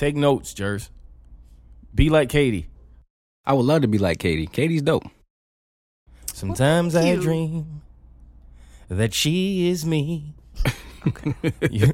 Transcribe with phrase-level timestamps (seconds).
[0.00, 0.88] Take notes, Jers.
[1.94, 2.70] Be like Katie.
[3.44, 4.46] I would love to be like Katie.
[4.46, 5.04] Katie's dope.
[6.32, 7.82] Sometimes I dream
[8.88, 10.32] that she is me.
[11.70, 11.92] you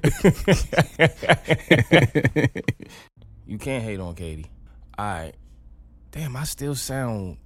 [3.58, 4.52] can't hate on Katie.
[4.96, 5.34] All right.
[6.12, 7.38] Damn, I still sound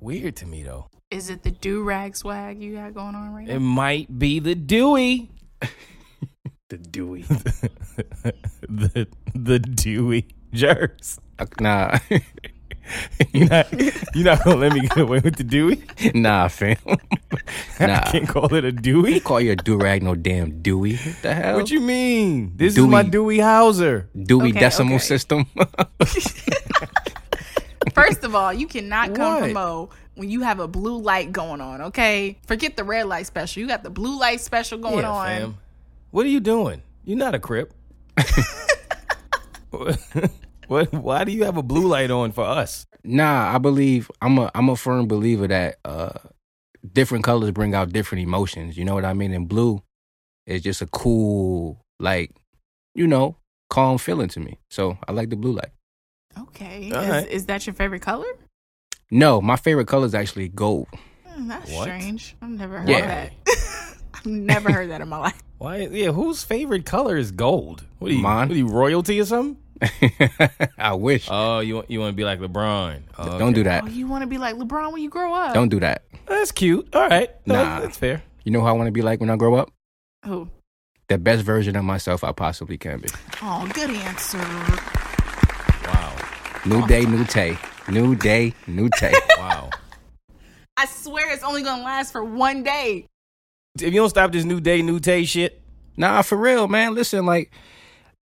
[0.00, 0.88] weird to me though.
[1.10, 3.54] Is it the do rag swag you got going on right now?
[3.54, 5.30] It might be the Dewey.
[6.70, 7.22] The Dewey.
[8.68, 11.20] the the Dewey Jers.
[11.38, 11.98] Uh, nah,
[13.32, 13.70] You not
[14.14, 15.84] you not gonna let me get away with the Dewey?
[16.14, 16.76] nah, fam.
[17.80, 19.20] I can't call it a Dewey.
[19.20, 20.96] Call your do rag no damn Dewey.
[20.96, 21.56] What the hell?
[21.56, 22.52] What you mean?
[22.56, 23.10] This is my Dewey.
[23.10, 24.08] Dewey Hauser.
[24.18, 25.04] Dewey Okay, decimal okay.
[25.04, 25.46] system?
[27.94, 29.42] First of all, you cannot come What?
[29.44, 32.38] from Mo when you have a blue light going on, okay?
[32.46, 33.60] Forget the red light special.
[33.60, 35.26] You got the blue light special going yeah, on.
[35.26, 35.58] fam.
[36.14, 36.80] What are you doing?
[37.04, 37.74] You're not a crip.
[40.68, 40.92] what?
[40.92, 42.86] Why do you have a blue light on for us?
[43.02, 46.10] nah, I believe I'm a I'm a firm believer that uh
[46.92, 48.76] different colors bring out different emotions.
[48.78, 49.32] You know what I mean?
[49.32, 49.82] And blue
[50.46, 52.30] is just a cool, like,
[52.94, 53.36] you know,
[53.68, 54.60] calm feeling to me.
[54.70, 55.72] So I like the blue light.
[56.38, 56.92] Okay.
[56.92, 57.26] All is, right.
[57.28, 58.28] is that your favorite color?
[59.10, 60.86] No, my favorite color is actually gold.
[61.26, 61.82] Hmm, that's What?
[61.82, 62.36] strange.
[62.40, 63.06] I've never heard Yeah.
[63.06, 63.32] that.
[64.24, 65.42] I've never heard that in my life.
[65.58, 65.86] Why?
[65.90, 67.84] Yeah, whose favorite color is gold?
[67.98, 68.20] What are you?
[68.22, 68.48] Mine.
[68.48, 69.56] What are you royalty or something?
[70.78, 71.28] I wish.
[71.30, 73.02] Oh, you want you want to be like LeBron?
[73.18, 73.84] Oh, Don't do that.
[73.84, 75.52] Oh, you want to be like LeBron when you grow up?
[75.54, 76.04] Don't do that.
[76.26, 76.88] That's cute.
[76.94, 77.30] All right.
[77.46, 77.80] No, Nah.
[77.80, 78.22] that's fair.
[78.44, 79.70] You know who I want to be like when I grow up?
[80.24, 80.48] Oh,
[81.08, 83.08] The best version of myself I possibly can be.
[83.42, 84.38] oh, good answer.
[85.86, 86.16] Wow.
[86.64, 87.58] New day, new tay.
[87.88, 89.12] New day, new tay.
[89.36, 89.70] Wow.
[90.76, 93.06] I swear it's only gonna last for one day.
[93.76, 95.60] If you don't stop this new day, new day shit,
[95.96, 96.94] Nah, for real, man.
[96.94, 97.52] Listen, like,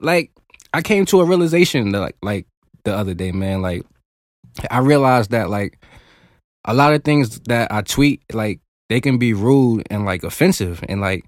[0.01, 0.33] like
[0.73, 2.47] I came to a realization that, like, like
[2.85, 3.63] the other day, man.
[3.63, 3.85] Like,
[4.71, 5.79] I realized that, like,
[6.65, 10.85] a lot of things that I tweet, like, they can be rude and like offensive,
[10.89, 11.25] and like,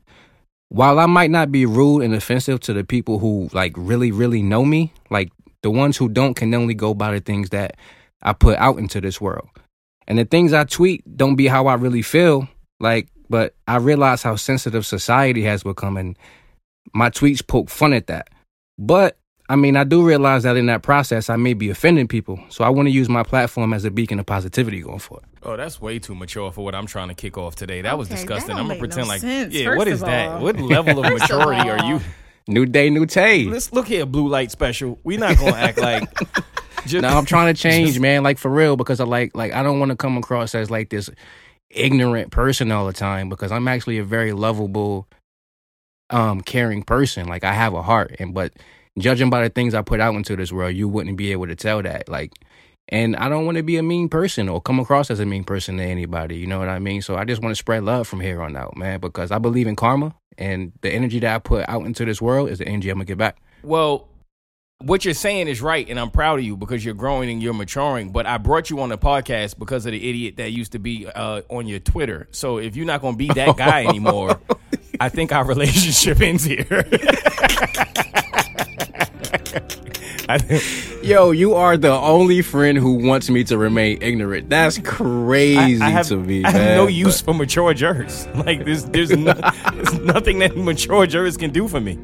[0.68, 4.42] while I might not be rude and offensive to the people who like really, really
[4.42, 5.30] know me, like
[5.62, 7.76] the ones who don't can only go by the things that
[8.22, 9.48] I put out into this world,
[10.08, 12.48] and the things I tweet don't be how I really feel,
[12.80, 13.08] like.
[13.32, 16.18] But I realize how sensitive society has become, and
[16.92, 18.28] my tweets poke fun at that.
[18.78, 19.16] But
[19.48, 22.38] I mean, I do realize that in that process, I may be offending people.
[22.50, 25.24] So I want to use my platform as a beacon of positivity going forward.
[25.42, 27.80] Oh, that's way too mature for what I'm trying to kick off today.
[27.80, 28.48] That was Okay, that disgusting.
[28.50, 30.40] don't I'm gonna make pretend no like, sense, yeah, what is of that?
[30.42, 32.00] What level of First of maturity are you?
[32.48, 33.44] New day, new tay.
[33.46, 34.98] Let's look here, blue light special.
[35.04, 36.04] We're not gonna act like.
[36.86, 38.22] Just, No, I'm trying to change, man.
[38.24, 40.90] Like for real, because I like, like I don't want to come across as like
[40.90, 41.08] this
[41.72, 43.28] ignorant person all the time.
[43.28, 45.08] Because I'm actually a very lovable,
[46.10, 47.28] um, caring person.
[47.28, 48.52] Like I have a heart, and but
[48.98, 51.56] judging by the things I put out into this world, you wouldn't be able to
[51.56, 52.08] tell that.
[52.08, 52.32] Like,
[52.88, 55.44] and I don't want to be a mean person or come across as a mean
[55.44, 56.36] person to anybody.
[56.36, 57.02] You know what I mean?
[57.02, 59.00] So I just want to spread love from here on out, man.
[59.00, 62.50] Because I believe in karma, and the energy that I put out into this world
[62.50, 63.38] is the energy I'm gonna get back.
[63.62, 64.08] Well,
[64.84, 67.54] what you're saying is right, and I'm proud of you because you're growing and you're
[67.54, 68.10] maturing.
[68.10, 71.06] But I brought you on the podcast because of the idiot that used to be
[71.06, 72.28] uh, on your Twitter.
[72.30, 74.40] So if you're not going to be that guy anymore,
[75.00, 76.66] I think our relationship ends here.
[81.02, 84.48] Yo, you are the only friend who wants me to remain ignorant.
[84.48, 86.76] That's crazy I, I have, to me, I have man.
[86.76, 88.26] no use for mature jurors.
[88.28, 89.34] Like there's there's, no,
[89.74, 91.98] there's nothing that mature jurors can do for me.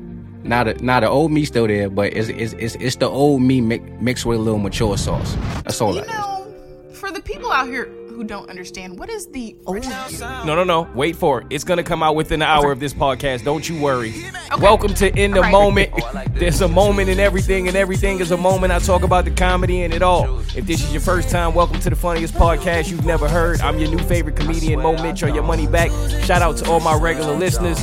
[0.49, 3.43] Now the now the old me still there, but it's it's it's, it's the old
[3.43, 5.35] me mi- mixed with a little mature sauce.
[5.65, 6.13] That's all You that is.
[6.15, 6.55] know,
[6.95, 9.75] for the people out here who who don't understand, what is the oh.
[9.75, 10.19] old you?
[10.21, 10.89] No, no, no.
[10.95, 11.49] Wait for it.
[11.51, 13.45] It's gonna come out within an hour of this podcast.
[13.45, 14.13] Don't you worry.
[14.59, 15.53] Welcome to In the Right.
[15.53, 15.91] Moment.
[15.95, 18.73] Oh, There's a moment in everything, and everything is a moment.
[18.73, 20.41] I talk about the comedy and it all.
[20.57, 23.61] If this is your first time, welcome to the funniest podcast you've never heard.
[23.61, 25.29] I'm your new favorite comedian, Mo Mitchell.
[25.29, 25.91] Your money back.
[26.25, 27.79] Shout out to all my regular listeners.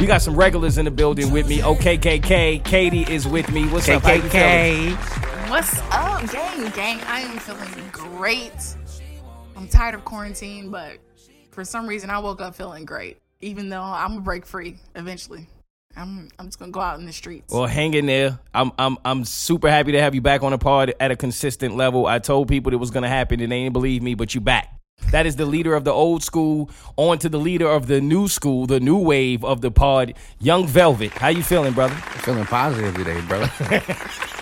[0.00, 1.62] We got some regulars in the building with me.
[1.62, 2.64] Oh, OKKK.
[2.64, 3.68] Katie is with me.
[3.68, 4.02] What's up?
[4.02, 4.96] How you feeling?
[5.50, 6.70] What's up, gang?
[6.70, 8.54] Gang, I am feeling great.
[9.54, 10.96] I'm tired of quarantine, but
[11.50, 13.18] for some reason, I woke up feeling great.
[13.42, 15.46] Even though I'm gonna break free eventually,
[15.94, 17.52] I'm I'm just gonna go out in the streets.
[17.52, 18.38] Well, hang in there.
[18.54, 21.76] I'm I'm I'm super happy to have you back on the pod at a consistent
[21.76, 22.06] level.
[22.06, 24.79] I told people it was gonna happen and they didn't believe me, but you back.
[25.10, 28.28] That is the leader of the old school, on to the leader of the new
[28.28, 31.12] school, the new wave of the pod, Young Velvet.
[31.12, 31.94] How you feeling, brother?
[31.94, 33.50] Feeling positive today, brother.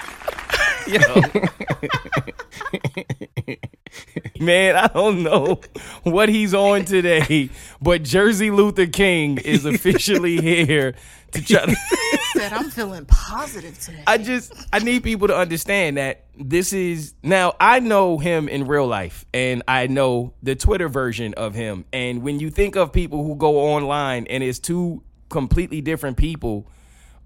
[4.40, 5.60] Man, I don't know
[6.04, 7.50] what he's on today,
[7.80, 10.94] but Jersey Luther King is officially here
[11.32, 11.76] to try to
[12.32, 14.02] Said I'm feeling positive today.
[14.06, 18.66] I just I need people to understand that this is now I know him in
[18.66, 22.92] real life and I know the Twitter version of him and when you think of
[22.92, 26.66] people who go online and it's two completely different people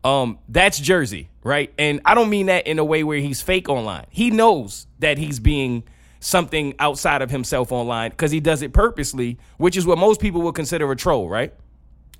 [0.04, 1.72] um that's Jersey, right?
[1.78, 4.06] And I don't mean that in a way where he's fake online.
[4.10, 5.84] He knows that he's being
[6.20, 10.40] something outside of himself online because he does it purposely, which is what most people
[10.42, 11.52] would consider a troll, right?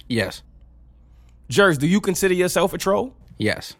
[0.09, 0.43] yes,
[1.49, 3.15] Jers, do you consider yourself a troll?
[3.39, 3.75] yes.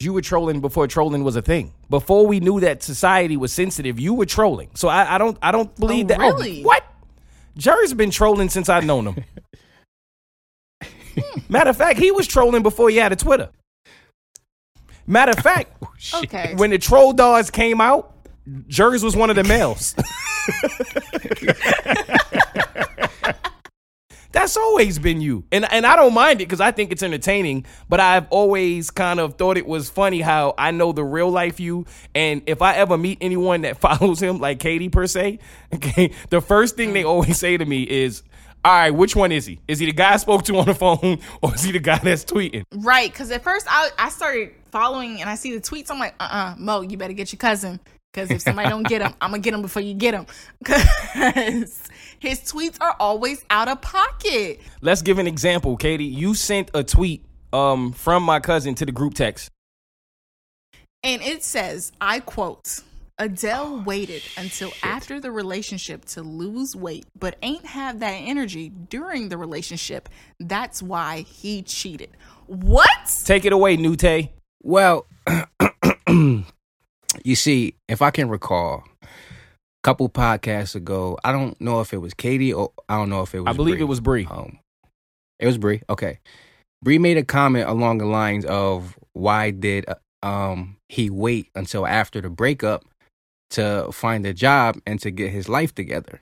[0.00, 1.72] you were trolling before trolling was a thing.
[1.90, 4.70] Before we knew that society was sensitive, you were trolling.
[4.74, 6.18] So I, I don't I don't believe Oh, that.
[6.20, 6.62] really?
[6.62, 6.84] what?
[7.56, 9.24] Jerry's been trolling since I've known him.
[11.48, 13.50] Matter of fact, he was trolling before he had a Twitter.
[15.06, 15.72] Matter of fact,
[16.12, 16.54] oh, okay.
[16.56, 18.14] when the troll dogs came out,
[18.66, 19.94] Jerry's was one of the males.
[24.32, 25.44] That's always been you.
[25.50, 29.20] And and I don't mind it because I think it's entertaining, but I've always kind
[29.20, 31.86] of thought it was funny how I know the real life you.
[32.14, 35.38] And if I ever meet anyone that follows him, like Katie per se,
[35.74, 37.08] okay, the first thing they mm.
[37.08, 38.22] always say to me is,
[38.68, 39.60] All right, which one is he?
[39.66, 41.96] Is he the guy I spoke to on the phone or is he the guy
[42.00, 42.64] that's tweeting?
[42.74, 45.90] Right, because at first I I started following and I see the tweets.
[45.90, 47.80] I'm like, uh, uh Mo, you better get your cousin.
[48.12, 50.26] Because if somebody don't get him, I'm gonna get him before you get him.
[50.58, 50.84] Because
[52.18, 54.60] his tweets are always out of pocket.
[54.82, 56.04] Let's give an example, Katie.
[56.04, 57.24] You sent a tweet
[57.54, 59.48] um from my cousin to the group text.
[61.02, 62.80] And it says, I quote,
[63.18, 68.68] Adele Oh, waited until after the relationship to lose weight, but ain't have that energy
[68.68, 70.08] during the relationship.
[70.38, 72.10] That's why he cheated.
[72.46, 72.88] What?
[73.24, 74.28] Take it away, Nute.
[74.62, 75.06] Well,
[76.08, 76.44] you
[77.34, 79.06] see, if I can recall, a
[79.82, 83.34] couple podcasts ago, I don't know if it was Katie or I don't know if
[83.34, 83.52] it was.
[83.52, 83.82] I believe Bree.
[83.82, 84.28] it was Bree.
[84.30, 84.58] Um,
[85.40, 85.82] it was Bree.
[85.90, 86.20] Okay,
[86.82, 89.94] Bree made a comment along the lines of why did uh,
[90.26, 92.84] um he wait until after the breakup
[93.50, 96.20] to find a job and to get his life together,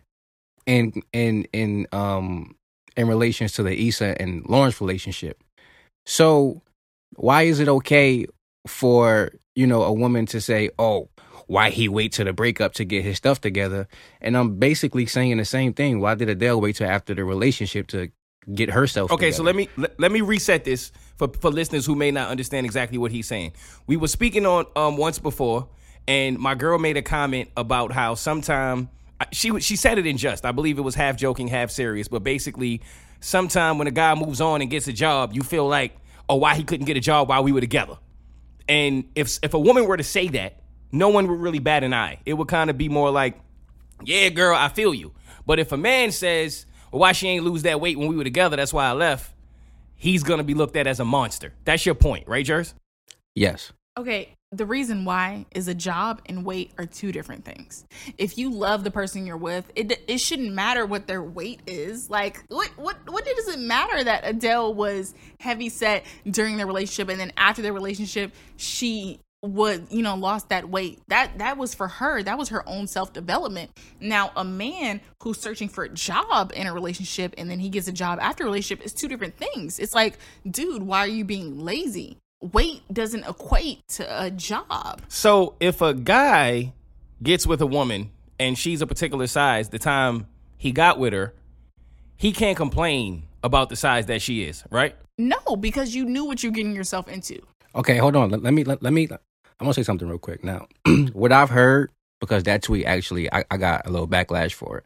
[0.67, 2.57] in in in um
[2.97, 5.43] in relations to the Issa and Lawrence relationship.
[6.05, 6.63] So
[7.17, 8.27] why is it okay
[8.67, 11.09] for you know a woman to say, "Oh,
[11.47, 13.89] why he wait till the breakup to get his stuff together?"
[14.21, 16.01] And I'm basically saying the same thing.
[16.01, 18.11] Why did Adele wait till after the relationship to
[18.55, 19.11] get herself?
[19.13, 22.29] Okay, so let me let, let me reset this for for listeners who may not
[22.31, 23.53] understand exactly what he's saying.
[23.87, 25.69] We were speaking on um once before,
[26.09, 28.89] and my girl made a comment about how sometime
[29.33, 30.45] she she said it in jest.
[30.45, 32.83] I believe it was half joking, half serious, but basically,
[33.21, 35.97] sometime when a guy moves on and gets a job, you feel like,
[36.29, 37.97] oh, why he couldn't get a job while we were together.
[38.69, 40.61] And if if a woman were to say that,
[40.93, 42.21] no one would really bat an eye.
[42.27, 43.39] It would kind of be more like,
[44.05, 45.13] yeah, girl, I feel you.
[45.47, 48.25] But if a man says, well, why she ain't lose that weight when we were
[48.25, 49.33] together, that's why I left,
[49.95, 51.53] he's gonna be looked at as a monster.
[51.65, 52.75] That's your point, right, Jers?
[53.35, 53.73] yes.
[53.99, 57.85] Okay, the reason why is a job and weight are two different things.
[58.17, 62.09] If you love the person you're with, it it shouldn't matter what their weight is.
[62.09, 67.09] Like what what what does it matter that Adele was heavy set during their relationship
[67.09, 71.01] and then after their relationship she would you know lost that weight?
[71.09, 72.23] That that was for her.
[72.23, 73.73] That was her own self-development.
[74.01, 77.89] Now a man who's searching for a job in a relationship and then he gets
[77.89, 79.81] a job after a relationship is two different things.
[79.81, 82.19] It's like dude why are you being lazy
[82.53, 85.03] weight doesn't equate to a job.
[85.09, 86.73] So if a guy
[87.23, 90.27] gets with a woman and she's a particular size, the time
[90.57, 91.35] he got with her,
[92.17, 94.97] he can't complain about the size that she is, right?
[95.19, 97.41] No, because you knew what you're getting yourself into.
[97.75, 98.31] Okay, hold on.
[98.31, 99.09] Let, let me let, let me.
[99.11, 99.19] I'm
[99.61, 100.67] gonna say something real quick now.
[101.13, 104.85] what I've heard because that tweet actually I, I got a little backlash for it.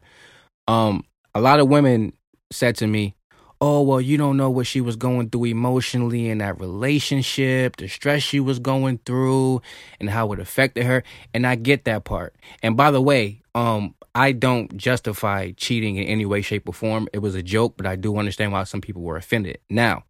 [0.67, 2.13] Um, a lot of women
[2.51, 3.15] said to me,
[3.61, 7.87] "Oh, well, you don't know what she was going through emotionally in that relationship, the
[7.87, 9.61] stress she was going through,
[9.99, 11.03] and how it affected her."
[11.33, 12.35] And I get that part.
[12.63, 17.07] And by the way, um, I don't justify cheating in any way, shape, or form.
[17.13, 19.59] It was a joke, but I do understand why some people were offended.
[19.69, 20.03] Now,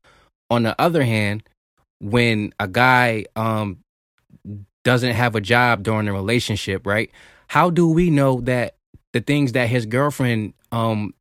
[0.50, 1.44] on the other hand,
[2.00, 3.78] when a guy um
[4.84, 7.12] doesn't have a job during a relationship, right?
[7.48, 8.76] How do we know that
[9.14, 11.14] the things that his girlfriend um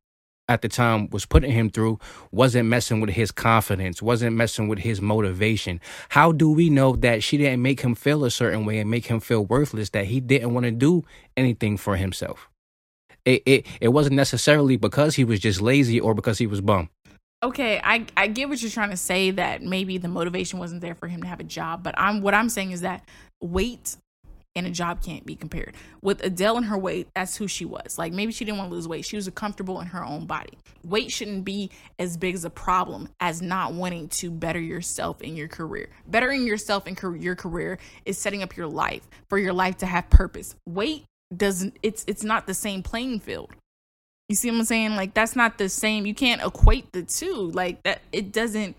[0.51, 1.97] at the time was putting him through
[2.31, 5.79] wasn't messing with his confidence, wasn't messing with his motivation.
[6.09, 9.05] How do we know that she didn't make him feel a certain way and make
[9.05, 11.03] him feel worthless that he didn't want to do
[11.37, 12.49] anything for himself?
[13.23, 16.89] It it it wasn't necessarily because he was just lazy or because he was bum.
[17.43, 20.95] Okay, I I get what you're trying to say that maybe the motivation wasn't there
[20.95, 23.07] for him to have a job, but I'm what I'm saying is that
[23.41, 23.95] weight
[24.55, 25.75] and a job can't be compared.
[26.01, 27.97] With Adele and her weight, that's who she was.
[27.97, 29.05] Like maybe she didn't want to lose weight.
[29.05, 30.57] She was comfortable in her own body.
[30.83, 35.35] Weight shouldn't be as big as a problem as not wanting to better yourself in
[35.35, 35.89] your career.
[36.07, 40.09] Bettering yourself in your career is setting up your life for your life to have
[40.09, 40.55] purpose.
[40.67, 41.05] Weight
[41.35, 43.51] doesn't it's it's not the same playing field.
[44.27, 44.95] You see what I'm saying?
[44.95, 46.05] Like that's not the same.
[46.05, 47.51] You can't equate the two.
[47.53, 48.75] Like that it doesn't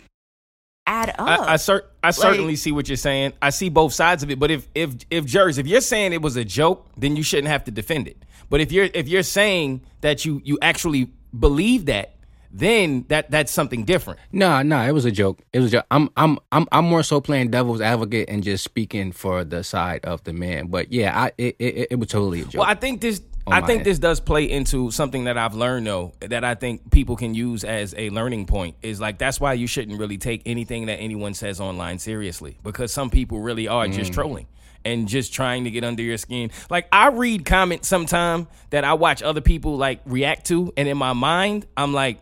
[0.87, 1.21] add up.
[1.21, 3.33] I, I, cer- I like, certainly see what you're saying.
[3.41, 4.39] I see both sides of it.
[4.39, 7.49] But if if if Jers, if you're saying it was a joke, then you shouldn't
[7.49, 8.25] have to defend it.
[8.51, 12.17] But if you're if you're saying that you you actually believe that,
[12.53, 14.21] then that that's something different.
[14.31, 15.41] No, nah, no, nah, it was a joke.
[15.53, 15.71] It was.
[15.71, 19.65] Just, I'm I'm I'm I'm more so playing devil's advocate and just speaking for the
[19.65, 20.67] side of the man.
[20.67, 22.61] But yeah, I it it, it was totally a joke.
[22.61, 23.23] Well, I think this.
[23.47, 23.87] I think head.
[23.87, 27.65] this does play into something that I've learned though that I think people can use
[27.65, 31.35] as a learning point is like that's why you shouldn't really take anything that anyone
[31.35, 33.93] says online seriously because some people really are mm.
[33.93, 34.47] just trolling
[34.85, 36.51] and just trying to get under your skin.
[36.71, 40.97] Like I read comments sometime that I watch other people like react to and in
[40.97, 42.21] my mind I'm like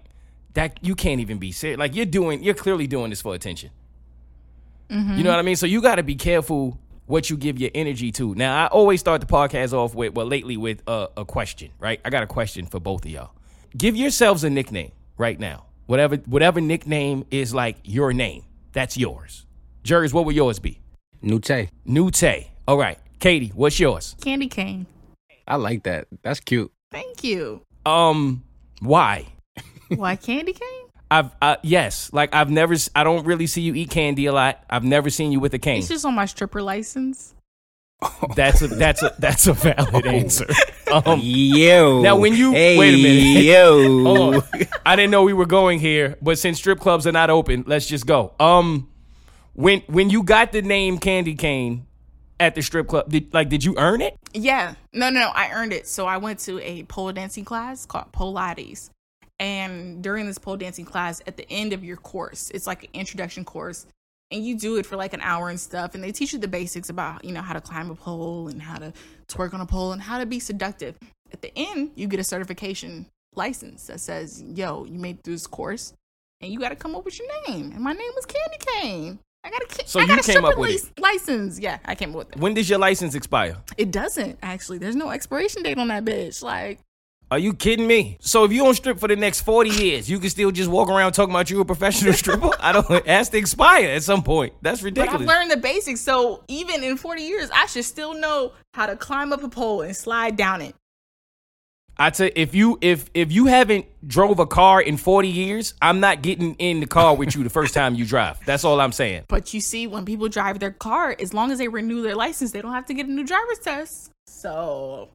[0.55, 1.79] that you can't even be serious.
[1.79, 3.71] Like you're doing, you're clearly doing this for attention.
[4.89, 5.19] Mm-hmm.
[5.19, 5.57] You know what I mean?
[5.57, 6.79] So you got to be careful
[7.11, 8.35] what you give your energy to.
[8.37, 12.01] Now, I always start the podcast off with, well, lately with a, a question, right?
[12.05, 13.33] I got a question for both of y'all.
[13.77, 15.67] Give yourselves a nickname right now.
[15.87, 19.45] Whatever, whatever nickname is like your name, that's yours.
[19.83, 20.81] Jers, what would yours be?
[21.21, 21.69] Nute.
[21.85, 22.47] Nute.
[22.69, 22.99] All right.
[23.19, 24.15] Katie, what's yours?
[24.21, 24.87] Candy cane.
[25.49, 26.07] I like that.
[26.23, 26.71] That's cute.
[26.93, 27.63] Thank you.
[27.85, 28.45] Um,
[28.81, 29.27] why?
[29.97, 30.80] Why candy cane?
[31.11, 32.75] I've uh, yes, like I've never.
[32.95, 34.63] I don't really see you eat candy a lot.
[34.71, 35.79] I've never seen you with a cane.
[35.79, 37.35] It's just on my stripper license.
[38.37, 40.47] That's a that's a that's a valid answer.
[40.91, 42.03] Um, yo.
[42.03, 44.43] Now, when you hey, wait a minute, yo,
[44.87, 47.87] I didn't know we were going here, but since strip clubs are not open, let's
[47.87, 48.33] just go.
[48.41, 48.89] Um,
[49.53, 51.87] when when you got the name Candy Cane
[52.41, 54.17] at the strip club, did like did you earn it?
[54.33, 55.87] Yeah, no, no, no, I earned it.
[55.87, 58.91] So I went to a pole dancing class called Pilates,
[59.41, 62.91] and during this pole dancing class, at the end of your course, it's like an
[62.93, 63.87] introduction course,
[64.31, 65.95] and you do it for like an hour and stuff.
[65.95, 68.63] And they teach you the basics about, you know, how to climb a pole and
[68.63, 68.93] how to
[69.29, 70.97] twerk on a pole and how to be seductive.
[71.33, 75.47] At the end, you get a certification license that says, yo, you made through this
[75.47, 75.95] course
[76.41, 77.73] and you got to come up with your name.
[77.73, 79.19] And my name was Candy Cane.
[79.43, 80.93] I got a, so I got you came up with license.
[80.97, 81.01] it.
[81.01, 81.59] license.
[81.59, 82.37] Yeah, I came up with it.
[82.39, 83.57] When does your license expire?
[83.79, 84.79] It doesn't actually.
[84.79, 86.43] There's no expiration date on that bitch.
[86.43, 86.79] Like
[87.31, 88.19] are you kidding me?
[88.21, 90.89] So if you don't strip for the next 40 years, you can still just walk
[90.89, 92.51] around talking about you a professional stripper?
[92.59, 94.55] I don't it has to expire at some point.
[94.63, 95.13] That's ridiculous.
[95.13, 98.87] But I've learned the basics, so even in 40 years, I should still know how
[98.87, 100.75] to climb up a pole and slide down it.
[101.97, 105.75] I tell you, if you if if you haven't drove a car in 40 years,
[105.83, 108.39] I'm not getting in the car with you the first time you drive.
[108.47, 109.25] That's all I'm saying.
[109.29, 112.53] But you see, when people drive their car, as long as they renew their license,
[112.53, 114.11] they don't have to get a new driver's test.
[114.27, 115.11] So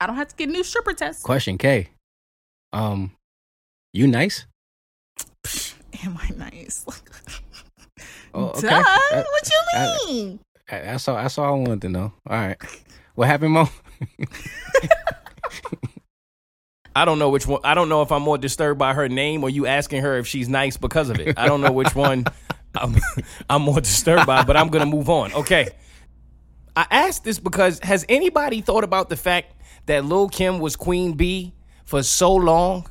[0.00, 1.22] I don't have to get a new stripper test.
[1.22, 1.88] Question K.
[2.72, 3.12] Um,
[3.92, 4.46] you nice?
[6.04, 6.84] Am I nice?
[8.34, 8.68] oh, okay.
[8.68, 8.82] Duh.
[9.12, 10.40] Uh, what you uh, mean?
[10.70, 11.16] I, I, that's all.
[11.16, 12.12] That's all I wanted to know.
[12.28, 12.56] All right.
[13.14, 13.68] What happened, Mo?
[16.94, 17.60] I don't know which one.
[17.64, 20.26] I don't know if I'm more disturbed by her name or you asking her if
[20.26, 21.38] she's nice because of it.
[21.38, 22.24] I don't know which one
[22.76, 22.96] I'm,
[23.48, 25.32] I'm more disturbed by, but I'm gonna move on.
[25.32, 25.68] Okay.
[26.74, 29.52] I asked this because has anybody thought about the fact
[29.86, 31.52] that Lil Kim was Queen Bee
[31.84, 32.86] for so long.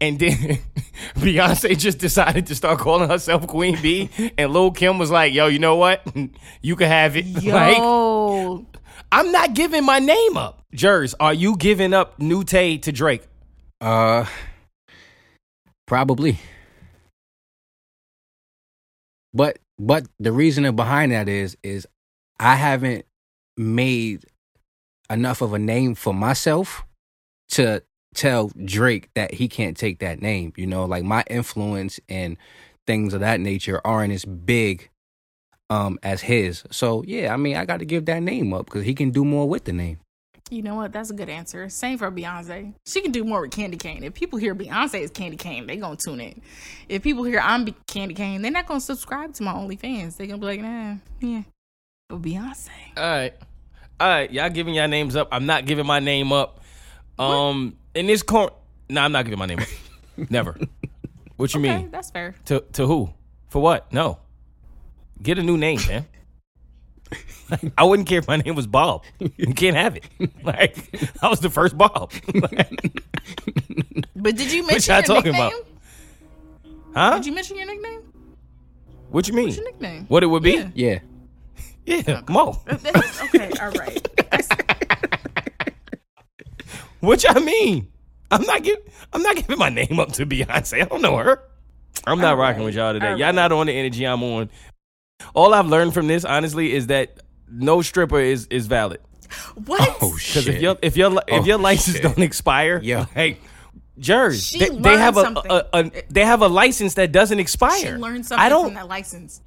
[0.00, 0.58] And then
[1.14, 5.46] Beyonce just decided to start calling herself Queen Bee, and Lil Kim was like, "Yo,
[5.46, 6.06] you know what?
[6.62, 8.80] You can have it." Yo, like,
[9.12, 10.62] I'm not giving my name up.
[10.74, 13.22] Jers, are you giving up New Tay to Drake?
[13.80, 14.26] Uh,
[15.86, 16.38] probably.
[19.34, 21.86] But but the reasoning behind that is is
[22.40, 23.04] I haven't
[23.56, 24.24] made
[25.12, 26.84] enough of a name for myself
[27.50, 27.82] to
[28.14, 30.52] tell Drake that he can't take that name.
[30.56, 32.36] You know, like my influence and
[32.86, 34.90] things of that nature aren't as big
[35.70, 36.64] um as his.
[36.70, 39.24] So yeah, I mean, I got to give that name up because he can do
[39.24, 39.98] more with the name.
[40.50, 40.92] You know what?
[40.92, 41.66] That's a good answer.
[41.70, 42.74] Same for Beyonce.
[42.84, 44.04] She can do more with Candy Cane.
[44.04, 46.42] If people hear Beyonce is Candy Cane, they gonna tune in.
[46.90, 50.18] If people hear I'm Candy Cane, they're not gonna subscribe to my OnlyFans.
[50.18, 51.42] They gonna be like, nah, yeah,
[52.10, 52.68] but Beyonce.
[52.98, 53.34] All right.
[54.02, 54.32] All right.
[54.32, 55.28] Y'all giving y'all names up.
[55.30, 56.60] I'm not giving my name up.
[57.20, 58.52] Um, in this corner.
[58.88, 59.68] No, I'm not giving my name up.
[60.28, 60.58] Never.
[61.36, 61.90] What you Okay, mean?
[61.92, 62.34] that's fair.
[62.46, 63.10] To to who?
[63.48, 63.92] For what?
[63.92, 64.18] No.
[65.22, 66.04] Get a new name, man.
[67.78, 69.04] I wouldn't care if my name was Bob.
[69.36, 70.04] You can't have it.
[70.42, 70.76] Like
[71.22, 72.10] I was the first Bob.
[74.16, 75.52] But did you mention What mention y'all your talking nickname?
[75.52, 75.66] about?
[76.94, 77.16] huh?
[77.18, 78.02] Did you mention your nickname?
[79.10, 79.44] what you mean?
[79.46, 80.06] What's your nickname?
[80.08, 80.52] What it would be?
[80.52, 80.70] Yeah.
[80.74, 80.98] Yeah.
[81.84, 82.60] Yeah, Mo.
[82.66, 84.08] That's- okay, all right.
[84.32, 84.48] I s-
[87.00, 87.88] What y'all mean?
[88.30, 88.82] I'm not giving.
[89.12, 90.80] I'm not giving my name up to Beyonce.
[90.82, 91.42] I don't know her.
[92.06, 93.10] I'm not All rocking right, with y'all today.
[93.12, 94.48] all Y'all not on the energy I'm on.
[95.34, 97.20] All I've learned from this, honestly, is that
[97.50, 99.00] no stripper is is valid.
[99.66, 99.80] What?
[100.00, 100.48] Oh Because shit.
[100.48, 102.02] if your if your if Oh, your license shit.
[102.04, 103.06] don't expire, Yeah.
[103.14, 103.38] hey,
[103.98, 107.78] Jers, they, they have a, learned a, a they have a license that doesn't expire.
[107.78, 109.40] she learned something I don't from that license.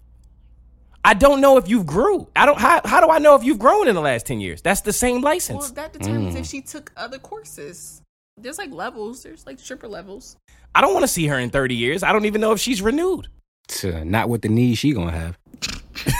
[1.05, 2.27] I don't know if you've grew.
[2.35, 4.61] I don't how how do I know if you've grown in the last ten years?
[4.61, 5.59] That's the same license.
[5.65, 6.39] Well, that determines Mm.
[6.39, 8.01] if she took other courses.
[8.37, 9.23] There's like levels.
[9.23, 10.35] There's like stripper levels.
[10.73, 12.03] I don't want to see her in thirty years.
[12.03, 13.27] I don't even know if she's renewed.
[13.67, 15.37] To- not with the knees she gonna have.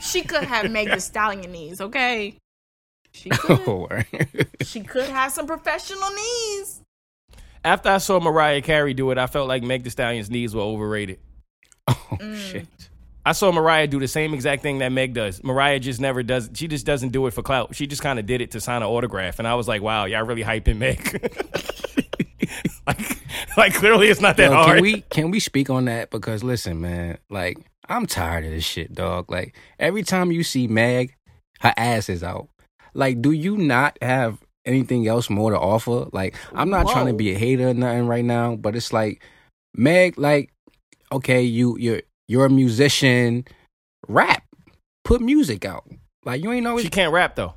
[0.00, 1.80] She could have Meg the Stallion knees.
[1.80, 2.36] Okay.
[3.12, 3.60] She could.
[3.66, 3.88] Oh,
[4.62, 6.80] she could have some professional knees.
[7.64, 10.62] After I saw Mariah Carey do it, I felt like Meg Thee Stallion's knees were
[10.62, 11.18] overrated.
[11.88, 12.36] oh Mm.
[12.36, 12.66] shit.
[13.24, 15.42] I saw Mariah do the same exact thing that Meg does.
[15.44, 16.50] Mariah just never does.
[16.54, 17.74] She just doesn't do it for clout.
[17.74, 20.06] She just kind of did it to sign an autograph, and I was like, "Wow,
[20.06, 21.00] y'all really hyping Meg."
[22.86, 23.18] like,
[23.56, 24.76] like clearly it's not that Yo, hard.
[24.76, 26.10] can we can we speak on that?
[26.10, 29.30] Because listen, man, like I'm tired of this shit, dog.
[29.30, 31.14] Like every time you see Meg,
[31.60, 32.48] her ass is out.
[32.94, 36.06] Like, do you not have anything else more to offer?
[36.12, 39.22] Like, I'm not trying to be a hater or nothing right now, but it's like
[39.74, 40.52] Meg, like,
[41.10, 43.44] okay, you you're you're a musician,
[44.08, 44.42] rap,
[45.04, 45.84] put music out.
[46.24, 47.54] Like you ain't always She can't rap though.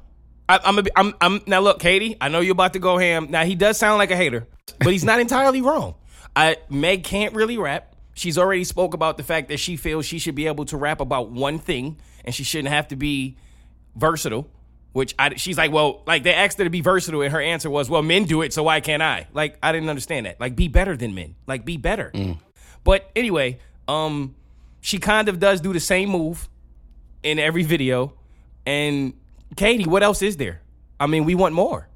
[0.48, 2.18] I, I'm, a, I'm, I'm now look, Katie.
[2.22, 3.28] I know you're about to go ham.
[3.30, 4.48] Now he does sound like a hater,
[4.80, 5.96] but he's not entirely wrong.
[6.36, 7.96] I Meg can't really rap.
[8.14, 11.02] She's already spoke about the fact that she feels she should be able to rap
[11.02, 13.38] about one thing, and she shouldn't have to be
[13.96, 14.50] versatile.
[14.94, 17.70] Which I, she's like, well, like they asked her to be versatile, and her answer
[17.70, 19.28] was, well, men do it, so why can't I?
[19.34, 20.40] Like I didn't understand that.
[20.40, 21.36] Like be better than men.
[21.48, 22.12] Like be better.
[22.86, 24.36] But anyway, um,
[24.86, 26.48] she kind of does do the same move
[27.24, 28.14] in every video.
[28.68, 29.14] And
[29.56, 30.62] Katie, what else is there?
[31.00, 31.90] I mean, we want more.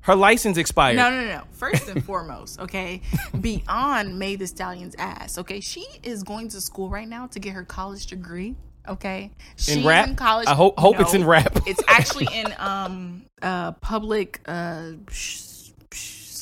[0.00, 0.96] Her license expired.
[0.96, 1.42] No, no, no.
[1.52, 3.02] First and foremost, okay,
[3.38, 7.52] beyond Meg Thee Stallion's ass, okay, she is going to school right now to get
[7.52, 8.56] her college degree.
[8.88, 10.08] Okay, she's in, rap?
[10.08, 10.46] in college.
[10.46, 11.58] I hope- hope it's in rap.
[11.66, 15.40] it's actually in um uh public uh sh-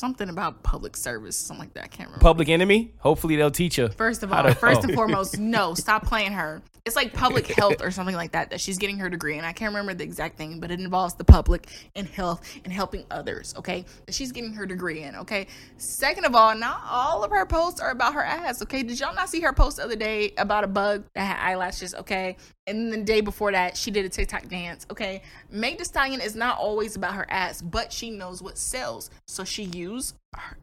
[0.03, 1.85] something about public service, something like that.
[1.85, 2.21] I can't remember.
[2.21, 2.91] Public enemy.
[2.97, 3.87] Hopefully they'll teach her.
[3.87, 4.83] First of all, to- first oh.
[4.83, 6.61] and foremost, no, stop playing her.
[6.85, 9.53] It's like public health or something like that that she's getting her degree, and I
[9.53, 13.53] can't remember the exact thing, but it involves the public and health and helping others.
[13.57, 15.15] Okay, that she's getting her degree in.
[15.15, 15.47] Okay.
[15.77, 18.61] Second of all, not all of her posts are about her ass.
[18.63, 21.51] Okay, did y'all not see her post the other day about a bug that had
[21.51, 21.95] eyelashes?
[21.95, 22.35] Okay,
[22.67, 24.85] and then the day before that, she did a TikTok dance.
[24.91, 29.09] Okay, Meg Thee Stallion is not always about her ass, but she knows what sells,
[29.25, 30.13] so she use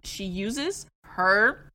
[0.02, 1.70] she uses her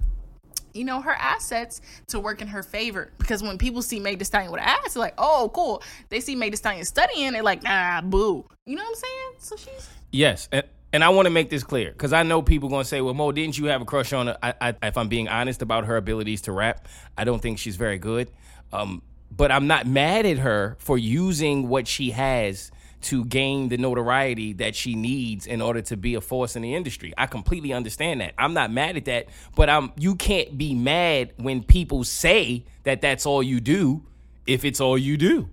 [0.74, 3.10] you know, her assets to work in her favor.
[3.18, 5.82] Because when people see Meg Thee Stallion with an ass, they're like, oh, cool.
[6.10, 8.46] They see Meg Thee Stallion studying, they're like, nah, boo.
[8.66, 9.32] You know what I'm saying?
[9.40, 12.70] So she's Yes, and, and I want to make this clear because I know people
[12.70, 15.10] to say, "Well, Mo, didn't you have a crush on her?" I, I, if I'm
[15.10, 16.88] being honest about her abilities to rap,
[17.18, 18.32] I don't think she's very good.
[18.72, 23.78] Um, but I'm not mad at her for using what she has to gain the
[23.78, 27.14] notoriety that she needs in order to be a force in the industry.
[27.18, 28.34] I completely understand that.
[28.38, 33.02] I'm not mad at that, but I'm you can't be mad when people say that
[33.02, 34.04] that's all you do
[34.48, 35.50] if it's all you do.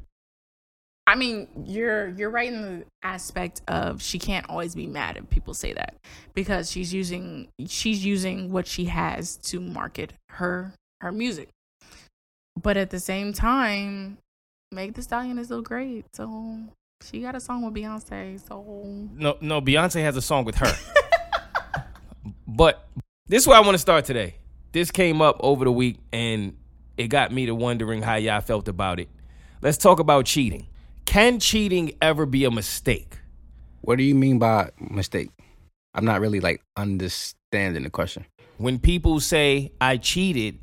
[1.06, 5.28] I mean, you're you're right in the aspect of she can't always be mad if
[5.30, 5.96] people say that
[6.32, 11.48] because she's using she's using what she has to market her her music.
[12.60, 14.18] But at the same time,
[14.70, 16.04] Meg Thee Stallion is still great.
[16.14, 16.60] So
[17.10, 18.40] she got a song with Beyonce.
[18.46, 18.62] So
[19.14, 20.72] No, no, Beyonce has a song with her.
[22.46, 22.88] but
[23.26, 24.36] this is where I want to start today.
[24.72, 26.56] This came up over the week and
[26.96, 29.08] it got me to wondering how y'all felt about it.
[29.60, 30.66] Let's talk about cheating.
[31.04, 33.18] Can cheating ever be a mistake?
[33.80, 35.30] What do you mean by mistake?
[35.94, 38.24] I'm not really like understanding the question.
[38.56, 40.58] When people say I cheated,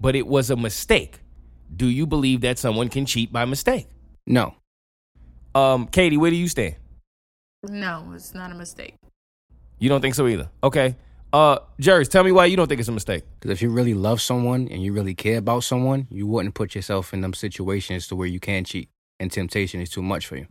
[0.00, 1.20] but it was a mistake,
[1.74, 3.86] do you believe that someone can cheat by mistake?
[4.26, 4.54] No.
[5.54, 6.76] Um, Katie, where do you stand?
[7.68, 8.94] No, it's not a mistake.
[9.78, 10.50] You don't think so either.
[10.62, 10.96] Okay.
[11.32, 13.24] Uh, Jerry, tell me why you don't think it's a mistake.
[13.40, 16.74] Because if you really love someone and you really care about someone, you wouldn't put
[16.74, 18.88] yourself in them situations to where you can cheat
[19.18, 20.46] and temptation is too much for you.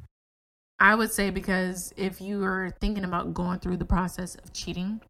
[0.79, 5.01] I would say because if you are thinking about going through the process of cheating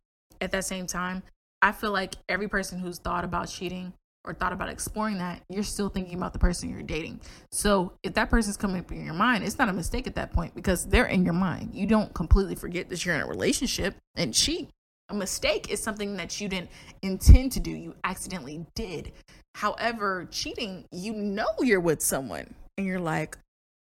[0.41, 1.23] at that same time,
[1.61, 3.93] I feel like every person who's thought about cheating
[4.25, 7.19] or thought about exploring that, you're still thinking about the person you're dating.
[7.51, 10.31] So if that person's coming up in your mind, it's not a mistake at that
[10.31, 11.73] point because they're in your mind.
[11.73, 14.69] You don't completely forget that you're in a relationship and cheat.
[15.09, 16.69] A mistake is something that you didn't
[17.01, 19.11] intend to do, you accidentally did.
[19.55, 23.37] However, cheating, you know you're with someone and you're like,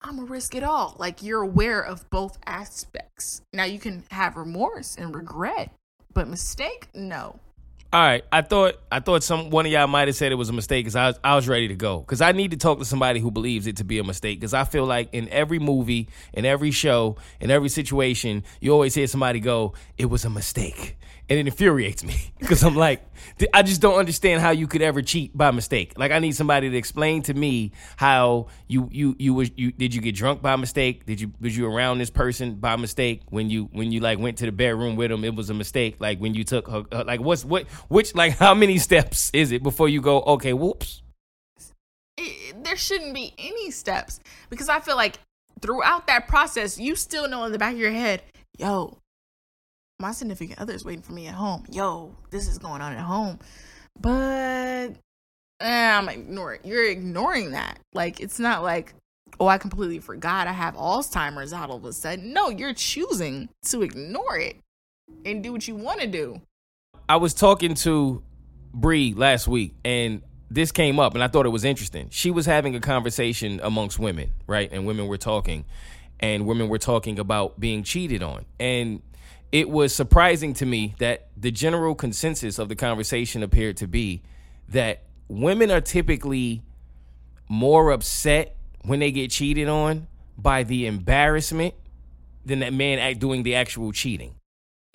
[0.03, 0.95] I'm gonna risk it all.
[0.99, 3.43] Like you're aware of both aspects.
[3.53, 5.73] Now you can have remorse and regret,
[6.13, 7.41] but mistake, no.
[7.93, 10.49] All right, I thought I thought some one of y'all might have said it was
[10.49, 12.81] a mistake because I was I was ready to go because I need to talk
[12.81, 15.61] to somebody who believes it to be a mistake because I feel like in every
[15.61, 20.31] movie, in every show, in every situation, you always hear somebody go, "It was a
[20.31, 20.97] mistake."
[21.29, 23.03] And it infuriates me because I'm like,
[23.53, 25.95] I just don't understand how you could ever cheat by mistake.
[25.97, 29.95] Like, I need somebody to explain to me how you you you was you did
[29.95, 31.07] you get drunk by mistake?
[31.07, 34.39] Did you was you around this person by mistake when you when you like went
[34.39, 35.25] to the bedroom with them?
[35.25, 35.97] It was a mistake.
[35.99, 39.53] Like when you took her, her like what's what which like how many steps is
[39.53, 40.53] it before you go okay?
[40.53, 41.03] Whoops.
[42.19, 45.19] It, there shouldn't be any steps because I feel like
[45.61, 48.23] throughout that process, you still know in the back of your head,
[48.59, 48.99] yo,
[49.99, 51.65] my significant other is waiting for me at home.
[51.71, 53.39] Yo, this is going on at home.
[53.99, 54.93] But
[55.61, 56.61] eh, I'm ignoring.
[56.65, 57.79] You're ignoring that.
[57.95, 58.95] Like it's not like,
[59.41, 62.33] oh, I completely forgot I have Alzheimer's all of a sudden.
[62.33, 64.57] No, you're choosing to ignore it
[65.25, 66.41] and do what you want to do.
[67.09, 68.23] I was talking to
[68.75, 72.09] Bree last week, and this came up, and I thought it was interesting.
[72.11, 74.69] She was having a conversation amongst women, right?
[74.73, 75.65] And women were talking,
[76.19, 79.03] and women were talking about being cheated on, and
[79.53, 84.23] it was surprising to me that the general consensus of the conversation appeared to be
[84.69, 86.63] that women are typically
[87.49, 91.75] more upset when they get cheated on by the embarrassment
[92.45, 94.35] than that man doing the actual cheating.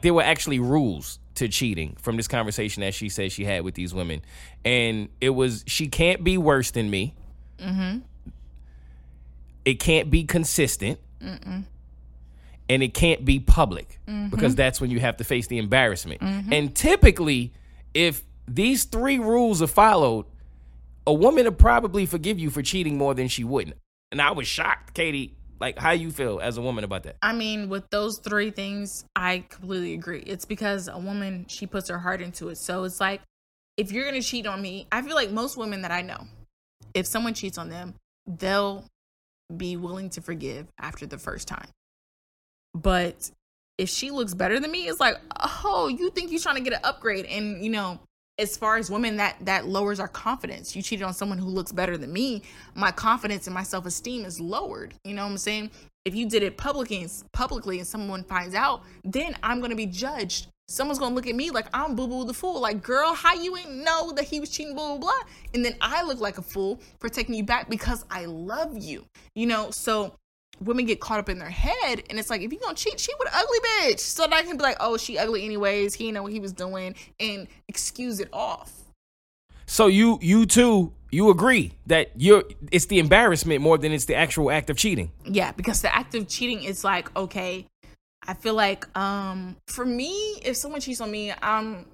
[0.01, 3.75] There were actually rules to cheating from this conversation that she said she had with
[3.75, 4.21] these women.
[4.65, 7.15] And it was she can't be worse than me.
[7.59, 7.99] Mm-hmm.
[9.63, 10.99] It can't be consistent.
[11.21, 11.65] Mm-mm
[12.71, 14.29] and it can't be public mm-hmm.
[14.29, 16.21] because that's when you have to face the embarrassment.
[16.21, 16.53] Mm-hmm.
[16.53, 17.51] And typically,
[17.93, 20.25] if these three rules are followed,
[21.05, 23.75] a woman would probably forgive you for cheating more than she wouldn't.
[24.09, 25.35] And I was shocked, Katie.
[25.59, 27.17] Like, how you feel as a woman about that?
[27.21, 30.23] I mean, with those three things, I completely agree.
[30.25, 32.57] It's because a woman she puts her heart into it.
[32.57, 33.21] So it's like,
[33.75, 36.25] if you're gonna cheat on me, I feel like most women that I know,
[36.93, 38.85] if someone cheats on them, they'll
[39.55, 41.67] be willing to forgive after the first time.
[42.73, 43.31] But
[43.77, 45.15] if she looks better than me, it's like,
[45.63, 47.25] oh, you think you're trying to get an upgrade.
[47.25, 47.99] And, you know,
[48.41, 50.75] as far as women, that that lowers our confidence.
[50.75, 52.41] You cheated on someone who looks better than me,
[52.75, 54.93] my confidence and my self esteem is lowered.
[55.03, 55.71] You know what I'm saying?
[56.05, 60.47] If you did it publicly publicly and someone finds out, then I'm gonna be judged.
[60.67, 62.59] Someone's gonna look at me like I'm boo boo the fool.
[62.61, 65.29] Like, girl, how you ain't know that he was cheating, blah blah blah.
[65.53, 69.05] And then I look like a fool for taking you back because I love you.
[69.35, 70.15] You know, so
[70.61, 73.15] women get caught up in their head and it's like if you gonna cheat cheat
[73.19, 73.99] with an ugly bitch.
[73.99, 75.93] So that I can be like oh she ugly anyways.
[75.93, 78.71] He know what he was doing and excuse it off.
[79.65, 84.15] So you you too you agree that you're it's the embarrassment more than it's the
[84.15, 85.11] actual act of cheating?
[85.25, 87.67] Yeah because the act of cheating is like okay
[88.27, 91.85] i feel like um for me if someone cheats on me um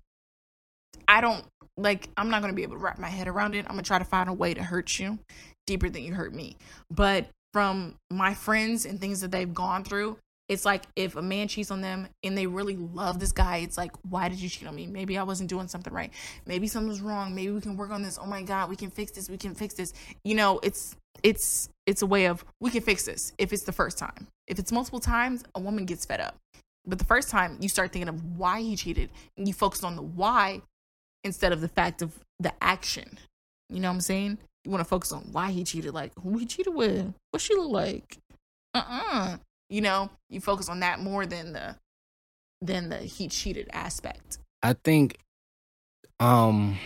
[1.07, 1.45] i don't
[1.77, 3.65] like i'm not gonna be able to wrap my head around it.
[3.65, 5.19] I'm gonna try to find a way to hurt you
[5.65, 6.57] deeper than you hurt me.
[6.89, 10.17] But from my friends and things that they've gone through,
[10.49, 13.77] it's like if a man cheats on them and they really love this guy, it's
[13.77, 14.87] like, why did you cheat on me?
[14.87, 16.11] Maybe I wasn't doing something right.
[16.45, 17.35] Maybe something's wrong.
[17.35, 18.17] Maybe we can work on this.
[18.21, 19.29] Oh my God, we can fix this.
[19.29, 19.93] We can fix this.
[20.23, 23.73] You know, it's it's it's a way of we can fix this if it's the
[23.73, 24.27] first time.
[24.47, 26.37] If it's multiple times, a woman gets fed up.
[26.85, 29.97] But the first time you start thinking of why he cheated and you focus on
[29.97, 30.61] the why
[31.25, 33.17] instead of the fact of the action.
[33.69, 34.37] You know what I'm saying?
[34.67, 37.55] You want to focus on why he cheated, like who he cheated with, what she
[37.55, 38.17] look like.
[38.73, 39.17] Uh uh-uh.
[39.17, 39.37] uh
[39.69, 41.77] You know, you focus on that more than the
[42.61, 44.39] than the he cheated aspect.
[44.61, 45.19] I think
[46.19, 46.77] um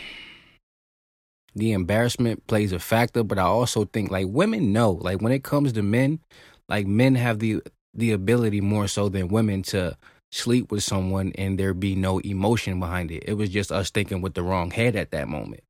[1.56, 5.42] the embarrassment plays a factor, but I also think like women know, like when it
[5.42, 6.20] comes to men,
[6.68, 7.62] like men have the
[7.94, 9.96] the ability more so than women to
[10.30, 13.24] sleep with someone and there be no emotion behind it.
[13.26, 15.64] It was just us thinking with the wrong head at that moment.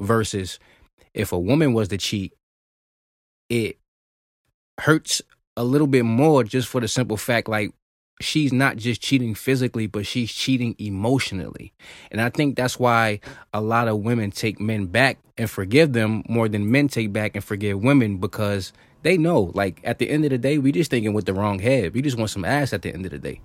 [0.00, 0.58] Versus
[1.18, 2.32] if a woman was to cheat,
[3.48, 3.78] it
[4.80, 5.20] hurts
[5.56, 7.72] a little bit more just for the simple fact like
[8.20, 11.72] she's not just cheating physically, but she's cheating emotionally.
[12.10, 13.20] And I think that's why
[13.52, 17.34] a lot of women take men back and forgive them more than men take back
[17.34, 20.90] and forgive women because they know, like, at the end of the day, we just
[20.90, 21.94] thinking with the wrong head.
[21.94, 23.40] We just want some ass at the end of the day.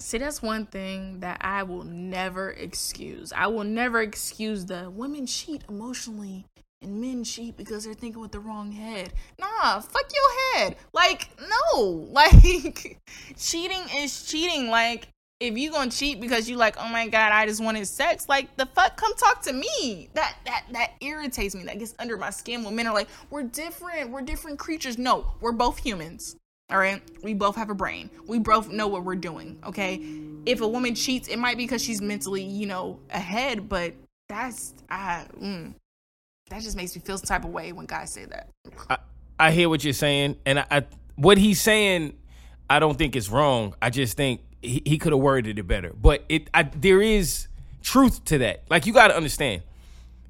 [0.00, 3.32] See, that's one thing that I will never excuse.
[3.32, 6.46] I will never excuse the women cheat emotionally
[6.82, 9.12] and men cheat because they're thinking with the wrong head.
[9.38, 10.76] Nah, fuck your head.
[10.92, 12.08] Like, no.
[12.14, 12.98] Like,
[13.36, 14.68] cheating is cheating.
[14.68, 15.08] Like,
[15.40, 18.56] if you gonna cheat because you like, oh my god, I just wanted sex, like
[18.56, 20.08] the fuck, come talk to me.
[20.14, 21.64] That that that irritates me.
[21.64, 24.96] That gets under my skin when men are like, we're different, we're different creatures.
[24.96, 26.36] No, we're both humans.
[26.70, 28.10] All right, we both have a brain.
[28.26, 29.58] We both know what we're doing.
[29.66, 30.00] Okay,
[30.46, 33.68] if a woman cheats, it might be because she's mentally, you know, ahead.
[33.68, 33.94] But
[34.28, 35.26] that's I.
[35.38, 35.74] Mm,
[36.48, 38.48] that just makes me feel some type of way when guys say that.
[38.88, 38.98] I,
[39.38, 40.84] I hear what you're saying, and I, I
[41.16, 42.14] what he's saying,
[42.68, 43.74] I don't think is wrong.
[43.80, 45.92] I just think he, he could have worded it better.
[45.92, 47.48] But it, I, there is
[47.82, 48.64] truth to that.
[48.70, 49.62] Like you got to understand,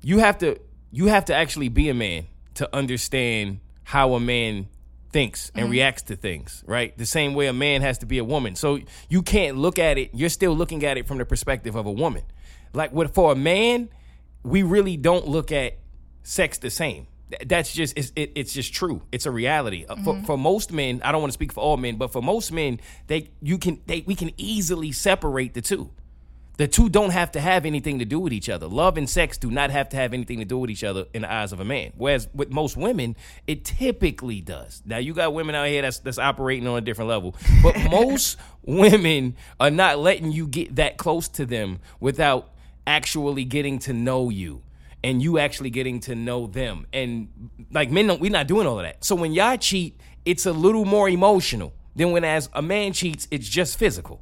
[0.02, 0.58] you have to,
[0.90, 4.68] you have to actually be a man to understand how a man
[5.14, 5.70] thinks and mm-hmm.
[5.70, 6.98] reacts to things, right?
[6.98, 8.56] The same way a man has to be a woman.
[8.56, 11.86] So you can't look at it, you're still looking at it from the perspective of
[11.86, 12.24] a woman.
[12.72, 13.90] Like what for a man,
[14.42, 15.78] we really don't look at
[16.24, 17.06] sex the same.
[17.46, 19.02] That's just it's, it, it's just true.
[19.12, 20.02] It's a reality mm-hmm.
[20.02, 21.00] for for most men.
[21.04, 23.80] I don't want to speak for all men, but for most men, they you can
[23.86, 25.92] they we can easily separate the two.
[26.56, 28.68] The two don't have to have anything to do with each other.
[28.68, 31.22] Love and sex do not have to have anything to do with each other in
[31.22, 31.92] the eyes of a man.
[31.96, 33.16] Whereas with most women,
[33.48, 34.80] it typically does.
[34.86, 38.38] Now you got women out here that's that's operating on a different level, but most
[38.62, 42.50] women are not letting you get that close to them without
[42.86, 44.62] actually getting to know you
[45.02, 46.86] and you actually getting to know them.
[46.92, 49.04] And like men, we're not doing all of that.
[49.04, 53.26] So when y'all cheat, it's a little more emotional than when as a man cheats,
[53.30, 54.20] it's just physical.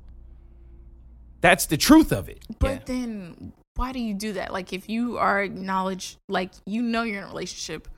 [1.43, 2.39] That's the truth of it.
[2.59, 2.81] But yeah.
[2.87, 4.53] then why do you do that?
[4.53, 7.89] Like if you are acknowledged, like you know you're in a relationship,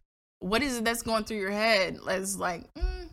[0.40, 1.98] what is it that's going through your head?
[2.09, 3.09] As like, mm,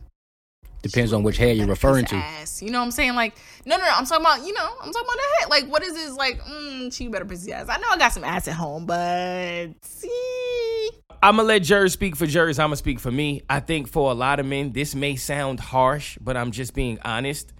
[0.82, 2.16] Depends on which head you're referring to.
[2.16, 2.60] Ass.
[2.60, 3.14] You know what I'm saying?
[3.14, 3.90] Like, no, no, no.
[3.94, 5.48] I'm talking about, you know, I'm talking about the head.
[5.48, 6.16] Like, what is this?
[6.16, 7.68] Like, mm, she better pussy ass.
[7.68, 10.90] I know I got some ass at home, but see.
[11.22, 12.58] I'm gonna let Jers speak for Jers.
[12.58, 13.42] I'm gonna speak for me.
[13.48, 16.98] I think for a lot of men, this may sound harsh, but I'm just being
[17.04, 17.52] honest.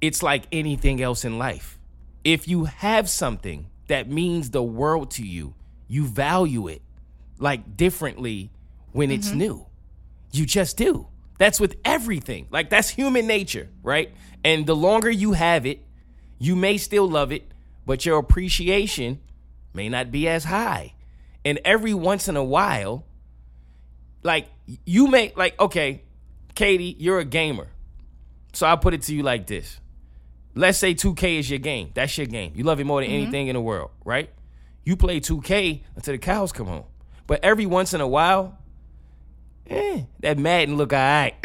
[0.00, 1.77] It's like anything else in life.
[2.24, 5.54] If you have something that means the world to you,
[5.86, 6.82] you value it
[7.38, 8.50] like differently
[8.92, 9.18] when mm-hmm.
[9.18, 9.66] it's new.
[10.32, 11.08] You just do.
[11.38, 12.48] That's with everything.
[12.50, 14.12] Like that's human nature, right?
[14.44, 15.84] And the longer you have it,
[16.38, 17.50] you may still love it,
[17.86, 19.20] but your appreciation
[19.72, 20.94] may not be as high.
[21.44, 23.04] And every once in a while,
[24.22, 24.48] like
[24.84, 26.02] you may like okay,
[26.54, 27.68] Katie, you're a gamer.
[28.52, 29.80] So I'll put it to you like this.
[30.58, 31.92] Let's say 2K is your game.
[31.94, 32.52] That's your game.
[32.56, 33.22] You love it more than mm-hmm.
[33.22, 34.28] anything in the world, right?
[34.82, 36.82] You play 2K until the cows come home.
[37.28, 38.58] But every once in a while,
[39.70, 41.34] eh, that Madden look all right.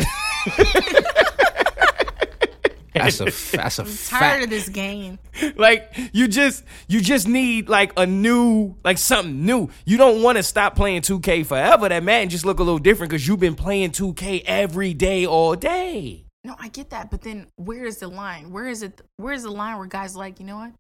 [2.96, 4.10] that's a that's a I'm fact.
[4.10, 5.20] tired of this game.
[5.58, 9.70] Like you just you just need like a new like something new.
[9.86, 11.88] You don't want to stop playing 2K forever.
[11.88, 15.56] That Madden just look a little different because you've been playing 2K every day all
[15.56, 16.26] day.
[16.44, 18.52] No, I get that, but then where is the line?
[18.52, 19.02] Where is it?
[19.18, 20.72] Where is the line where guys like, you know what?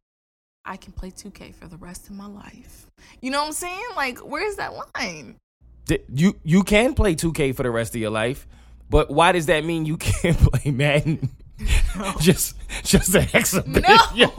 [0.65, 2.89] I can play 2K for the rest of my life.
[3.21, 3.83] You know what I'm saying?
[3.95, 5.37] Like, where is that line?
[6.13, 8.47] you you can play 2K for the rest of your life,
[8.89, 11.29] but why does that mean you can't play Madden?
[11.95, 12.15] No.
[12.19, 13.83] just just an exhibition.
[14.17, 14.31] No.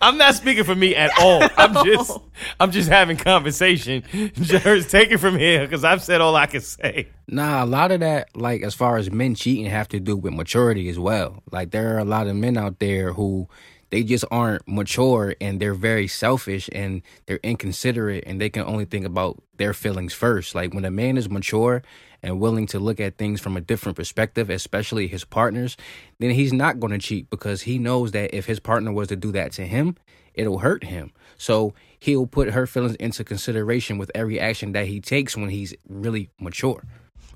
[0.00, 1.42] I'm not speaking for me at all.
[1.56, 2.18] I'm just
[2.60, 4.02] I'm just having conversation.
[4.34, 7.08] Just take it from here because I've said all I can say.
[7.28, 10.34] Nah, a lot of that, like as far as men cheating, have to do with
[10.34, 11.42] maturity as well.
[11.50, 13.48] Like there are a lot of men out there who
[13.90, 18.86] they just aren't mature and they're very selfish and they're inconsiderate and they can only
[18.86, 20.54] think about their feelings first.
[20.54, 21.82] Like when a man is mature
[22.22, 25.76] and willing to look at things from a different perspective, especially his partners,
[26.18, 29.16] then he's not going to cheat because he knows that if his partner was to
[29.16, 29.96] do that to him,
[30.34, 31.12] it'll hurt him.
[31.36, 35.74] So he'll put her feelings into consideration with every action that he takes when he's
[35.88, 36.84] really mature.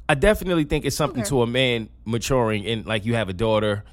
[0.09, 1.29] I definitely think it's something okay.
[1.31, 3.85] to a man maturing and like you have a daughter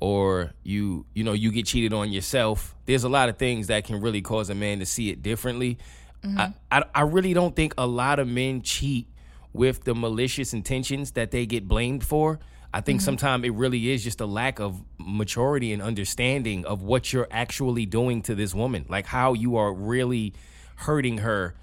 [0.00, 3.84] or you you know you get cheated on yourself there's a lot of things that
[3.84, 5.78] can really cause a man to see it differently
[6.22, 6.38] mm-hmm.
[6.38, 9.06] I, I, I really don't think a lot of men cheat
[9.52, 12.38] with the malicious intentions that they get blamed for.
[12.74, 13.04] I think Mm-hmm.
[13.04, 17.84] sometimes it really is just a lack of maturity and understanding of what you're actually
[17.84, 20.32] doing to this woman, like how you are really
[20.76, 21.54] hurting her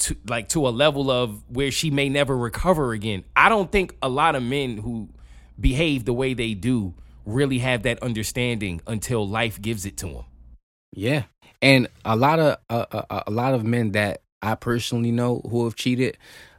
[0.00, 3.24] to like to a level of where she may never recover again.
[3.34, 5.08] I don't think a lot of men who
[5.58, 10.24] behave the way they do really have that understanding until life gives it to them.
[10.92, 11.24] Yeah,
[11.60, 15.64] and a lot of uh, uh, a lot of men that I personally know who
[15.64, 16.16] have cheated,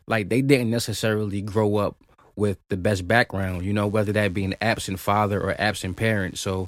[0.09, 1.95] like they didn't necessarily grow up
[2.35, 3.63] with the best background.
[3.63, 6.37] You know, whether that be an absent father or absent parent.
[6.37, 6.67] So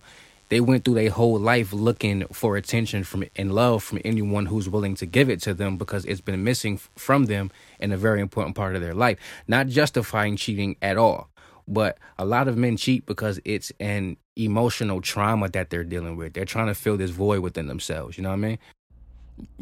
[0.49, 4.69] they went through their whole life looking for attention from and love from anyone who's
[4.69, 8.21] willing to give it to them because it's been missing from them in a very
[8.21, 9.17] important part of their life.
[9.47, 11.30] Not justifying cheating at all,
[11.67, 16.34] but a lot of men cheat because it's an emotional trauma that they're dealing with.
[16.34, 18.17] They're trying to fill this void within themselves.
[18.17, 18.60] You know what I mean?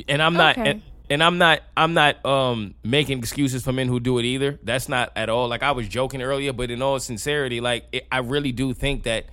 [0.07, 0.71] and I'm not Okay.
[0.71, 4.59] and, and I'm not I'm not um making excuses for men who do it either.
[4.63, 5.47] That's not at all.
[5.47, 9.03] Like I was joking earlier, but in all sincerity, like it, I really do think
[9.03, 9.25] that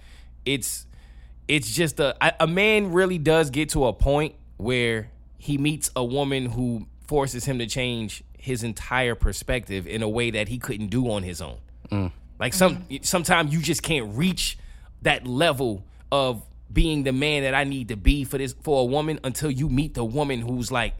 [0.44, 0.86] it's
[1.48, 5.90] it's just a I- a man really does get to a point where he meets
[5.94, 10.58] a woman who forces him to change his entire perspective in a way that he
[10.58, 11.58] couldn't do on his own.
[12.38, 14.58] Like some sometimes you just can't reach
[15.02, 18.84] that level of being the man that I need to be for this for a
[18.84, 20.94] woman until you meet the woman who's like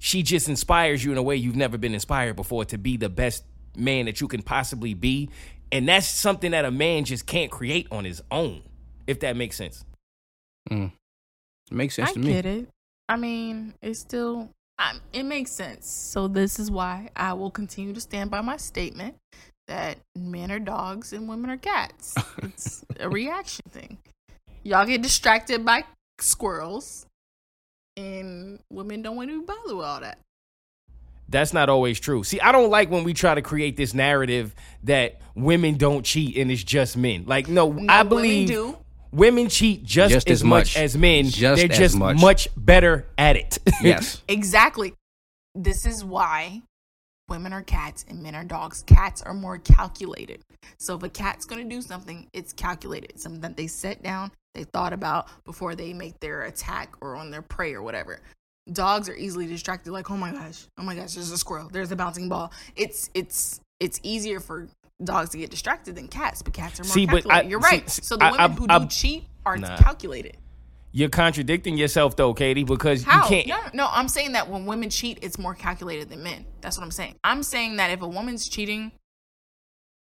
[0.00, 3.10] she just inspires you in a way you've never been inspired before to be the
[3.10, 3.44] best
[3.76, 5.28] man that you can possibly be.
[5.70, 8.62] And that's something that a man just can't create on his own,
[9.06, 9.84] if that makes sense.
[11.70, 12.32] It makes sense I to me.
[12.32, 12.68] get it.
[13.08, 15.88] I mean, it's still, I, it makes sense.
[15.88, 19.16] So this is why I will continue to stand by my statement
[19.68, 22.14] that men are dogs and women are cats.
[22.42, 23.98] It's a reaction thing.
[24.62, 25.84] Y'all get distracted by
[26.18, 27.06] squirrels,
[28.00, 30.18] and women don't want to be bothered with all that.
[31.28, 32.24] That's not always true.
[32.24, 34.52] See, I don't like when we try to create this narrative
[34.84, 37.24] that women don't cheat and it's just men.
[37.26, 38.76] Like, no, No, I women believe do.
[39.12, 40.76] women cheat just, Just as, as much much.
[40.76, 41.26] as men.
[41.26, 42.48] Just They're as just much.
[42.56, 43.58] better at it.
[43.80, 44.22] Yes.
[44.26, 44.92] Exactly.
[45.54, 46.62] This is why
[47.30, 48.82] women are cats and men are dogs.
[48.86, 50.42] Cats are more calculated.
[50.78, 53.18] So if a cat's going to do something, it's calculated.
[53.18, 57.30] Something that they set down, they thought about before they make their attack or on
[57.30, 58.20] their prey or whatever.
[58.72, 60.66] Dogs are easily distracted like, "Oh my gosh.
[60.76, 61.68] Oh my gosh, there's a squirrel.
[61.72, 64.68] There's a bouncing ball." It's it's it's easier for
[65.02, 67.46] dogs to get distracted than cats, but cats are more See, but calculated.
[67.46, 67.88] I- You're right.
[67.88, 69.76] see, so the I- women I- who do cheat are Nah.
[69.78, 70.36] calculated.
[70.92, 73.22] You're contradicting yourself though, Katie, because How?
[73.22, 73.46] you can't.
[73.46, 76.46] No, no, I'm saying that when women cheat, it's more calculated than men.
[76.60, 77.14] That's what I'm saying.
[77.22, 78.90] I'm saying that if a woman's cheating,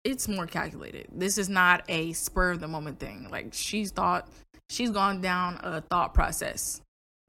[0.04, 1.08] it's more calculated.
[1.12, 3.28] This is not a spur of the moment thing.
[3.30, 4.28] Like she's thought,
[4.70, 6.80] she's gone down a thought process.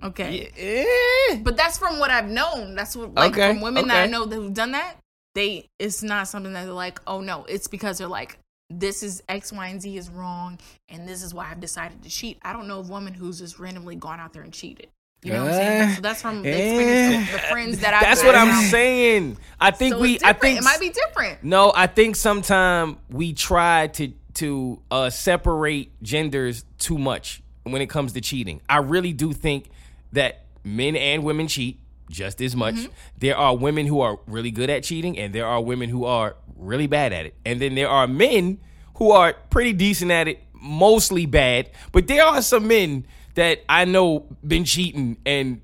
[0.04, 1.42] Okay, Eh.
[1.44, 2.74] but that's from what I've known.
[2.74, 4.96] That's what like Okay, from women that I know that who've done that.
[5.36, 8.38] They it's not something that they're like, oh no, it's because they're like,
[8.80, 12.10] this is X, Y, and Z is wrong, and this is why I've decided to
[12.10, 12.40] cheat.
[12.44, 14.88] I don't know a woman who's just randomly gone out there and cheated.
[15.24, 15.82] You know what I'm saying?
[15.82, 18.64] Eh, So that's from the experience of the friends that I've what I'm around.
[18.66, 19.38] saying.
[19.60, 20.18] I think So we.
[20.24, 21.44] I think it might be different.
[21.44, 27.88] No, I think sometimes we try to to uh, separate genders too much when it
[27.90, 28.62] comes to cheating.
[28.68, 29.70] I really do think
[30.14, 31.80] that men and women cheat
[32.10, 32.76] just as much.
[32.76, 32.92] Mm-hmm.
[33.20, 36.36] There are women who are really good at cheating, and there are women who are
[36.62, 37.36] really bad at it.
[37.46, 38.60] And then there are men
[38.96, 41.70] who are pretty decent at it, mostly bad.
[41.92, 45.62] But there are some men that I know been cheating and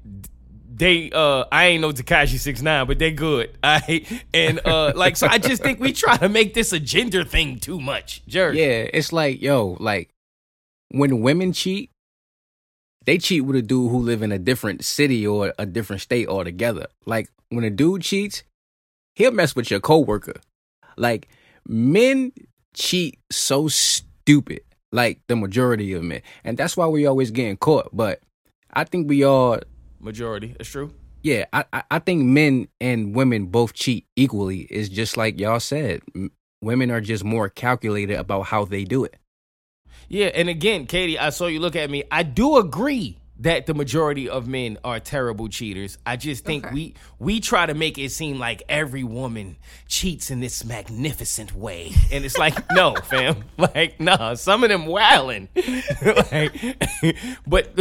[0.77, 3.57] they uh I ain't no Tekashi six nine, but they good.
[3.63, 7.23] I and uh like so I just think we try to make this a gender
[7.23, 8.25] thing too much.
[8.27, 8.59] Jerry.
[8.59, 10.09] Yeah, it's like yo, like
[10.89, 11.91] when women cheat,
[13.05, 16.27] they cheat with a dude who live in a different city or a different state
[16.27, 16.87] altogether.
[17.05, 18.43] Like when a dude cheats,
[19.15, 20.39] he'll mess with your coworker.
[20.97, 21.27] Like
[21.67, 22.31] men
[22.73, 27.89] cheat so stupid, like the majority of men, and that's why we always getting caught.
[27.93, 28.21] But
[28.73, 29.59] I think we all,
[29.99, 30.55] Majority.
[30.57, 30.93] That's true.
[31.23, 34.61] yeah, I I- I think men and women both cheat equally.
[34.69, 36.31] It's just like y'all said, M-
[36.61, 39.15] women are just more calculated about how they do it.
[40.09, 42.03] Yeah, and again, Katie, I saw you look at me.
[42.11, 45.97] I do agree that the majority of men are terrible cheaters.
[46.05, 46.73] I just think Okay.
[46.73, 49.57] we we try to make it seem like every woman
[49.87, 54.85] cheats in this magnificent way, and it's like no, fam, like nah, some of them
[54.85, 55.47] wildin'.
[56.31, 56.77] like,
[57.45, 57.75] but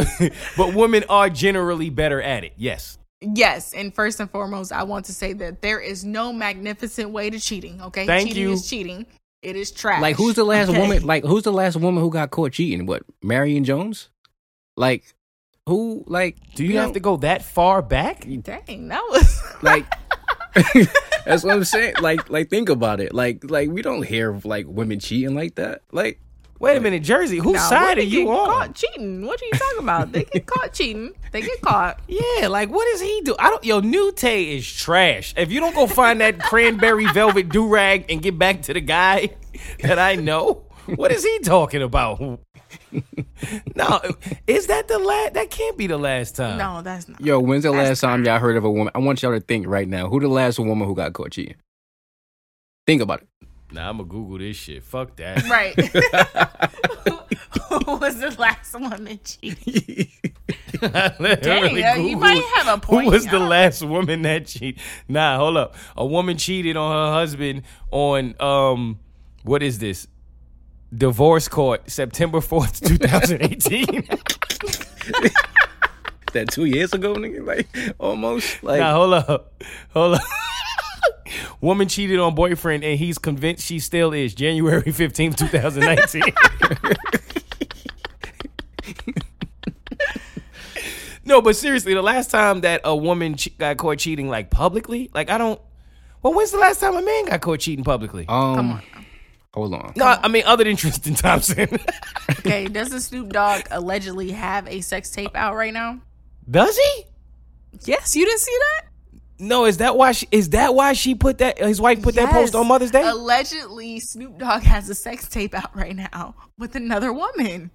[0.56, 2.52] but women are generally better at it.
[2.56, 2.98] Yes.
[3.22, 7.30] Yes, and first and foremost, I want to say that there is no magnificent way
[7.30, 7.80] to cheating.
[7.80, 8.52] Okay, Thank cheating you.
[8.52, 9.06] is cheating.
[9.40, 10.02] It is trash.
[10.02, 10.78] Like who's the last okay?
[10.80, 11.02] woman?
[11.04, 12.84] Like who's the last woman who got caught cheating?
[12.84, 14.10] What Marion Jones?
[14.76, 15.14] Like
[15.66, 16.04] who?
[16.06, 18.20] Like Do you have to go that far back?
[18.42, 19.84] Dang, that was like
[21.26, 21.94] That's what I'm saying.
[22.00, 23.12] Like, like think about it.
[23.12, 25.82] Like, like we don't hear of like women cheating like that.
[25.92, 26.20] Like,
[26.58, 27.36] Wait a minute, Jersey.
[27.36, 28.46] Whose No, side are you on?
[28.48, 29.26] Caught cheating.
[29.26, 30.12] What are you talking about?
[30.12, 31.12] They get caught cheating.
[31.30, 32.00] They get caught.
[32.08, 33.36] Yeah, like what does he do?
[33.38, 33.62] I don't.
[33.62, 35.34] Yo, New Tay is trash.
[35.36, 38.80] If you don't go find that cranberry velvet do rag and get back to the
[38.80, 39.36] guy
[39.80, 40.64] that I know,
[40.94, 42.40] what is he talking about?
[43.74, 44.00] no,
[44.46, 45.34] is that the last?
[45.34, 46.58] That can't be the last time.
[46.58, 47.20] No, that's not.
[47.20, 48.92] yo, when's the last time y'all heard of a woman?
[48.94, 50.08] I want y'all to think right now.
[50.08, 51.56] Who the last woman who got caught cheating?
[52.86, 53.28] Think about it.
[53.72, 54.84] Nah, I'm gonna Google this shit.
[54.84, 55.48] Fuck that.
[55.48, 55.74] Right.
[57.84, 60.08] Who was the last woman that cheated?
[61.20, 63.06] Literally yeah, you might have a point.
[63.06, 64.80] Who was the last woman that cheated?
[65.08, 65.74] Nah, hold up.
[65.96, 69.00] A woman cheated on her husband on um,
[69.42, 70.06] what is this?
[70.96, 74.06] Divorce court, September fourth, two thousand eighteen.
[76.32, 77.66] That two years ago, nigga, like
[77.98, 78.62] almost.
[78.62, 80.20] Like, Nah, hold up, hold up.
[81.62, 84.34] Woman cheated on boyfriend and he's convinced she still is.
[84.34, 86.24] January fifteenth, two thousand nineteen.
[91.24, 95.10] no, but seriously, the last time that a woman che- got caught cheating like publicly,
[95.14, 95.60] like I don't.
[96.22, 98.26] Well, when's the last time a man got caught cheating publicly?
[98.28, 98.82] um, Come on.
[99.56, 99.92] Hold on.
[99.96, 101.68] no, I mean other than Tristan Thompson.
[102.38, 106.00] Okay, doesn't Snoop Dogg allegedly have a sex tape out right now?
[106.48, 107.04] Does he?
[107.84, 108.86] Yes, you didn't see that?
[109.38, 110.12] No, is that why?
[110.12, 111.58] She, is that why she put that?
[111.58, 113.02] His wife put that post on Mother's Day.
[113.02, 117.70] Allegedly, Snoop Dogg has a sex tape out right now with another woman.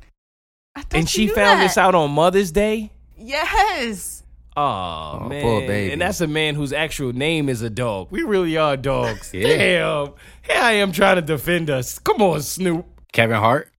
[0.75, 1.63] I thought and you she knew found that.
[1.63, 2.91] this out on Mother's Day.
[3.17, 4.20] Yes.
[4.57, 5.93] Oh, Oh, man, poor baby.
[5.93, 8.07] and that's a man whose actual name is a dog.
[8.11, 9.31] We really are dogs.
[9.33, 9.47] Yeah.
[9.47, 11.99] Damn, here I am trying to defend us.
[11.99, 12.85] Come on, Snoop.
[13.13, 13.69] Kevin Hart.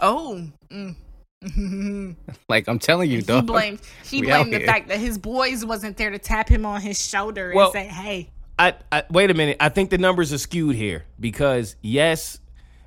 [0.00, 0.42] Oh.
[0.70, 0.96] Mm.
[2.48, 3.46] Like I'm telling you, he dog.
[3.46, 4.66] blamed he We blamed the here.
[4.66, 7.86] fact that his boys wasn't there to tap him on his shoulder Well- and say,
[7.86, 9.56] "Hey, I, I wait a minute.
[9.60, 12.40] I think the numbers are skewed here because yes,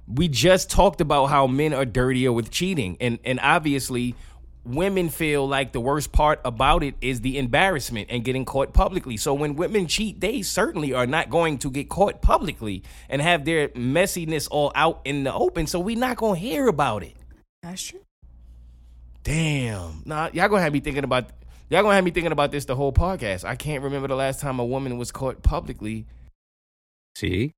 [0.08, 4.16] we just talked about how men are dirtier with cheating, and and obviously.
[4.66, 9.18] Women feel like the worst part about it is the embarrassment and getting caught publicly.
[9.18, 13.46] So when women cheat, they certainly are not going to get caught publicly and have
[13.46, 15.66] their messiness all out in the open.
[15.66, 17.16] So we're not going to hear about it.
[17.64, 18.02] that's true."
[19.24, 20.04] Damn.
[20.06, 21.30] Nah, y'all gonna have me thinking about
[21.70, 23.44] y'all gonna have me thinking about this the whole podcast.
[23.44, 26.06] I can't remember the last time a woman was caught publicly.
[27.16, 27.54] See,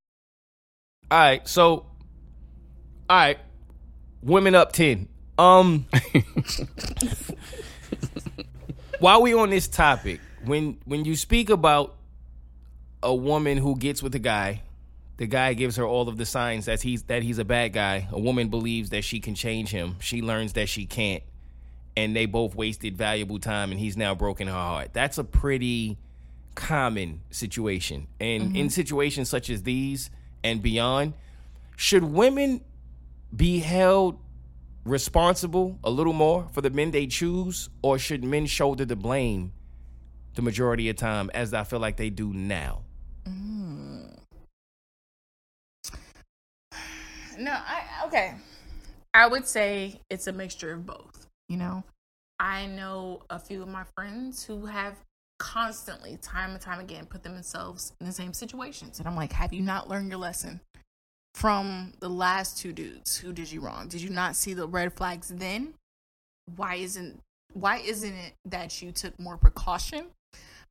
[1.10, 1.86] All right, so
[3.10, 3.38] all right,
[4.22, 5.08] women up ten.
[5.42, 5.88] Um,
[9.00, 11.96] while we on this topic, when when you speak about
[13.02, 14.62] a woman who gets with a guy,
[15.18, 18.08] the guy gives her all of the signs that he's that he's a bad guy.
[18.12, 19.96] A woman believes that she can change him.
[20.00, 21.24] She learns that she can't,
[21.98, 24.94] and they both wasted valuable time, and he's now broken her heart.
[24.94, 25.98] That's a pretty
[26.54, 30.12] common situation, and in situations such as these
[30.44, 31.16] and beyond,
[31.78, 32.62] should women
[33.36, 34.20] be held
[34.86, 39.54] responsible a little more for the men they choose, or should men shoulder the blame
[40.36, 42.84] the majority of time, as I feel like they do now?
[43.26, 44.18] Mm.
[47.40, 48.36] No, I okay.
[49.14, 51.28] I would say it's a mixture of both.
[51.50, 51.84] You know,
[52.40, 54.98] I know a few of my friends who have
[55.40, 59.54] constantly, time and time again, put themselves in the same situations, and I'm like, have
[59.54, 60.60] you not learned your lesson
[61.36, 63.88] from the last two dudes who did you wrong?
[63.88, 65.74] Did you not see the red flags then?
[66.56, 67.20] Why isn't
[67.54, 70.08] why isn't it that you took more precaution?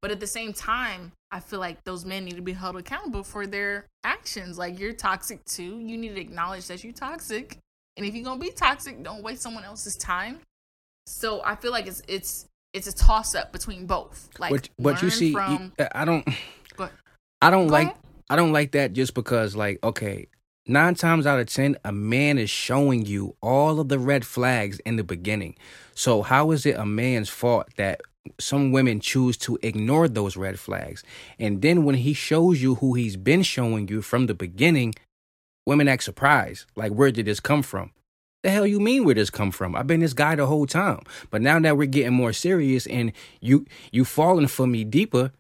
[0.03, 3.23] But at the same time, I feel like those men need to be held accountable
[3.23, 4.57] for their actions.
[4.57, 5.79] Like you're toxic too.
[5.79, 7.59] You need to acknowledge that you're toxic.
[7.97, 10.41] And if you're gonna be toxic, don't waste someone else's time.
[11.07, 14.29] So I feel like it's it's it's a toss up between both.
[14.39, 16.29] Like but but you see, you- I don't.
[17.43, 17.99] I don't Go like, ahead.
[18.29, 20.29] I don't like that just because, like, okay,
[20.67, 24.79] nine times out of ten, a man is showing you all of the red flags
[24.81, 25.57] in the beginning.
[25.95, 28.01] So how is it a man's fault that
[28.39, 31.03] some women choose to ignore those red flags,
[31.39, 34.95] and then when he shows you who he's been showing you from the beginning,
[35.67, 37.93] women act surprised, like, where did this come from?
[38.43, 39.77] The hell you mean where this come from?
[39.77, 41.03] I've been this guy the whole time.
[41.31, 45.33] But now that we're getting more serious and you you falling for me deeper,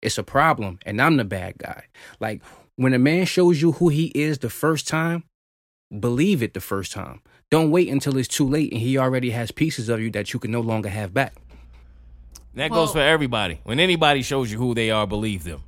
[0.00, 1.84] it's a problem and I'm the bad guy.
[2.20, 2.42] Like
[2.78, 5.24] when a man shows you who he is the first time,
[5.98, 7.20] believe it the first time.
[7.50, 10.38] Don't wait until it's too late and he already has pieces of you that you
[10.38, 11.34] can no longer have back.
[12.54, 13.58] That Well- goes for everybody.
[13.64, 15.64] When anybody shows you who they are, believe them.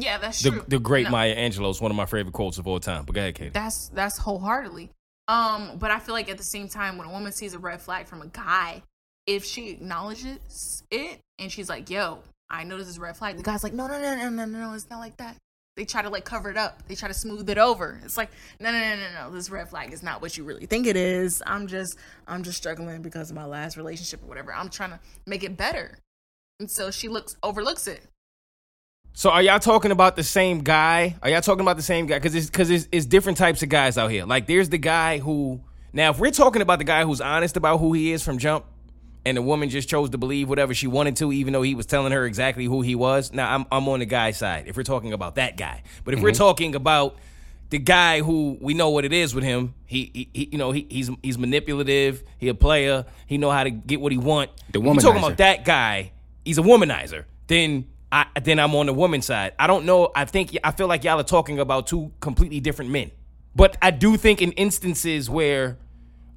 [0.00, 0.64] Yeah, that's The, true.
[0.66, 1.10] the great No.
[1.10, 3.04] Maya Angelou is one of my favorite quotes of all time.
[3.04, 3.50] But go ahead, Katie.
[3.50, 4.90] That's that's wholeheartedly.
[5.28, 7.82] Um, but I feel like at the same time, when a woman sees a red
[7.82, 8.82] flag from a guy,
[9.26, 13.64] if she acknowledges it and she's like, "Yo, I noticed this red flag," the guy's
[13.64, 15.36] like, "No, no, no, no, no, no, no, it's not like that.
[15.76, 16.82] They try to like cover it up.
[16.88, 18.00] They try to smooth it over.
[18.02, 19.30] It's like, no, no, no, no, no.
[19.30, 21.42] This red flag is not what you really think it is.
[21.46, 24.54] I'm just, I'm just struggling because of my last relationship or whatever.
[24.54, 25.98] I'm trying to make it better.
[26.60, 28.00] And so she looks overlooks it.
[29.12, 31.16] So are y'all talking about the same guy?
[31.22, 32.18] Are y'all talking about the same guy?
[32.18, 34.24] Because it's because it's, it's different types of guys out here.
[34.24, 35.60] Like there's the guy who
[35.92, 38.64] now if we're talking about the guy who's honest about who he is from jump,
[39.26, 41.84] and the woman just chose to believe whatever she wanted to, even though he was
[41.84, 43.32] telling her exactly who he was.
[43.32, 45.82] Now I'm I'm on the guy's side if we're talking about that guy.
[46.04, 46.38] But if we're mm-hmm.
[46.38, 47.16] talking about
[47.70, 50.70] the guy who we know what it is with him, he, he, he you know
[50.70, 52.22] he, he's he's manipulative.
[52.38, 53.04] He a player.
[53.26, 54.50] He know how to get what he want.
[54.72, 56.12] The If we're talking about that guy,
[56.44, 57.24] he's a womanizer.
[57.48, 59.54] Then I then I'm on the woman's side.
[59.58, 60.12] I don't know.
[60.14, 63.10] I think I feel like y'all are talking about two completely different men.
[63.56, 65.78] But I do think in instances where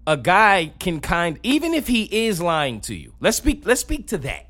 [0.08, 3.14] a guy can kind even if he is lying to you.
[3.20, 4.48] Let's speak let's speak to that.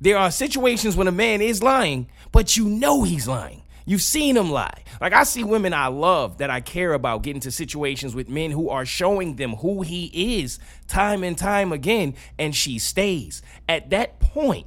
[0.00, 3.62] There are situations when a man is lying, but you know he's lying.
[3.86, 4.84] You've seen him lie.
[5.00, 8.50] Like I see women I love that I care about get into situations with men
[8.50, 13.42] who are showing them who he is time and time again, and she stays.
[13.68, 14.66] At that point,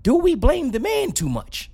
[0.00, 1.70] do we blame the man too much?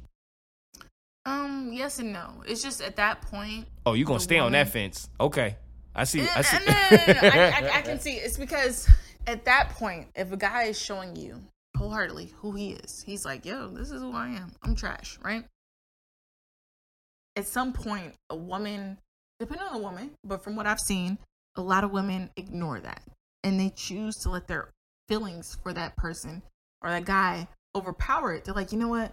[1.25, 2.43] Um, yes and no.
[2.47, 3.67] It's just at that point.
[3.87, 5.09] Oh, you're gonna stay on that fence?
[5.21, 5.57] Okay,
[5.95, 6.27] I see.
[6.35, 6.57] I see.
[6.65, 7.29] no, no, no.
[7.29, 8.15] I, I, I can see.
[8.15, 8.89] It's because
[9.27, 11.41] at that point, if a guy is showing you
[11.77, 14.53] wholeheartedly who he is, he's like, "Yo, this is who I am.
[14.63, 15.45] I'm trash." Right?
[17.37, 18.99] At some point, a woman,
[19.41, 21.19] depending on the woman, but from what I've seen,
[21.57, 23.03] a lot of women ignore that
[23.45, 24.71] and they choose to let their
[25.09, 26.43] feelings for that person
[26.83, 28.45] or that guy overpower it.
[28.45, 29.13] They're like, you know what?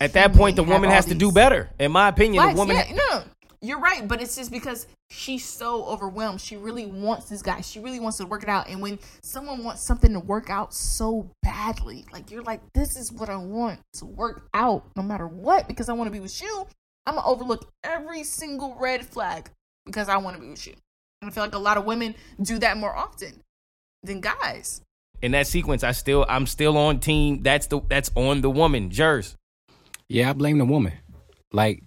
[0.00, 1.70] At that point, the woman has to do better.
[1.78, 2.76] In my opinion, Facts, the woman.
[2.76, 3.22] yeah, no,
[3.60, 6.40] you're right, but it's just because she's so overwhelmed.
[6.40, 7.60] She really wants this guy.
[7.60, 8.68] She really wants to work it out.
[8.68, 13.10] And when someone wants something to work out so badly, like you're like, this is
[13.12, 16.40] what I want to work out, no matter what, because I want to be with
[16.40, 16.66] you.
[17.06, 19.50] I'm gonna overlook every single red flag
[19.86, 20.74] because I want to be with you.
[21.22, 23.42] And I feel like a lot of women do that more often
[24.02, 24.82] than guys.
[25.22, 27.42] in that sequence, I still I'm still on team.
[27.42, 29.36] That's the that's on the woman, Jers.
[30.08, 30.92] Yeah, I blame the woman.
[31.52, 31.82] Like,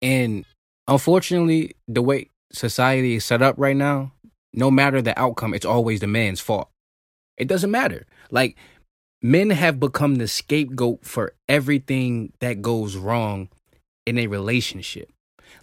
[0.00, 0.44] and
[0.88, 4.12] unfortunately, the way society is set up right now,
[4.52, 6.68] no matter the outcome, it's always the man's fault.
[7.36, 8.06] It doesn't matter.
[8.30, 8.56] Like,
[9.22, 13.48] men have become the scapegoat for everything that goes wrong
[14.06, 15.10] in a relationship.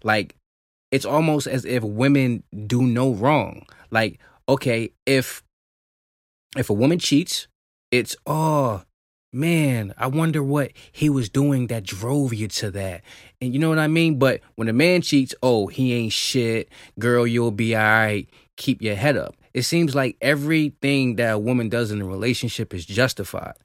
[0.03, 0.35] Like,
[0.91, 3.65] it's almost as if women do no wrong.
[3.91, 5.43] Like, okay, if
[6.55, 7.47] if a woman cheats,
[7.91, 8.83] it's oh
[9.33, 13.01] man, I wonder what he was doing that drove you to that.
[13.41, 14.17] And you know what I mean?
[14.19, 16.69] But when a man cheats, oh, he ain't shit.
[16.99, 18.29] Girl, you'll be all right.
[18.55, 19.35] Keep your head up.
[19.53, 23.55] It seems like everything that a woman does in a relationship is justified.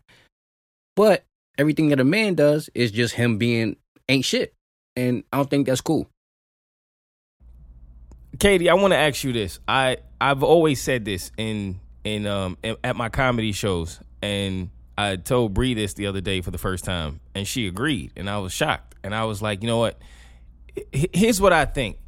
[0.96, 1.24] But
[1.58, 3.76] everything that a man does is just him being
[4.08, 4.54] ain't shit.
[4.96, 6.08] And I don't think that's cool.
[8.38, 9.60] Katie, I want to ask you this.
[9.68, 15.16] I I've always said this in in um in- at my comedy shows, and I
[15.16, 18.38] told Bree this the other day for the first time, and she agreed, and I
[18.38, 19.98] was shocked, and I was like, you know what?
[20.92, 21.98] Here's what I think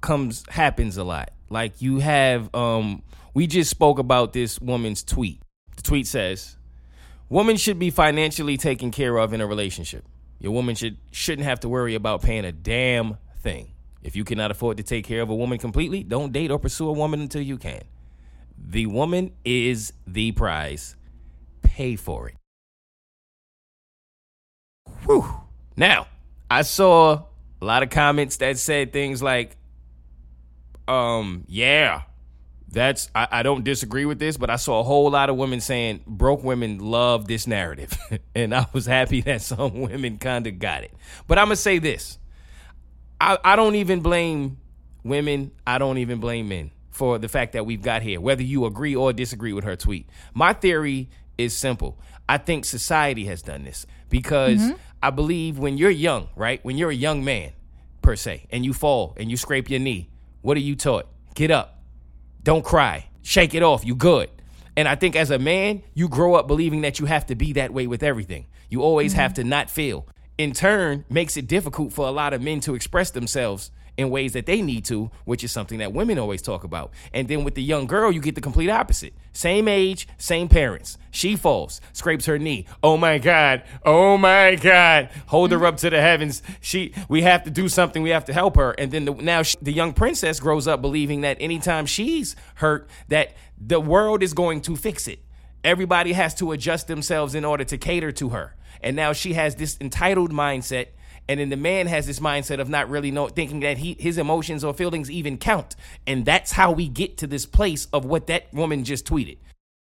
[0.00, 1.30] comes happens a lot.
[1.48, 5.40] Like you have um we just spoke about this woman's tweet.
[5.76, 6.56] The tweet says,
[7.28, 10.04] "Woman should be financially taken care of in a relationship.
[10.38, 13.72] Your woman should shouldn't have to worry about paying a damn thing.
[14.02, 16.88] If you cannot afford to take care of a woman completely, don't date or pursue
[16.88, 17.82] a woman until you can.
[18.58, 20.96] The woman is the prize.
[21.74, 22.36] Pay for it."
[25.06, 25.26] Whew.
[25.76, 26.06] Now,
[26.48, 27.24] I saw
[27.60, 29.56] a lot of comments that said things like,
[30.86, 32.02] um, yeah,
[32.68, 35.60] that's I, I don't disagree with this, but I saw a whole lot of women
[35.60, 37.98] saying broke women love this narrative.
[38.36, 40.92] and I was happy that some women kind of got it.
[41.26, 42.18] But I'm gonna say this.
[43.20, 44.58] I, I don't even blame
[45.02, 48.66] women, I don't even blame men for the fact that we've got here, whether you
[48.66, 50.08] agree or disagree with her tweet.
[50.32, 51.08] My theory
[51.38, 51.98] is simple.
[52.28, 54.76] I think society has done this because mm-hmm.
[55.02, 56.64] I believe when you're young, right?
[56.64, 57.52] When you're a young man,
[58.02, 60.10] per se, and you fall and you scrape your knee,
[60.42, 61.06] what are you taught?
[61.34, 61.82] Get up.
[62.42, 63.08] Don't cry.
[63.22, 63.84] Shake it off.
[63.84, 64.30] You good.
[64.76, 67.52] And I think as a man, you grow up believing that you have to be
[67.54, 68.46] that way with everything.
[68.68, 69.42] You always have mm-hmm.
[69.42, 70.06] to not feel.
[70.36, 74.32] In turn, makes it difficult for a lot of men to express themselves in ways
[74.32, 76.92] that they need to, which is something that women always talk about.
[77.12, 79.14] And then with the young girl, you get the complete opposite.
[79.32, 80.98] Same age, same parents.
[81.10, 82.66] She falls, scrapes her knee.
[82.82, 83.62] Oh my God.
[83.84, 85.10] Oh my God.
[85.26, 86.42] Hold her up to the heavens.
[86.60, 88.02] She, we have to do something.
[88.02, 88.72] We have to help her.
[88.72, 92.88] And then the, now she, the young princess grows up believing that anytime she's hurt,
[93.08, 95.20] that the world is going to fix it.
[95.62, 98.54] Everybody has to adjust themselves in order to cater to her.
[98.82, 100.88] And now she has this entitled mindset
[101.28, 104.18] and then the man has this mindset of not really know thinking that he his
[104.18, 108.26] emotions or feelings even count and that's how we get to this place of what
[108.26, 109.38] that woman just tweeted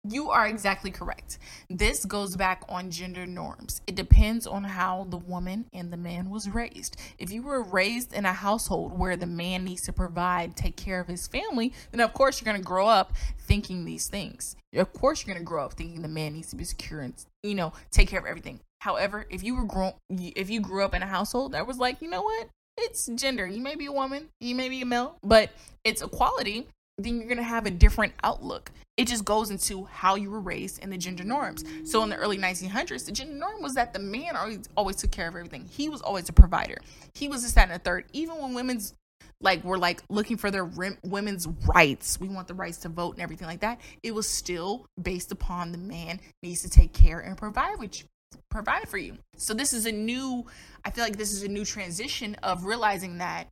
[0.08, 1.40] You are exactly correct.
[1.68, 3.82] This goes back on gender norms.
[3.88, 6.96] It depends on how the woman and the man was raised.
[7.18, 11.00] If you were raised in a household where the man needs to provide, take care
[11.00, 14.56] of his family, then of course you're going to grow up thinking these things.
[14.76, 17.16] Of course you're going to grow up thinking the man needs to be secure and,
[17.42, 18.60] you know, take care of everything.
[18.82, 22.02] However, if you were grown if you grew up in a household that was like,
[22.02, 22.50] you know what?
[22.78, 23.48] It's gender.
[23.48, 25.50] You may be a woman, you may be a male, but
[25.84, 26.68] it's equality
[26.98, 28.72] then you're to have a different outlook.
[28.98, 31.66] It just goes into how you were raised and the gender norms.
[31.84, 35.12] So in the early 1900s, the gender norm was that the man always always took
[35.12, 35.66] care of everything.
[35.70, 36.78] He was always a provider.
[37.14, 38.06] He was a second and a third.
[38.14, 38.94] Even when women's
[39.42, 43.16] like were like looking for their rim, women's rights, we want the rights to vote
[43.16, 43.82] and everything like that.
[44.02, 48.06] It was still based upon the man needs to take care and provide which
[48.50, 49.18] provide for you.
[49.38, 50.46] So this is a new
[50.84, 53.48] I feel like this is a new transition of realizing that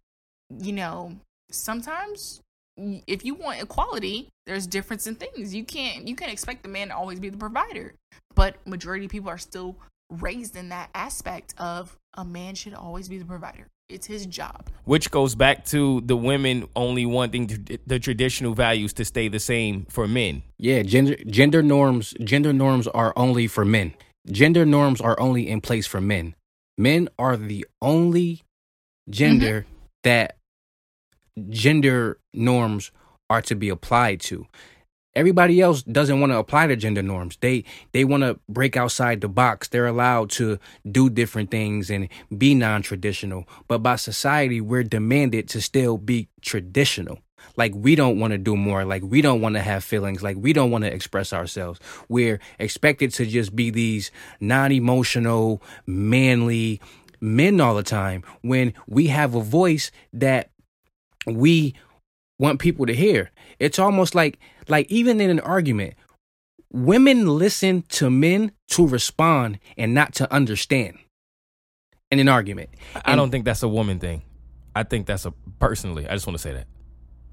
[0.59, 1.15] you know,
[1.51, 2.41] sometimes
[2.77, 5.53] if you want equality, there's difference in things.
[5.53, 7.93] You can't you can't expect the man to always be the provider.
[8.35, 9.77] But majority of people are still
[10.09, 13.67] raised in that aspect of a man should always be the provider.
[13.89, 14.69] It's his job.
[14.85, 19.39] which goes back to the women only wanting to, the traditional values to stay the
[19.39, 23.93] same for men Yeah, gender gender norms gender norms are only for men.
[24.31, 26.35] Gender norms are only in place for men.
[26.77, 28.41] Men are the only
[29.09, 29.75] gender mm-hmm.
[30.03, 30.37] that
[31.49, 32.91] gender norms
[33.29, 34.47] are to be applied to.
[35.15, 37.37] Everybody else doesn't want to apply the gender norms.
[37.39, 39.67] They they want to break outside the box.
[39.67, 40.57] They're allowed to
[40.89, 43.47] do different things and be non-traditional.
[43.67, 47.19] But by society, we're demanded to still be traditional.
[47.55, 48.85] Like we don't want to do more.
[48.85, 50.23] Like we don't want to have feelings.
[50.23, 51.79] Like we don't want to express ourselves.
[52.09, 56.81] We're expected to just be these non-emotional, manly
[57.21, 60.49] men all the time when we have a voice that
[61.25, 61.73] we
[62.39, 63.31] want people to hear.
[63.59, 65.95] It's almost like like even in an argument,
[66.71, 70.97] women listen to men to respond and not to understand.
[72.11, 72.69] In an argument.
[73.05, 74.21] i don't think that's a woman thing
[74.75, 76.67] i think that's a personally i just want to say that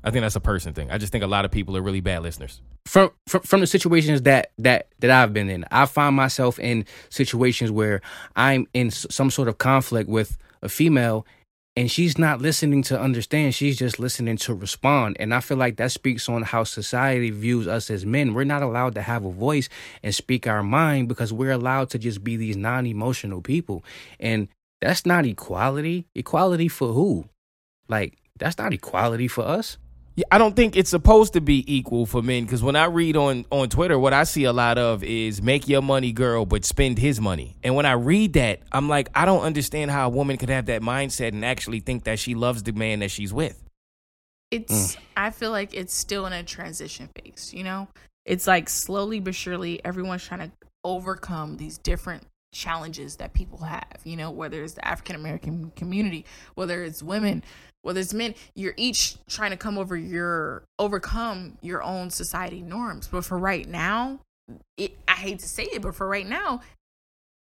[0.04, 2.00] i think that's a person thing i just think a lot of people are really
[2.00, 6.16] bad listeners from, from from the situations that that that I've been in, I find
[6.16, 8.00] myself in situations where
[8.34, 11.26] I'm in some sort of conflict with a female
[11.76, 15.16] and she's not listening to understand, she's just listening to respond.
[15.20, 18.34] And I feel like that speaks on how society views us as men.
[18.34, 19.68] We're not allowed to have a voice
[20.02, 23.84] and speak our mind because we're allowed to just be these non-emotional people.
[24.18, 24.48] And
[24.80, 26.06] that's not equality.
[26.14, 27.28] Equality for who?
[27.88, 29.78] Like that's not equality for us.
[30.20, 33.16] Yeah, I don't think it's supposed to be equal for men because when I read
[33.16, 36.66] on on Twitter, what I see a lot of is make your money, girl, but
[36.66, 37.56] spend his money.
[37.62, 40.66] And when I read that, I'm like, I don't understand how a woman could have
[40.66, 43.62] that mindset and actually think that she loves the man that she's with.
[44.50, 45.00] it's mm.
[45.16, 47.88] i feel like it's still in a transition phase you know
[48.24, 50.50] it's like slowly but surely everyone's trying to
[50.84, 56.24] overcome these different challenges that people have you know whether it's the african american community
[56.54, 57.44] whether it's women
[57.82, 63.08] whether it's men you're each trying to come over your overcome your own society norms.
[63.08, 64.20] But for right now
[64.76, 66.60] it, i hate to say it but for right now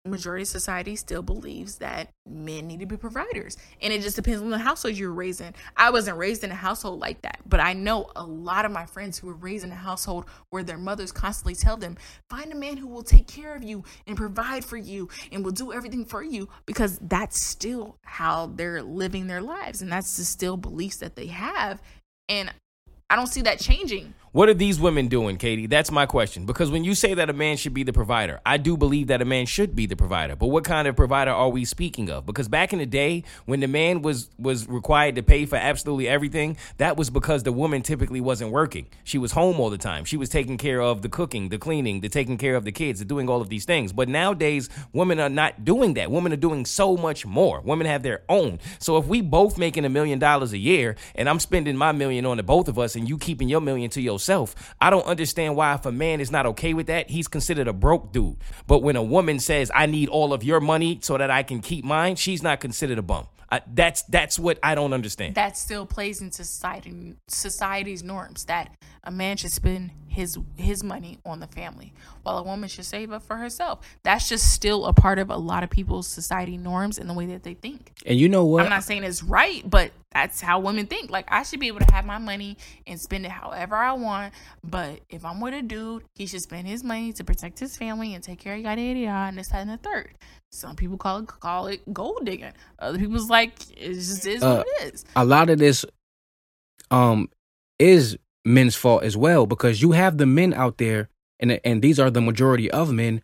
[0.06, 3.58] majority of society still believes that men need to be providers.
[3.82, 5.54] And it just depends on the household you're raised in.
[5.76, 8.86] I wasn't raised in a household like that but i know a lot of my
[8.86, 11.98] friends who were raised in a household where their mothers constantly tell them
[12.30, 15.52] find a man who will take care of you and provide for you and will
[15.52, 19.82] do everything for you because that's still how they're living their lives.
[19.82, 21.82] And that's the still beliefs that they have.
[22.28, 22.54] And
[23.10, 25.66] i don't see that changing What are these women doing, Katie?
[25.66, 26.46] That's my question.
[26.46, 29.24] Because when you say that a man should be the provider, I do believe that
[29.24, 30.36] a man should be the provider.
[30.36, 32.28] But what kind of provider are we speaking of?
[32.28, 36.08] Because back in the day, when the man was was required to pay for absolutely
[36.08, 38.86] everything, that was because the woman typically wasn't working.
[39.04, 40.06] She was home all the time.
[40.06, 43.00] She was taking care of the cooking, the cleaning, the taking care of the kids,
[43.00, 43.92] the doing all of these things.
[43.92, 46.12] But nowadays, women are not doing that.
[46.12, 47.62] Women are doing so much more.
[47.62, 48.60] Women have their own.
[48.78, 52.28] So if we both making a million dollars a year and I'm spending my million
[52.28, 54.19] on the both of us and you keeping your million to yourself,
[54.80, 57.74] I don't understand why if a man is not okay with that, he's considered a
[57.74, 58.38] broke dude.
[58.68, 61.62] But when a woman says, "I need all of your money so that I can
[61.62, 63.28] keep mine," she's not considered a bum.
[63.52, 65.36] I, that's that's what I don't understand.
[65.36, 71.18] that still plays into society society's norms that a man should spend his his money
[71.26, 71.94] on the family
[72.24, 75.38] while a woman should save up for herself that's just still a part of a
[75.38, 78.64] lot of people's society norms and the way that they think And you know what?
[78.64, 81.80] i'm not saying it's right but that's how women think like i should be able
[81.80, 84.34] to have my money and spend it however i want
[84.64, 88.14] but if i'm with a dude he should spend his money to protect his family
[88.16, 90.10] and take care of yada yada yada and this that and the third
[90.52, 94.58] some people call it call it gold digging other people's like it just is Uh,
[94.58, 95.86] what it is a lot of this
[96.92, 97.30] um
[97.78, 101.08] is men's fault as well because you have the men out there
[101.40, 103.22] and and these are the majority of men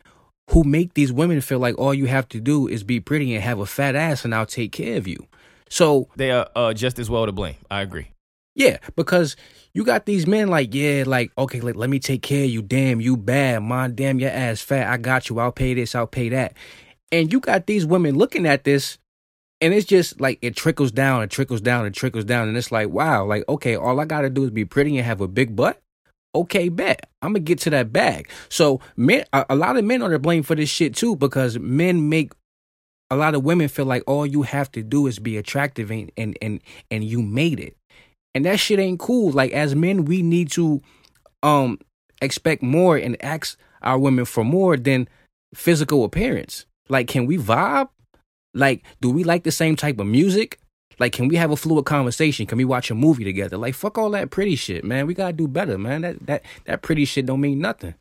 [0.52, 3.44] who make these women feel like all you have to do is be pretty and
[3.44, 5.26] have a fat ass and I'll take care of you.
[5.70, 7.56] So, They are uh, just as well to blame.
[7.72, 8.12] I agree.
[8.54, 9.36] yeah, because
[9.74, 12.62] you got these men like, yeah, like, okay, like, let me take care of you.
[12.62, 13.64] Damn, you bad.
[13.64, 14.88] Man, damn, your ass fat.
[14.88, 15.40] I got you.
[15.40, 15.96] I'll pay this.
[15.96, 16.54] I'll pay that.
[17.16, 18.98] And you got these women looking at this
[19.62, 22.50] and it's just like it trickles down, it trickles down, it trickles down.
[22.50, 25.06] And it's like, wow, like, okay, all I got to do is be pretty and
[25.06, 25.82] have a big butt.
[26.34, 27.08] Okay, bet.
[27.22, 28.30] I'm going to get to that bag.
[28.50, 31.58] So, men, a, a lot of men are to blame for this shit too because
[31.58, 32.34] men make
[33.10, 36.12] a lot of women feel like all you have to do is be attractive and
[36.18, 36.60] and and,
[36.92, 37.78] and you made it.
[38.34, 39.32] And that shit ain't cool.
[39.32, 40.82] Like as men, we need to
[41.42, 41.80] um
[42.22, 45.08] expect more and ask our women for more than
[45.54, 46.66] physical appearance.
[46.90, 47.90] Like can we vibe?
[48.54, 50.60] Like do we like the same type of music?
[51.00, 52.46] Like can we have a fluid conversation?
[52.46, 53.58] Can we watch a movie together?
[53.58, 55.08] Like fuck all that pretty shit, man.
[55.08, 56.02] We got to do better, man.
[56.02, 57.96] That that that pretty shit don't mean nothing.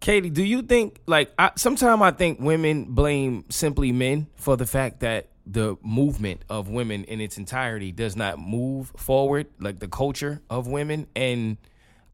[0.00, 4.66] Katie, do you think like I, sometimes I think women blame simply men for the
[4.66, 9.88] fact that the movement of women in its entirety does not move forward, like the
[9.88, 11.56] culture of women, and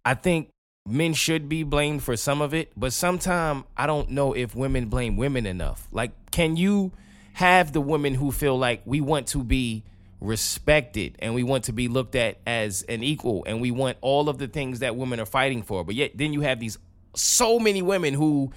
[0.04, 0.50] I think
[0.86, 4.86] men should be blamed for some of it, but sometimes I don't know if women
[4.86, 5.86] blame women enough.
[5.92, 6.92] Like, can you
[7.34, 9.84] have the women who feel like we want to be
[10.20, 14.28] respected and we want to be looked at as an equal and we want all
[14.28, 16.78] of the things that women are fighting for, but yet then you have these
[17.14, 18.52] so many women who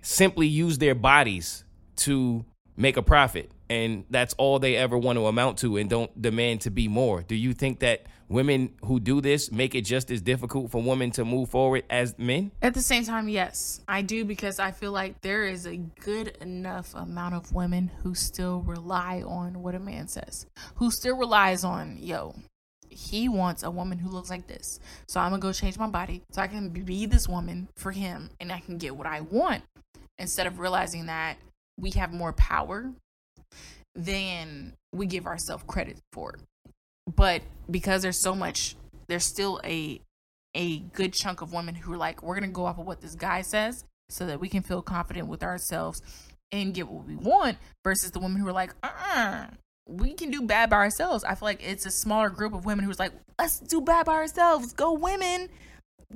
[0.00, 1.64] simply use their bodies
[1.94, 2.44] to
[2.76, 6.60] make a profit and that's all they ever want to amount to and don't demand
[6.62, 7.22] to be more.
[7.22, 11.10] Do you think that women who do this make it just as difficult for women
[11.12, 12.50] to move forward as men?
[12.62, 16.36] At the same time, yes, I do because I feel like there is a good
[16.40, 21.62] enough amount of women who still rely on what a man says, who still relies
[21.62, 22.34] on, yo,
[22.88, 24.80] he wants a woman who looks like this.
[25.06, 28.30] So I'm gonna go change my body so I can be this woman for him
[28.40, 29.62] and I can get what I want
[30.18, 31.36] instead of realizing that
[31.78, 32.92] we have more power
[33.94, 36.38] than we give ourselves credit for.
[37.06, 38.76] But because there's so much,
[39.08, 40.00] there's still a
[40.54, 43.14] a good chunk of women who are like, we're gonna go off of what this
[43.14, 46.02] guy says so that we can feel confident with ourselves
[46.52, 49.46] and get what we want, versus the women who are like, uh
[49.88, 51.24] we can do bad by ourselves.
[51.24, 54.14] I feel like it's a smaller group of women who's like, let's do bad by
[54.14, 54.72] ourselves.
[54.72, 55.48] Go women.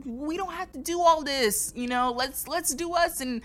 [0.05, 2.13] We don't have to do all this, you know.
[2.13, 3.43] Let's let's do us and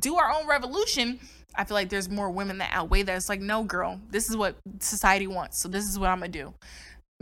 [0.00, 1.20] do our own revolution.
[1.54, 3.16] I feel like there's more women that outweigh that.
[3.16, 6.28] It's like, no, girl, this is what society wants, so this is what I'm gonna
[6.28, 6.54] do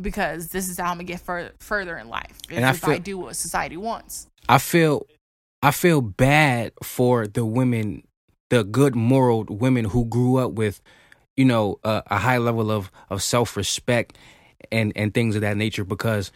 [0.00, 2.84] because this is how I'm gonna get fur- further in life if, And I if
[2.86, 4.28] I do what society wants.
[4.48, 5.06] I feel
[5.62, 8.06] I feel bad for the women,
[8.50, 10.80] the good moral women who grew up with,
[11.36, 14.16] you know, a, a high level of of self respect
[14.70, 16.30] and and things of that nature because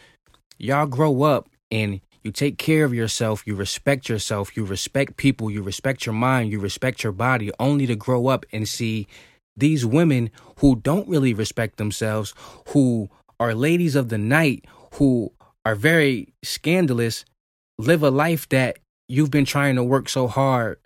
[0.59, 5.51] y'all grow up and you take care of yourself, you respect yourself, you respect people,
[5.51, 9.07] you respect your mind, you respect your body, only to grow up and see
[9.57, 12.35] these women who don't really respect themselves,
[12.69, 13.09] who
[13.39, 15.33] are ladies of the night, who
[15.65, 17.25] are very scandalous,
[17.79, 20.79] live a life that you've been trying to work so hard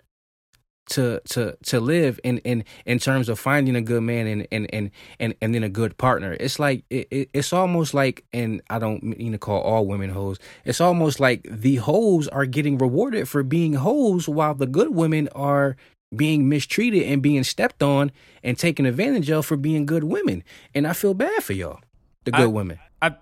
[0.87, 4.73] to to to live in in in terms of finding a good man and and
[4.73, 6.35] and and, and then a good partner.
[6.39, 10.09] It's like it, it, it's almost like and i don't mean to call all women
[10.09, 14.93] hoes it's almost like the hoes are getting rewarded for being hoes while the good
[14.93, 15.75] women are
[16.15, 18.11] being mistreated and being stepped on
[18.43, 20.43] and taken advantage of for being good women.
[20.73, 21.79] And i feel bad for y'all
[22.25, 22.79] the good I- women.
[23.01, 23.15] I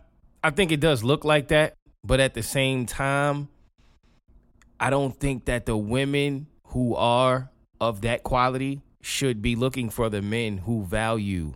[0.43, 3.47] I think it does look like that, but at the same time,
[4.79, 7.49] I don't think that the women who are
[7.87, 11.53] of that quality should be looking for the men who value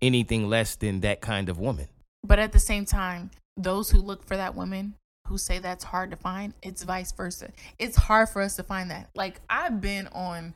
[0.00, 1.88] anything less than that kind of woman.
[2.22, 4.94] But at the same time, those who look for that woman
[5.26, 7.50] who say that's hard to find, it's vice versa.
[7.78, 9.10] It's hard for us to find that.
[9.14, 10.54] Like I've been on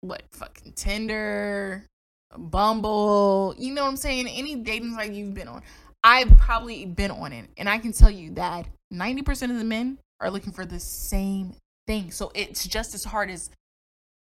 [0.00, 1.84] what fucking Tinder,
[2.36, 4.28] Bumble, you know what I'm saying?
[4.28, 5.62] Any dating site you've been on.
[6.02, 7.48] I've probably been on it.
[7.56, 11.54] And I can tell you that 90% of the men are looking for the same
[11.86, 12.10] thing.
[12.10, 13.50] So it's just as hard as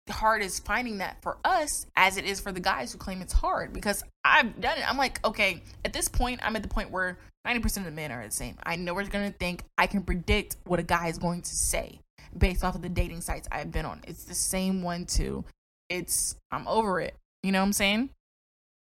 [0.08, 3.32] hard is finding that for us as it is for the guys who claim it's
[3.32, 4.88] hard because I've done it.
[4.88, 8.10] I'm like, okay, at this point, I'm at the point where 90% of the men
[8.10, 8.56] are the same.
[8.64, 9.64] I know what you're going to think.
[9.78, 12.00] I can predict what a guy is going to say
[12.36, 14.00] based off of the dating sites I've been on.
[14.06, 15.44] It's the same one, too.
[15.88, 17.14] It's, I'm over it.
[17.42, 18.10] You know what I'm saying?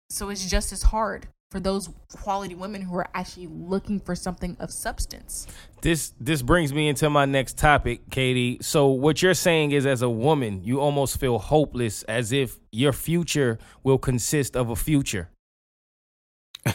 [0.09, 4.55] So it's just as hard for those quality women who are actually looking for something
[4.59, 5.45] of substance.
[5.81, 8.57] This this brings me into my next topic, Katie.
[8.61, 12.93] So what you're saying is as a woman, you almost feel hopeless as if your
[12.93, 15.29] future will consist of a future.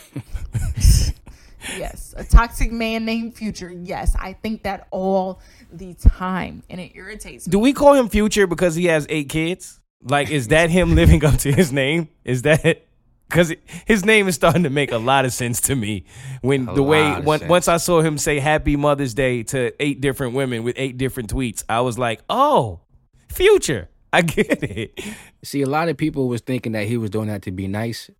[1.78, 3.72] yes, a toxic man named Future.
[3.72, 5.40] Yes, I think that all
[5.72, 7.52] the time, and it irritates me.
[7.52, 9.80] Do we call him Future because he has eight kids?
[10.02, 12.08] Like, is that him living up to his name?
[12.24, 12.86] Is that
[13.28, 13.52] because
[13.86, 16.04] his name is starting to make a lot of sense to me
[16.42, 20.00] when A the way when, once I saw him say Happy Mother's Day to eight
[20.00, 22.80] different women with eight different tweets, I was like, oh,
[23.28, 25.00] Future, I get it.
[25.42, 28.10] See, a lot of people was thinking that he was doing that to be nice.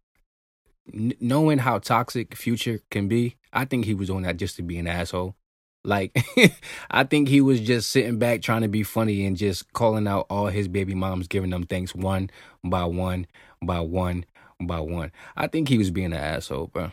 [0.92, 4.62] N- knowing how toxic Future can be, I think he was doing that just to
[4.62, 5.36] be an asshole.
[5.84, 6.18] Like,
[6.90, 10.26] I think he was just sitting back trying to be funny and just calling out
[10.28, 12.28] all his baby moms, giving them thanks one
[12.64, 13.26] by one
[13.62, 14.24] by one
[14.61, 15.12] by one.
[15.36, 16.90] I think he was being an asshole, bro.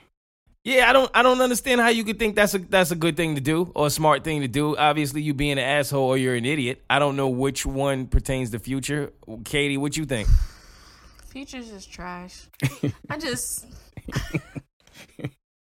[0.63, 3.17] Yeah, I don't I don't understand how you could think that's a that's a good
[3.17, 4.77] thing to do or a smart thing to do.
[4.77, 6.81] Obviously, you being an asshole or you're an idiot.
[6.89, 9.11] I don't know which one pertains to future.
[9.43, 10.29] Katie, what you think?
[11.27, 12.47] Future's just trash.
[13.09, 13.65] I just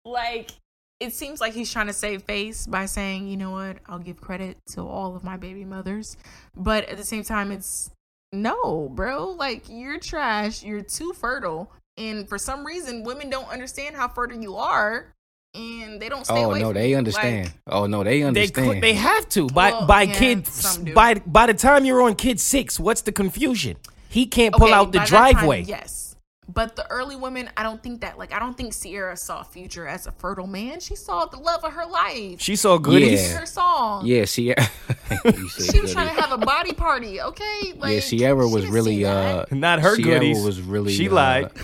[0.06, 0.52] like
[1.00, 4.22] it seems like he's trying to save face by saying, you know what, I'll give
[4.22, 6.18] credit to all of my baby mothers.
[6.56, 7.90] But at the same time, it's
[8.32, 9.32] no, bro.
[9.32, 10.64] Like you're trash.
[10.64, 11.72] You're too fertile.
[11.98, 15.14] And for some reason, women don't understand how fertile you are.
[15.56, 16.98] And they don't stay Oh away no, from they you.
[16.98, 17.46] understand.
[17.46, 18.68] Like, oh no, they They understand.
[18.72, 20.50] cl- they have to by Well, by yeah, kid
[20.96, 22.80] by by the time you're on kid six.
[22.80, 23.78] What's the confusion?
[24.10, 25.62] He can't pull okay, out the by that time, driveway.
[25.64, 26.16] yes.
[26.52, 29.88] But the early women, I don't think that like I don't think Ciara saw Future
[29.88, 30.80] as a fertile man.
[30.80, 32.42] She saw the love of her life.
[32.42, 33.22] She saw goodies.
[33.32, 33.38] Yeah.
[33.40, 34.08] her song.
[34.08, 34.56] yeah, Ciara.
[35.24, 37.74] You said She was trying to have a body party, okay?
[37.78, 39.46] Like, yeah, Ciara was really uh.
[39.52, 40.44] Not her Ciara goodies.
[40.44, 41.52] was really She uh, lied.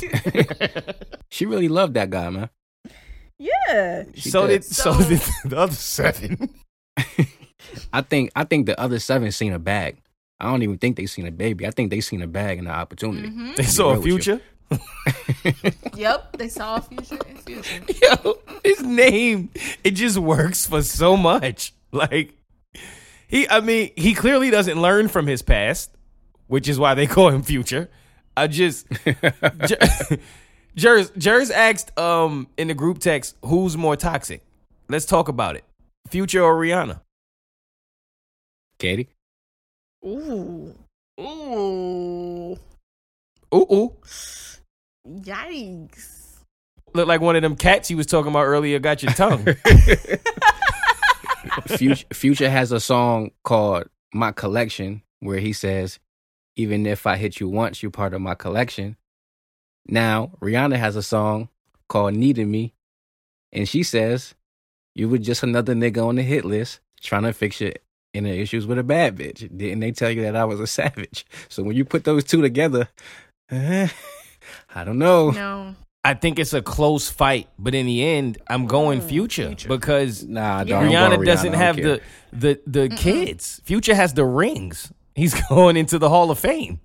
[1.30, 2.50] she really loved that guy, man.
[3.38, 4.04] yeah.
[4.14, 4.62] She so did.
[4.62, 6.48] did so, So- did the other seven.
[7.92, 9.98] I think I think the other seven seen a bag.
[10.40, 11.66] I don't even think they seen a baby.
[11.66, 13.28] I think they seen a bag and an opportunity.
[13.28, 13.52] Mm-hmm.
[13.56, 14.40] They saw a future.
[15.94, 17.82] Yep, they saw Future and Future.
[18.02, 19.50] Yo, his name
[19.84, 21.74] it just works for so much.
[21.92, 22.34] Like
[23.28, 25.90] he, I mean, he clearly doesn't learn from his past,
[26.46, 27.90] which is why they call him Future.
[28.36, 28.86] I just,
[30.76, 34.42] Jers, Jers asked um in the group text, "Who's more toxic?"
[34.88, 35.64] Let's talk about it.
[36.08, 37.00] Future or Rihanna?
[38.78, 39.08] Katie,
[40.04, 40.74] Ooh.
[41.20, 42.56] Ooh.
[43.54, 43.92] Ooh, ooh.
[45.06, 46.40] Yikes.
[46.94, 48.78] Look like one of them cats you was talking about earlier.
[48.78, 49.46] Got your tongue.
[51.66, 55.98] Future, Future has a song called "My Collection" where he says,
[56.56, 58.96] "Even if I hit you once, you're part of my collection."
[59.86, 61.48] Now Rihanna has a song
[61.88, 62.72] called "Needed Me,"
[63.52, 64.34] and she says,
[64.94, 67.72] "You were just another nigga on the hit list trying to fix your
[68.14, 71.26] inner issues with a bad bitch." Didn't they tell you that I was a savage?
[71.48, 72.88] So when you put those two together,
[73.50, 73.88] eh,
[74.74, 75.30] I don't know.
[75.30, 75.74] No.
[76.04, 79.68] I think it's a close fight, but in the end, I'm going Future, Future.
[79.68, 80.80] because Nah, Yeah.
[80.80, 82.00] dog, Rihanna doesn't have care.
[82.32, 83.60] the the the kids.
[83.64, 84.92] Future has the rings.
[85.14, 86.80] He's going into the Hall of Fame.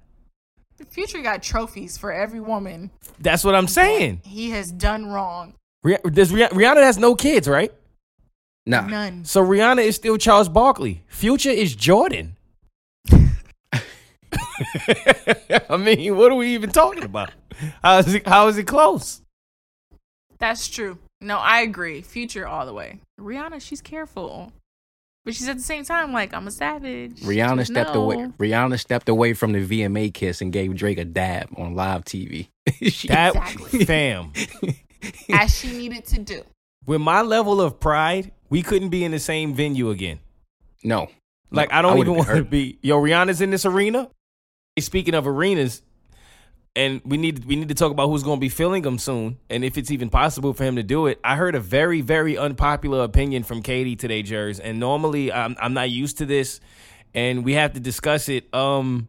[0.90, 4.22] Future got trophies for every woman That's what I'm saying.
[4.24, 5.56] he has done wrong.
[5.86, 7.72] Rih- Does Rih- Rihanna has no kids, right?
[8.66, 9.26] Nah, None.
[9.26, 11.04] So Rihanna is still Charles Barkley.
[11.08, 12.36] Future is Jordan.
[15.70, 17.32] I mean, what are we even talking about?
[17.84, 18.28] How is it?
[18.28, 19.22] How is it close?
[20.40, 20.98] That's true.
[21.22, 22.02] No, I agree.
[22.02, 23.00] Future all the way.
[23.20, 24.52] Rihanna, she's careful.
[25.28, 27.20] But she's at the same time like, I'm a savage.
[27.20, 28.04] Rihanna Just stepped no.
[28.04, 28.28] away.
[28.40, 32.48] Rihanna stepped away from the VMA kiss and gave Drake a dab on live TV.
[32.82, 33.84] She- That Exactly.
[33.84, 34.32] fam.
[35.30, 36.44] As she needed to do.
[36.86, 40.20] With my level of pride, we couldn't be in the same venue again.
[40.82, 41.10] no,
[41.52, 42.80] Like No, I don't I even want to be.
[42.82, 44.10] Yo, Rihanna's in this arena.
[44.80, 45.82] Speaking of arenas,
[46.78, 49.40] and we need we need to talk about who's going to be filling them soon,
[49.50, 51.20] and if it's even possible for him to do it.
[51.24, 55.74] I heard a very very unpopular opinion from Katie today, Jers, and normally I'm I'm
[55.74, 56.62] not used to this,
[57.16, 58.54] and we have to discuss it.
[58.54, 59.08] Um,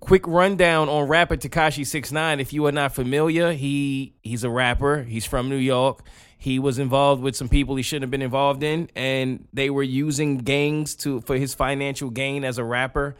[0.00, 2.40] quick rundown on rapper Tekashi Six Nine.
[2.40, 5.04] If you are not familiar, he he's a rapper.
[5.04, 6.02] He's from New York.
[6.38, 9.84] He was involved with some people he shouldn't have been involved in, and they were
[9.84, 13.14] using gangs to for his financial gain as a rapper.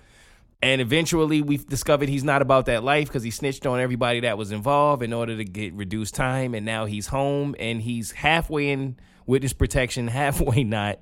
[0.63, 4.39] And eventually, we discovered he's not about that life because he snitched on everybody that
[4.39, 6.55] was involved in order to get reduced time.
[6.55, 8.97] And now he's home and he's halfway in
[9.27, 10.99] witness protection, halfway not.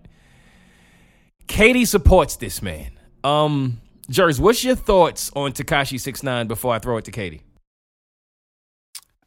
[1.46, 2.98] Katie supports this man.
[3.22, 3.80] Um,
[4.10, 7.42] Jers, what's your thoughts on Tekashi Six Nine before I throw it to Katie?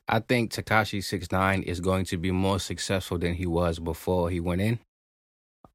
[0.08, 4.30] I think Tekashi Six Nine is going to be more successful than he was before
[4.30, 4.80] he went in.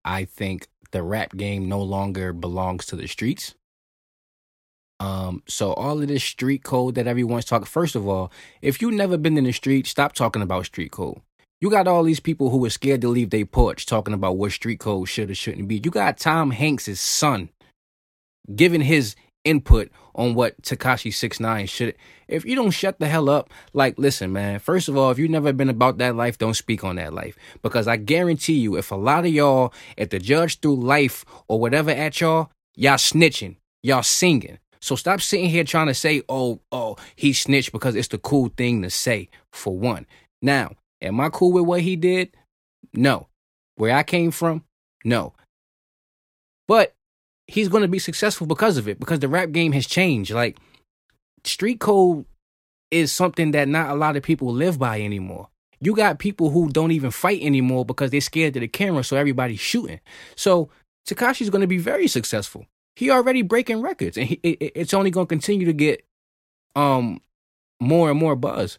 [0.05, 3.55] I think the rap game no longer belongs to the streets.
[5.03, 7.67] Um, so all of this street code that everyone's talking.
[7.67, 8.31] First of all,
[8.61, 11.21] if you've never been in the street, stop talking about street code.
[11.61, 14.53] You got all these people who are scared to leave their porch talking about what
[14.53, 15.81] street code should or shouldn't be.
[15.85, 17.49] You got Tom Hanks' son
[18.55, 21.97] giving his input on what Tekashi Six Nine should.
[22.29, 24.61] If you don't shut the hell up, like listen, man.
[24.61, 27.37] First of all, if you've never been about that life, don't speak on that life
[27.61, 31.59] because I guarantee you, if a lot of y'all, if the judge threw life or
[31.59, 34.59] whatever at y'all, y'all snitching, y'all singing.
[34.83, 38.51] So stop sitting here trying to say, oh, oh, he snitched because it's the cool
[38.57, 39.31] thing to say.
[39.53, 40.07] For one,
[40.43, 42.37] now, am I cool with what he did?
[42.93, 43.29] No.
[43.77, 44.65] Where I came from?
[45.05, 45.35] No.
[46.67, 46.95] But
[47.47, 50.59] he's going to be successful because of it because the rap game has changed like
[51.45, 52.25] street code
[52.91, 55.49] is something that not a lot of people live by anymore
[55.81, 59.17] you got people who don't even fight anymore because they're scared of the camera so
[59.17, 60.01] everybody's shooting
[60.37, 60.71] so
[61.07, 62.65] Tekashi's going to be very successful
[62.97, 66.05] he already breaking records and he, it, it's only going to continue to get
[66.77, 67.21] um
[67.81, 68.79] more and more buzz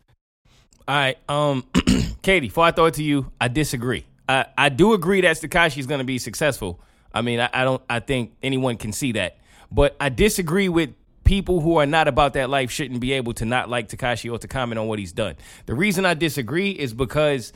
[0.88, 1.64] all right um
[2.22, 5.88] katie before i throw it to you i disagree i, I do agree that Tekashi's
[5.88, 6.80] going to be successful
[7.14, 7.82] I mean, I, I don't.
[7.90, 9.38] I think anyone can see that,
[9.72, 10.94] but I disagree with
[11.24, 14.38] people who are not about that life shouldn't be able to not like Tekashi or
[14.40, 15.36] to comment on what he's done.
[15.68, 17.54] The reason I disagree is because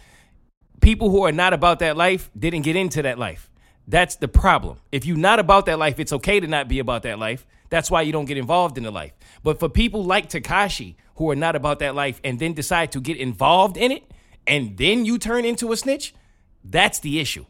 [0.79, 3.49] people who are not about that life didn't get into that life.
[3.87, 4.79] That's the problem.
[4.91, 7.45] If you're not about that life, it's okay to not be about that life.
[7.69, 9.13] That's why you don't get involved in the life.
[9.43, 13.01] But for people like Tekashi who are not about that life and then decide to
[13.01, 14.03] get involved in it
[14.45, 16.13] and then you turn into a snitch,
[16.63, 17.45] that's the issue.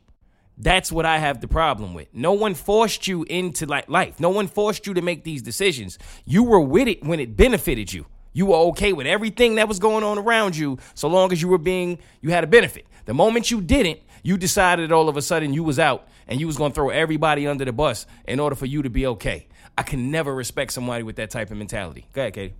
[0.57, 2.07] That's what I have the problem with.
[2.13, 4.19] No one forced you into like life.
[4.19, 5.99] No one forced you to make these decisions.
[6.25, 8.07] You were with it when it benefited you.
[8.33, 11.47] You were okay with everything that was going on around you so long as you
[11.47, 12.85] were being you had a benefit.
[13.05, 16.47] The moment you didn't, you decided all of a sudden you was out and you
[16.47, 19.47] was going to throw everybody under the bus in order for you to be okay.
[19.78, 22.07] I can never respect somebody with that type of mentality.
[22.13, 22.53] Go ahead, Katie.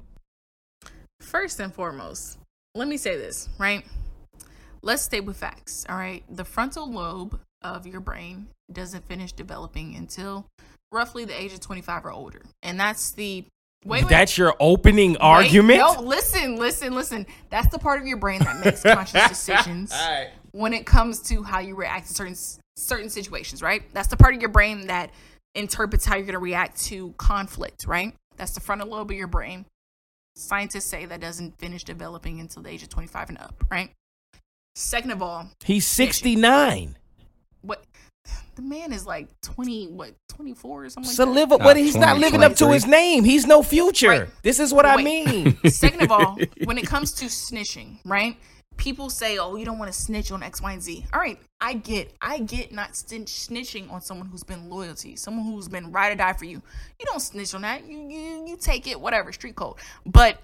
[1.20, 2.38] First and foremost,
[2.76, 3.84] let me say this, right?
[4.82, 6.24] Let's stay with facts, all right?
[6.30, 10.46] The frontal lobe of your brain doesn't finish developing until
[10.92, 12.44] roughly the age of 25 or older.
[12.62, 13.46] And that's the
[13.88, 14.10] Wait, wait.
[14.10, 15.80] That's your opening wait, argument?
[15.80, 17.26] No, listen, listen, listen.
[17.50, 20.32] That's the part of your brain that makes conscious decisions right.
[20.52, 22.36] when it comes to how you react to certain
[22.76, 23.84] certain situations, right?
[23.94, 25.12] That's the part of your brain that
[25.56, 28.14] interprets how you're going to react to conflict, right?
[28.36, 29.66] That's the frontal lobe of your brain.
[30.36, 33.92] Scientists say that doesn't finish developing until the age of 25 and up, right?
[34.76, 37.07] Second of all, he's 69 what
[38.56, 42.06] the man is like 20 what 24 or something so like live but he's 20,
[42.06, 43.24] not living up to his name.
[43.24, 44.10] He's no future.
[44.10, 44.30] Right.
[44.44, 45.58] this is what i mean.
[45.68, 48.38] Second of all when it comes to snitching right
[48.78, 51.06] people say oh you don't want to snitch on x y and z.
[51.14, 55.68] All right i get i get not snitching on someone who's been loyalty someone who's
[55.68, 56.62] been ride or die for you.
[57.00, 57.86] You don't snitch on that.
[57.86, 59.78] You you, you take it whatever street code.
[60.06, 60.42] But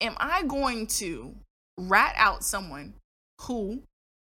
[0.00, 1.34] am i going to
[1.78, 2.94] rat out someone
[3.42, 3.82] who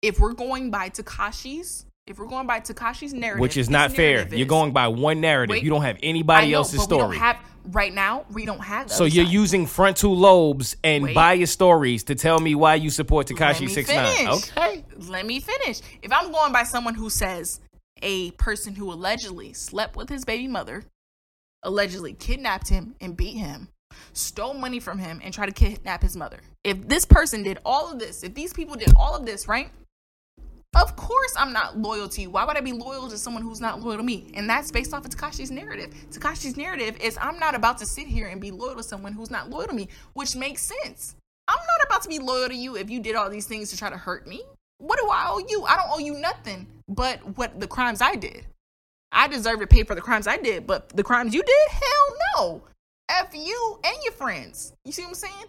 [0.04, 4.26] if we're going by Tekashi's, if we're going by Tekashi's narrative, which is not fair,
[4.26, 5.54] is, you're going by one narrative.
[5.54, 7.16] Wait, you don't have anybody know, else's story.
[7.16, 7.38] Have,
[7.70, 8.90] right now, we don't have.
[8.90, 9.32] So you're side.
[9.32, 11.14] using frontal lobes and wait.
[11.14, 14.28] bias stories to tell me why you support Tekashi Six Nine.
[14.28, 15.80] Okay, let me finish.
[16.02, 17.60] If I'm going by someone who says
[18.02, 20.84] a person who allegedly slept with his baby mother,
[21.62, 23.68] allegedly kidnapped him and beat him,
[24.12, 26.40] stole money from him, and tried to kidnap his mother.
[26.64, 29.70] If this person did all of this, if these people did all of this, right?
[30.74, 32.30] Of course, I'm not loyal to you.
[32.30, 34.32] Why would I be loyal to someone who's not loyal to me?
[34.34, 35.94] And that's based off of Tekashi's narrative.
[36.10, 39.30] Tekashi's narrative is I'm not about to sit here and be loyal to someone who's
[39.30, 41.14] not loyal to me, which makes sense.
[41.46, 43.76] I'm not about to be loyal to you if you did all these things to
[43.76, 44.42] try to hurt me.
[44.78, 45.64] What do I owe you?
[45.64, 48.44] I don't owe you nothing but what the crimes I did.
[49.12, 52.16] I deserve to pay for the crimes I did, but the crimes you did, hell
[52.36, 52.62] no.
[53.08, 54.72] F you and your friends.
[54.84, 55.44] You see what I'm saying?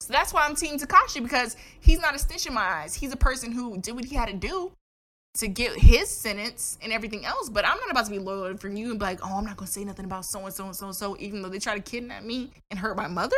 [0.00, 2.94] So that's why I'm Team Tekashi because he's not a stitch in my eyes.
[2.94, 4.72] He's a person who did what he had to do
[5.34, 7.48] to get his sentence and everything else.
[7.48, 9.56] But I'm not about to be loyal from you and be like, oh, I'm not
[9.56, 11.58] going to say nothing about so and so and so and so, even though they
[11.58, 13.36] try to kidnap me and hurt my mother.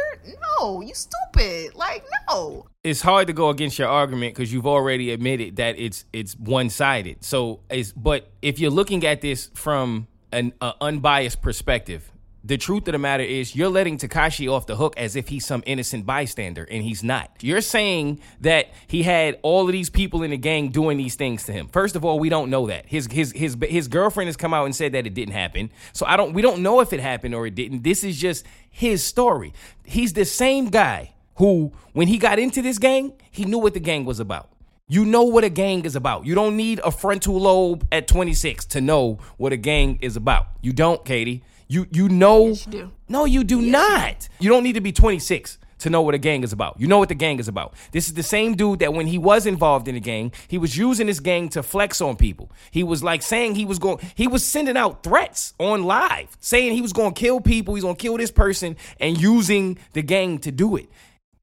[0.58, 1.74] No, you stupid.
[1.74, 2.66] Like, no.
[2.84, 6.70] It's hard to go against your argument because you've already admitted that it's it's one
[6.70, 7.24] sided.
[7.24, 12.10] So, it's but if you're looking at this from an unbiased perspective,
[12.42, 15.46] the truth of the matter is you're letting Tekashi off the hook as if he's
[15.46, 17.30] some innocent bystander and he's not.
[17.40, 21.44] You're saying that he had all of these people in the gang doing these things
[21.44, 21.68] to him.
[21.68, 22.86] First of all, we don't know that.
[22.86, 25.70] His his his his girlfriend has come out and said that it didn't happen.
[25.92, 27.82] So I don't we don't know if it happened or it didn't.
[27.82, 29.52] This is just his story.
[29.84, 33.80] He's the same guy who when he got into this gang, he knew what the
[33.80, 34.50] gang was about.
[34.88, 36.26] You know what a gang is about.
[36.26, 40.48] You don't need a frontal lobe at 26 to know what a gang is about.
[40.62, 41.44] You don't, Katie.
[41.70, 42.48] You you know.
[42.48, 42.90] Yes, you do.
[43.08, 44.28] No, you do not.
[44.40, 46.80] You don't need to be 26 to know what a gang is about.
[46.80, 47.74] You know what the gang is about.
[47.92, 50.76] This is the same dude that when he was involved in the gang, he was
[50.76, 52.50] using his gang to flex on people.
[52.72, 56.72] He was like saying he was going he was sending out threats on live, saying
[56.72, 60.02] he was going to kill people, he's going to kill this person and using the
[60.02, 60.88] gang to do it.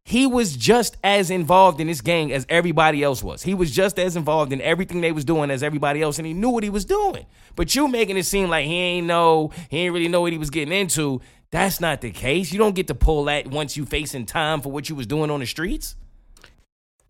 [0.08, 3.44] He was just as involved in this gang as everybody else was.
[3.44, 6.34] He was just as involved in everything they was doing as everybody else, and he
[6.34, 7.26] knew what he was doing.
[7.58, 10.38] But you making it seem like he ain't know, he ain't really know what he
[10.38, 11.20] was getting into.
[11.52, 12.54] That's not the case.
[12.54, 15.30] You don't get to pull that once you facing time for what you was doing
[15.30, 15.98] on the streets.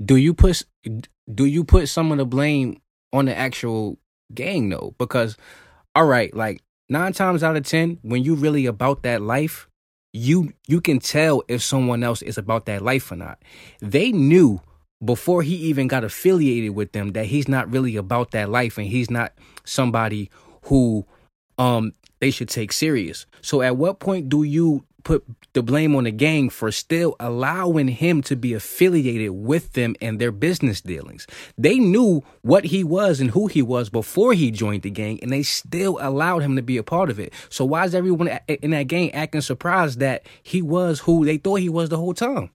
[0.04, 0.64] do you put
[1.32, 2.82] do you put some of the blame
[3.14, 4.00] on the actual
[4.34, 4.96] gang though?
[4.98, 5.38] Because
[5.96, 9.68] all right, like nine times out of ten, when you really about that life,
[10.14, 13.42] you you can tell if someone else is about that life or not.
[13.82, 14.62] They knew
[15.04, 18.88] before he even got affiliated with them that he's not really about that life and
[18.88, 19.34] he's not
[19.64, 20.30] somebody
[20.64, 21.06] who
[21.58, 23.26] um they should take serious.
[23.42, 27.88] So at what point do you put the blame on the gang for still allowing
[27.88, 31.26] him to be affiliated with them and their business dealings?
[31.58, 35.32] They knew what he was and who he was before he joined the gang and
[35.32, 37.32] they still allowed him to be a part of it.
[37.48, 41.62] So why is everyone in that gang acting surprised that he was who they thought
[41.62, 42.50] he was the whole time?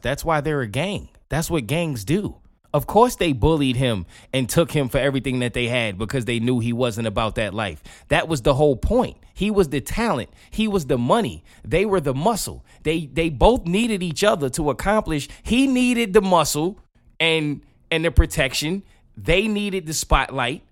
[0.00, 1.08] That's why they're a gang.
[1.28, 2.36] That's what gangs do.
[2.72, 6.38] Of course, they bullied him and took him for everything that they had because they
[6.38, 7.82] knew he wasn't about that life.
[8.08, 9.16] That was the whole point.
[9.38, 10.30] He was the talent.
[10.50, 11.44] He was the money.
[11.64, 12.64] They were the muscle.
[12.82, 15.28] They they both needed each other to accomplish.
[15.44, 16.80] He needed the muscle
[17.20, 18.82] and and the protection.
[19.16, 20.64] They needed the spotlight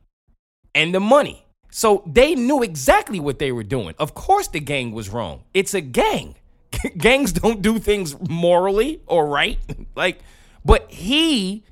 [0.75, 1.47] and the money.
[1.71, 3.95] So they knew exactly what they were doing.
[4.01, 5.45] Of course, the gang was wrong.
[5.55, 6.35] It's a gang.
[6.99, 9.61] Gangs don't do things morally or right.
[9.95, 10.19] Like,
[10.64, 11.62] but he,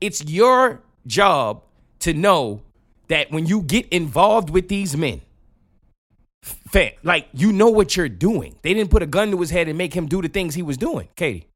[0.00, 1.64] it's your job
[1.98, 2.62] to know
[3.08, 5.20] that when you get involved with these men,
[7.02, 8.56] like you know what you're doing.
[8.62, 10.62] They didn't put a gun to his head and make him do the things he
[10.62, 11.08] was doing.
[11.16, 11.48] Katie.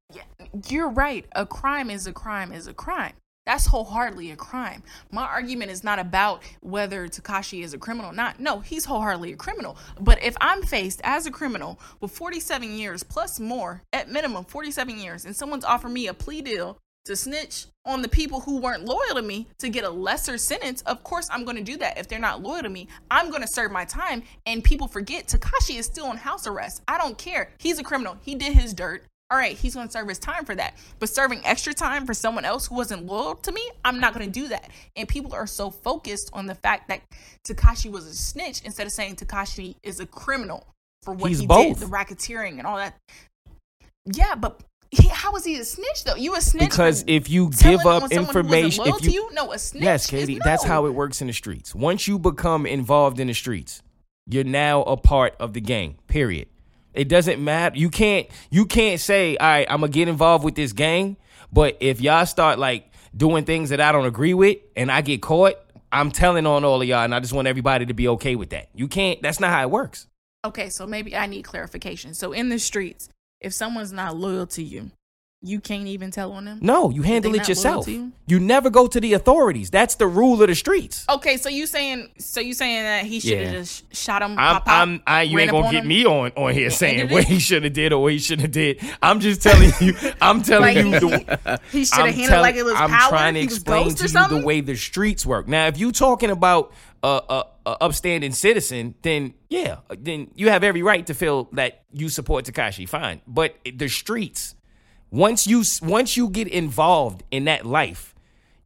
[0.69, 1.27] You're right.
[1.33, 3.13] A crime is a crime is a crime.
[3.49, 4.83] That's wholeheartedly a crime.
[5.11, 8.39] My argument is not about whether Tekashi is a criminal or not.
[8.39, 9.79] No, he's wholeheartedly a criminal.
[9.99, 14.99] But if I'm faced as a criminal with 47 years plus more, at minimum 47
[14.99, 18.85] years, and someone's offered me a plea deal to snitch on the people who weren't
[18.85, 21.99] loyal to me to get a lesser sentence, of course I'm going to do that.
[21.99, 24.23] If they're not loyal to me, I'm going to serve my time.
[24.47, 26.83] And people forget Tekashi is still on house arrest.
[26.87, 27.51] I don't care.
[27.59, 28.19] He's a criminal.
[28.23, 29.05] He did his dirt.
[29.31, 30.75] All right, he's going to serve his time for that.
[30.99, 34.25] But serving extra time for someone else who wasn't loyal to me, I'm not going
[34.25, 34.71] to do that.
[34.97, 37.03] And people are so focused on the fact that
[37.47, 40.67] Tekashi was a snitch instead of saying Tekashi is a criminal
[41.03, 41.79] for what He's he both.
[41.79, 42.97] did, the racketeering and all that.
[44.07, 46.15] Yeah, but he, how was he a snitch though?
[46.15, 49.11] You a snitch Because if you give up on someone who wasn't information, if to
[49.11, 49.83] you, you, no, a snitch.
[49.83, 50.41] yes, Katie, no.
[50.45, 51.75] that's how it works in the streets.
[51.75, 53.83] Once you become involved in the streets,
[54.27, 55.99] you're now a part of the gang.
[56.07, 56.49] Period.
[56.95, 57.77] It doesn't matter.
[57.77, 58.29] You can't.
[58.51, 61.17] You can't say, "All right, I'm gonna get involved with this gang,"
[61.53, 65.23] but if y'all start like doing things that I don't agree with, and I get
[65.23, 65.55] caught,
[65.93, 68.51] I'm telling on all of y'all, and I just want everybody to be okay with
[68.51, 68.69] that.
[68.75, 69.21] You can't.
[69.23, 70.07] That's not how it works.
[70.45, 72.15] Okay, so maybe I need clarification.
[72.15, 73.09] So in the streets,
[73.41, 74.91] if someone's not loyal to you,
[75.41, 76.59] you can't even tell on them.
[76.61, 77.87] No, you handle it yourself.
[77.87, 78.13] you?
[78.27, 79.71] You never go to the authorities.
[79.71, 81.05] That's the rule of the streets.
[81.09, 83.53] Okay, so you saying so you saying that he should have Yeah.
[83.61, 84.33] just shot him?
[84.33, 85.89] I'm, pop, pop, I'm, I, you ain't gonna get him?
[85.89, 88.41] me on on here And saying what he should have did or what he should
[88.41, 88.81] have did.
[89.01, 89.95] I'm just telling you.
[90.21, 91.61] I'm telling Like, you the.
[91.71, 93.09] He should have handled tell- like it was I'm power.
[93.11, 95.47] trying to explain to you the way the streets work.
[95.47, 96.73] Now, if you talking about
[97.05, 101.85] a, a, a upstanding citizen, then yeah, then you have every right to feel that
[101.93, 102.89] you support Tekashi.
[102.89, 104.57] Fine, but the streets,
[105.11, 108.15] once you once you get involved in that life,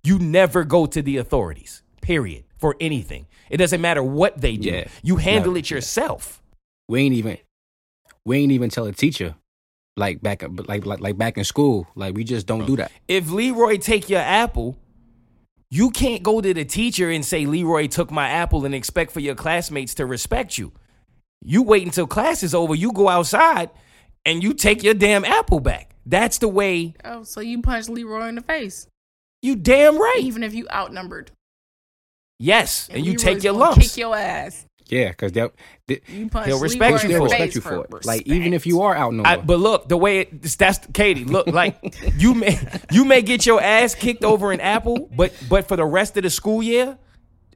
[0.02, 1.82] you never go to the authorities.
[2.00, 2.44] Period.
[2.58, 4.70] For anything, it doesn't matter what they do.
[4.70, 4.84] Yeah.
[5.02, 6.40] You handle No, it yourself.
[6.88, 7.38] We ain't even
[8.24, 9.34] we ain't even tell a teacher
[9.96, 11.88] like back like like like back in school.
[11.96, 12.92] Like we just don't do that.
[13.08, 14.78] if Leroy take your apple,
[15.70, 19.18] you can't go to the teacher and say Leroy took my apple and expect for
[19.20, 20.72] your classmates to respect you.
[21.44, 23.70] You wait until class is over, you go outside
[24.24, 25.91] and you take your damn apple back.
[26.06, 28.86] That's the way Oh, so you punched Leroy in the face,
[29.42, 30.20] you damn right.
[30.20, 31.30] even if you outnumbered.
[32.38, 33.78] yes, and, you Leroy's take your lumps.
[33.88, 34.66] Kick your ass.
[34.88, 35.52] Yeah, because they'll
[35.86, 37.30] they, They'll respect in you for it.
[37.30, 37.78] respect you for it.
[37.90, 38.04] respect.
[38.04, 39.26] Like even if you are outnumbered.
[39.32, 41.24] I, but look, the way it, that's Katie.
[41.24, 41.78] Look, like
[42.18, 42.58] you may
[42.90, 46.24] you may get your ass kicked over an Apple, but but for the rest of
[46.24, 46.98] the school year,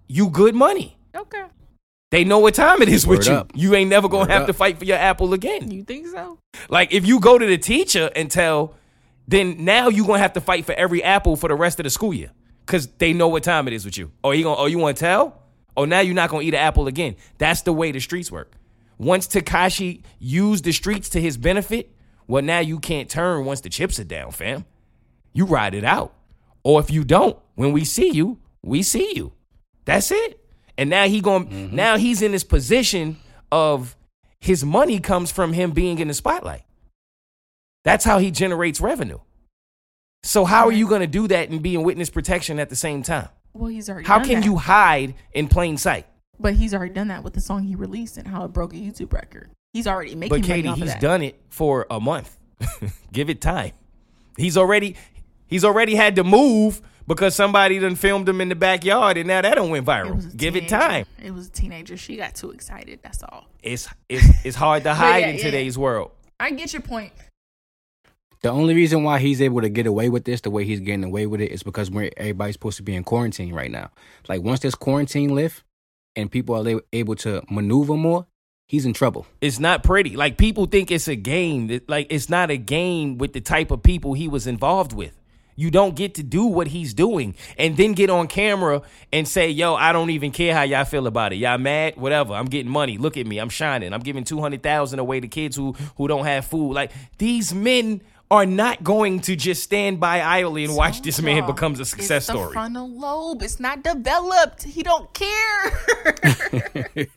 [0.06, 0.96] you good money.
[1.14, 1.44] Okay.
[2.16, 3.34] They know what time it is with you.
[3.34, 3.52] up.
[3.54, 4.46] You ain't never gonna Word have up.
[4.46, 5.70] to fight for your apple again.
[5.70, 6.38] You think so?
[6.70, 8.74] Like if you go to the teacher and tell,
[9.28, 11.90] then now you gonna have to fight for every apple for the rest of the
[11.90, 12.30] school year
[12.64, 14.12] because they know what time it is with you.
[14.24, 14.56] Oh, or you gonna?
[14.56, 15.42] Oh, you want to tell?
[15.76, 17.16] Oh, now you're not gonna eat an apple again.
[17.36, 18.54] That's the way the streets work.
[18.96, 21.94] Once Tekashi used the streets to his benefit,
[22.26, 24.64] well, now you can't turn once the chips are down, fam.
[25.34, 26.14] You ride it out.
[26.64, 29.32] Or if you don't, when we see you, we see you.
[29.84, 30.40] That's it.
[30.78, 31.76] And now he going mm-hmm.
[31.76, 33.16] now he's in this position
[33.50, 33.96] of
[34.40, 36.62] his money comes from him being in the spotlight.
[37.84, 39.18] That's how he generates revenue.
[40.22, 42.76] So how are you going to do that and be in witness protection at the
[42.76, 43.28] same time?
[43.54, 44.06] Well, he's already.
[44.06, 44.44] How done can that.
[44.44, 46.06] you hide in plain sight?
[46.38, 48.76] But he's already done that with the song he released and how it broke a
[48.76, 49.50] YouTube record.
[49.72, 51.00] He's already making But money Katie, off of he's that.
[51.00, 52.36] done it for a month.
[53.12, 53.72] Give it time.
[54.36, 54.96] He's already
[55.46, 59.40] he's already had to move because somebody done filmed him in the backyard and now
[59.42, 60.16] that don't went viral.
[60.16, 61.06] was a Give it time.
[61.22, 61.96] It was a teenager.
[61.96, 63.00] She got too excited.
[63.02, 63.46] That's all.
[63.62, 65.42] It's it's it's hard to hide yeah, in yeah.
[65.42, 66.10] today's world.
[66.38, 67.12] I get your point.
[68.42, 71.04] The only reason why he's able to get away with this, the way he's getting
[71.04, 73.90] away with it, is because we're everybody's supposed to be in quarantine right now.
[74.28, 75.64] Like once this quarantine lift
[76.14, 78.26] and people are able to maneuver more,
[78.68, 79.26] he's in trouble.
[79.40, 80.16] It's not pretty.
[80.16, 81.80] Like people think it's a game.
[81.88, 85.18] Like it's not a game with the type of people he was involved with.
[85.56, 89.50] You don't get to do what he's doing and then get on camera and say,
[89.50, 91.36] "Yo, I don't even care how y'all feel about it.
[91.36, 91.96] Y'all mad?
[91.96, 92.34] Whatever.
[92.34, 92.98] I'm getting money.
[92.98, 93.38] Look at me.
[93.38, 93.92] I'm shining.
[93.92, 98.44] I'm giving 200,000 away to kids who who don't have food." Like these men are
[98.44, 102.26] not going to just stand by idly and watch this man becomes a success it's
[102.26, 102.52] the story.
[102.52, 103.40] frontal lobe.
[103.42, 104.64] It's not developed.
[104.64, 105.72] He don't care.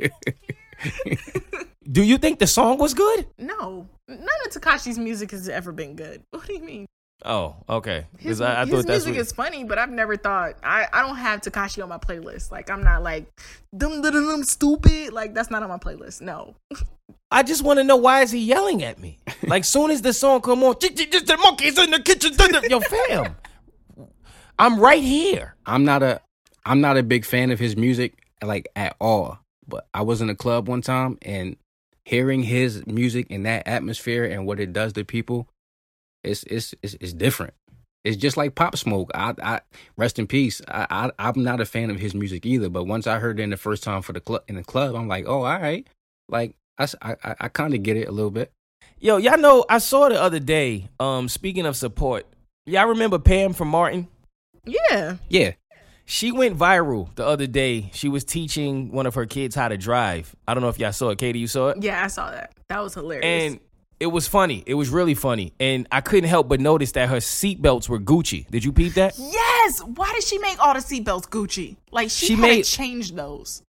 [1.91, 3.26] Do you think the song was good?
[3.40, 6.22] no, none of Tekashi's music has ever been good.
[6.30, 6.86] What do you mean?
[7.26, 8.06] Oh, okay.
[8.18, 10.56] His, Because I, I his thought that's music what, is funny, but I've never thought
[10.64, 12.52] I, I don't have Tekashi on my playlist.
[12.52, 13.26] Like I'm not like
[13.78, 15.12] dum dum dum stupid.
[15.12, 16.22] Like that's not on my playlist.
[16.22, 16.56] No.
[17.32, 19.20] I just want to know why is he yelling at me?
[19.44, 22.36] Like soon as the song come on, "J- j- just the monkeys in the kitchen.
[22.36, 23.36] dun- dun." Yo, fam,
[24.60, 25.56] I'm right here.
[25.66, 26.22] I'm not a
[26.66, 28.14] I'm not a big fan of his music
[28.44, 29.40] like at all.
[29.68, 31.56] But I was in a club one time and
[32.06, 35.48] hearing his music in that atmosphere and what it does to people,
[36.24, 37.54] it's it's it's, it's different.
[38.04, 39.12] It's just like Pop Smoke.
[39.14, 39.62] I, I
[39.98, 40.62] rest in peace.
[40.68, 42.70] I, I I'm not a fan of his music either.
[42.70, 44.96] But once I heard it in the first time for the club in the club,
[44.96, 45.88] I'm like, oh, all right.
[46.30, 48.52] Like I I, I kind of get it a little bit.
[49.00, 50.90] Yo, y'all know I saw the other day.
[51.00, 52.26] Um, speaking of support,
[52.66, 54.08] y'all remember Pam from Martin?
[54.66, 55.18] Yeah.
[55.28, 55.54] Yeah.
[56.06, 57.91] She went viral the other day.
[57.94, 60.36] She was teaching one of her kids how to drive.
[60.48, 61.20] I don't know if y'all saw it.
[61.20, 61.84] Katie, you saw it?
[61.84, 62.52] Yeah, I saw that.
[62.68, 63.26] That was hilarious.
[63.26, 63.60] And
[64.00, 64.64] it was funny.
[64.66, 65.54] It was really funny.
[65.60, 68.50] And I couldn't help but notice that her seatbelts were Gucci.
[68.50, 69.16] Did you peep that?
[69.18, 69.82] yes.
[69.82, 71.78] Why did she make all the seatbelts Gucci?
[71.92, 73.62] Like she, She made- change those.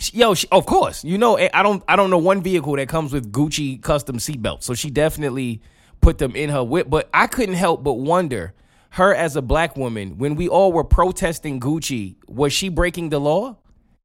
[0.00, 1.04] She- Yo, she, of course.
[1.04, 4.62] You know, I don't I don't know one vehicle that comes with Gucci custom seatbelts.
[4.64, 5.60] So she definitely
[6.00, 6.88] put them in her whip.
[6.90, 8.54] But I couldn't help but wonder,
[8.90, 13.20] her as a black woman, when we all were protesting Gucci, was she breaking the
[13.20, 13.56] law?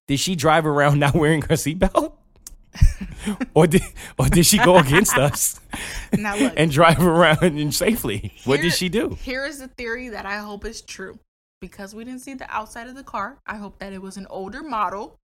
[0.07, 2.11] Did she drive around not wearing her seatbelt?
[3.53, 3.81] or did
[4.17, 5.59] or did she go against us
[6.17, 8.33] Now look, and drive around in safely?
[8.45, 9.17] What did she do?
[9.21, 11.19] Here is the theory that I hope is true.
[11.61, 14.27] Because we didn't see the outside of the car, I hope that it was an
[14.29, 15.17] older model.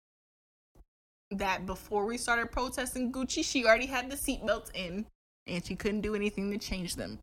[1.30, 5.06] That before we started protesting Gucci, she already had the seatbelts in
[5.48, 7.20] and she couldn't do anything to change them.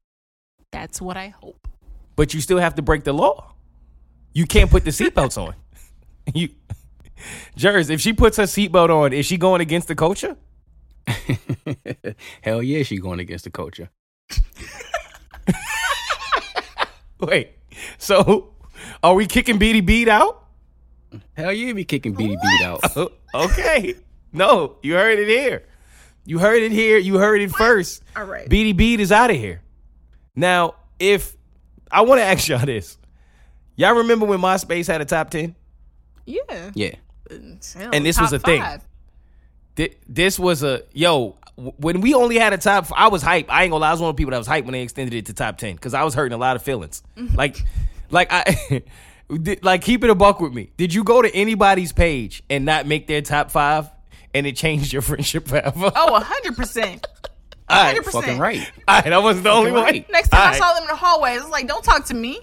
[0.73, 1.69] That's what I hope.
[2.17, 3.55] But you still have to break the law.
[4.33, 5.55] You can't put the seatbelts on.
[6.35, 6.51] You,
[7.57, 10.37] Jers, if she puts her seatbelt on, is she going against the culture?
[12.43, 13.91] Hell yeah, she going against the culture.
[17.21, 17.51] Wait,
[17.99, 18.55] so
[19.03, 20.49] are we kicking Beady Beat out?
[21.37, 23.13] Hell yeah, be kicking BD beat out.
[23.35, 23.95] okay,
[24.33, 25.65] no, you heard it here.
[26.25, 26.99] You heard it here.
[26.99, 28.03] You heard it first.
[28.15, 28.49] All right.
[28.49, 29.63] Beady Beat is out of here.
[30.37, 31.35] Now, if
[31.91, 32.99] I want to ask y'all this,
[33.77, 35.55] y'all remember when MySpace had a top ten?
[36.27, 36.71] Yeah.
[36.75, 36.95] Yeah.
[37.31, 38.61] Hell, And this was a thing.
[38.63, 38.83] five.
[39.77, 41.37] Thi- This was a yo.
[41.57, 43.47] When we only had a top, I was hype.
[43.53, 43.89] I ain't gonna lie.
[43.89, 45.59] I was one of the people that was hype when they extended it to top
[45.59, 47.03] ten because I was hurting a lot of feelings.
[47.17, 47.35] Mm-hmm.
[47.37, 47.65] Like,
[48.11, 48.83] like I,
[49.63, 50.71] like keep it a buck with me.
[50.77, 53.91] Did you go to anybody's page and not make their top five,
[54.35, 55.91] and it changed your friendship forever?
[55.97, 57.05] Oh, 100%.
[57.71, 58.05] All right, 100%.
[58.13, 58.71] Fucking right.
[58.89, 59.83] right, I wasn't the only one.
[59.83, 60.09] right.
[60.11, 60.59] Next time All I right.
[60.59, 62.41] saw them in the hallway, it was like, don't talk to me.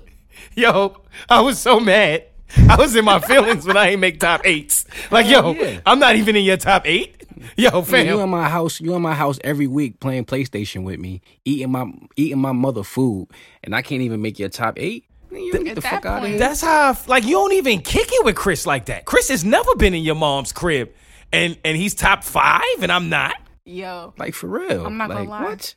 [0.56, 2.26] yo, I was so mad.
[2.70, 4.86] I was in my feelings when I ain't make top eights.
[5.12, 5.80] Like, yo, yeah.
[5.86, 7.24] I'm not even in your top eight.
[7.58, 8.08] Yo, fam.
[8.08, 11.70] you in my house, you in my house every week playing PlayStation with me, eating
[11.70, 11.86] my
[12.16, 13.28] eating my mother food,
[13.62, 15.06] and I can't even make your top eight.
[15.30, 16.40] Man, you get the fuck out of here.
[16.40, 19.04] That's how, I f- like, you don't even kick it with Chris like that.
[19.04, 20.94] Chris has never been in your mom's crib,
[21.34, 23.36] and and he's top five, and I'm not.
[23.66, 24.86] Yo, Like for real.
[24.86, 25.44] I'm not gonna lie.
[25.44, 25.76] What?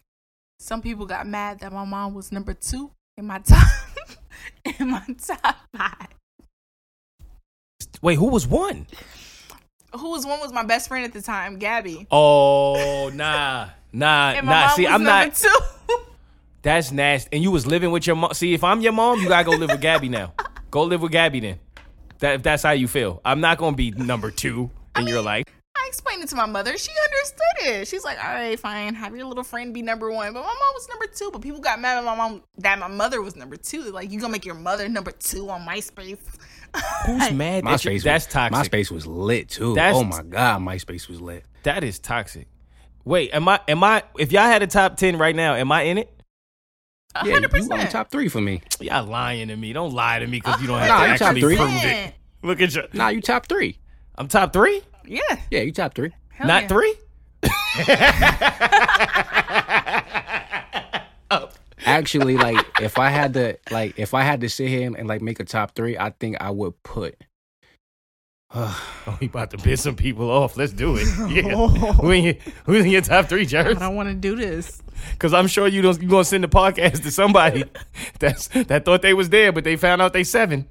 [0.60, 3.66] some people got mad that my mom was number two in my top
[4.78, 6.08] in my top five.
[8.02, 8.86] Wait, who was one?
[9.98, 12.06] Who was one was my best friend at the time, Gabby.
[12.10, 14.68] Oh, nah, nah, And nah.
[14.68, 15.34] See, I'm not.
[15.34, 15.48] two.
[16.62, 17.28] That's nasty.
[17.32, 18.34] And you was living with your mom.
[18.34, 20.34] See, if I'm your mom, you gotta go live with Gabby now.
[20.70, 21.58] Go live with Gabby then.
[22.18, 23.20] That if that's how you feel.
[23.24, 25.44] I'm not gonna be number two in your life.
[25.76, 26.76] I explained it to my mother.
[26.76, 27.88] She understood it.
[27.88, 28.94] She's like, all right, fine.
[28.94, 30.32] Have your little friend be number one.
[30.34, 31.30] But my mom was number two.
[31.32, 33.84] But people got mad at my mom that my mother was number two.
[33.84, 36.18] Like, you gonna make your mother number two on MySpace?
[37.06, 37.64] Who's mad?
[37.64, 38.02] that you- MySpace.
[38.02, 38.72] That's was, toxic.
[38.72, 39.74] MySpace was lit too.
[39.74, 41.44] That's- oh my god, MySpace was lit.
[41.64, 42.46] That is toxic.
[43.04, 43.60] Wait, am I?
[43.68, 44.02] Am I?
[44.18, 46.12] If y'all had a top ten right now, am I in it?
[47.14, 47.90] A Yeah, hundred you on percent.
[47.90, 48.60] top three for me.
[48.80, 49.72] Y'all lying to me.
[49.72, 51.56] Don't lie to me because you don't have Nah, to you top actually three.
[51.56, 52.14] prove it.
[52.42, 52.82] Look at you.
[52.92, 53.78] Nah, you top three.
[54.16, 55.20] I'm top three, Yeah.
[55.50, 56.12] Yeah, you top three.
[56.30, 56.68] Hell not yeah.
[56.68, 56.94] three.
[61.84, 65.08] Actually, like if I had to, like if I had to sit here and, and
[65.08, 67.16] like make a top three, I think I would put.
[68.54, 70.56] Oh, he about to piss some people off.
[70.56, 71.06] Let's do it.
[71.30, 71.68] Yeah.
[71.92, 72.34] Who in your,
[72.64, 74.82] who's in your top three, I don't want to do this.
[75.12, 76.00] Because I'm sure you don't.
[76.02, 77.64] You gonna send the podcast to somebody
[78.18, 80.68] that's that thought they was there, but they found out they seven.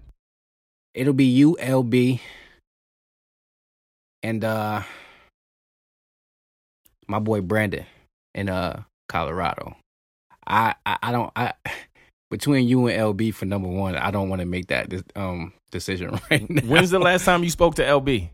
[0.94, 2.20] It'll be you, LB,
[4.24, 4.84] and uh
[7.08, 7.86] my boy Brandon
[8.36, 9.76] in uh Colorado.
[10.48, 11.54] I I, I don't I
[12.32, 13.96] between you and LB for number one.
[13.96, 16.62] I don't want to make that um decision right now.
[16.64, 18.30] When's the last time you spoke to LB?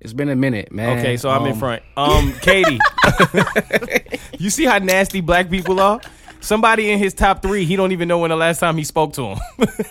[0.00, 0.98] It's been a minute, man.
[0.98, 1.82] Okay, so I'm in Um, front.
[1.96, 2.78] Um, Katie,
[4.38, 5.98] you see how nasty black people are?
[6.40, 9.14] Somebody in his top three, he don't even know when the last time he spoke
[9.14, 9.38] to him.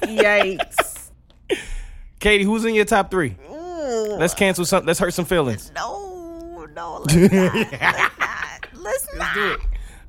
[0.03, 1.09] Yikes.
[2.19, 3.35] Katie, who's in your top three?
[3.49, 4.85] Let's cancel some.
[4.85, 5.71] Let's hurt some feelings.
[5.73, 7.53] no, no, let's not.
[7.73, 8.67] let's not.
[8.75, 9.37] Let's not.
[9.37, 9.57] Let's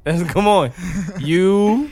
[0.04, 0.72] come on.
[1.18, 1.90] You,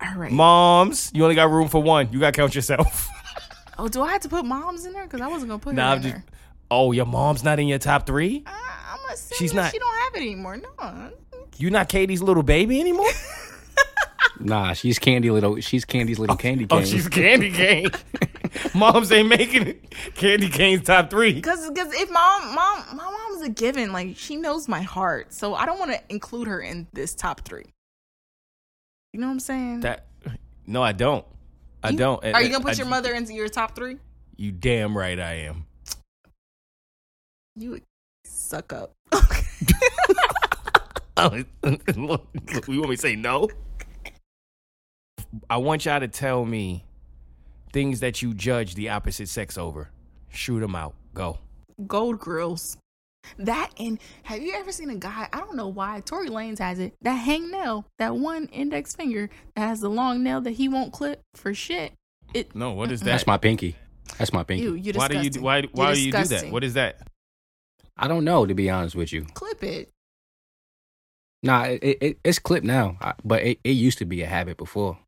[0.00, 0.30] All right.
[0.30, 2.08] moms, you only got room for one.
[2.12, 3.08] You got to count yourself.
[3.78, 5.04] oh, do I have to put moms in there?
[5.04, 6.14] Because I wasn't gonna put Nah, her I'm in just.
[6.14, 6.24] there.
[6.70, 8.42] Oh, your mom's not in your top three.
[8.46, 10.56] Uh, I'm assuming She's not- She don't have it anymore.
[10.58, 11.10] No.
[11.56, 13.10] You not Katie's little baby anymore.
[14.40, 15.60] Nah, she's Candy little.
[15.60, 16.82] She's Candy's little candy cane.
[16.82, 17.86] Oh, she's Candy Cane.
[18.74, 19.94] Moms ain't making it.
[20.14, 21.32] Candy Cane's top three.
[21.34, 25.54] Because because if mom mom my mom's a given, like she knows my heart, so
[25.54, 27.66] I don't want to include her in this top three.
[29.12, 29.80] You know what I'm saying?
[29.80, 30.06] That.
[30.66, 31.24] No, I don't.
[31.82, 32.24] I You- don't.
[32.24, 33.98] Are you gonna put I- your mother into your top three?
[34.36, 35.66] You damn right I am.
[37.56, 37.80] You
[38.24, 38.92] suck up.
[41.16, 42.26] Oh, look, look,
[42.66, 43.48] you want me to say no?
[45.48, 46.83] I want y'all to tell me
[47.74, 49.90] things that you judge the opposite sex over.
[50.30, 50.94] Shoot them out.
[51.12, 51.38] Go.
[51.86, 52.78] Gold grills.
[53.38, 55.28] That and have you ever seen a guy?
[55.32, 56.94] I don't know why Tory Lanez has it.
[57.02, 60.92] That hang nail, that one index finger that has the long nail that he won't
[60.92, 61.92] clip for shit.
[62.32, 63.06] It No, what is that?
[63.06, 63.76] That's my pinky.
[64.18, 64.64] That's my pinky.
[64.64, 65.34] ew, you're why do disgusting.
[65.34, 66.50] you why why You're do you do that?
[66.50, 67.08] What is that?
[67.96, 69.24] I don't know to be honest with you.
[69.34, 69.88] clip it?
[71.42, 74.98] Nah, it, it it's clipped now, but it, it used to be a habit before.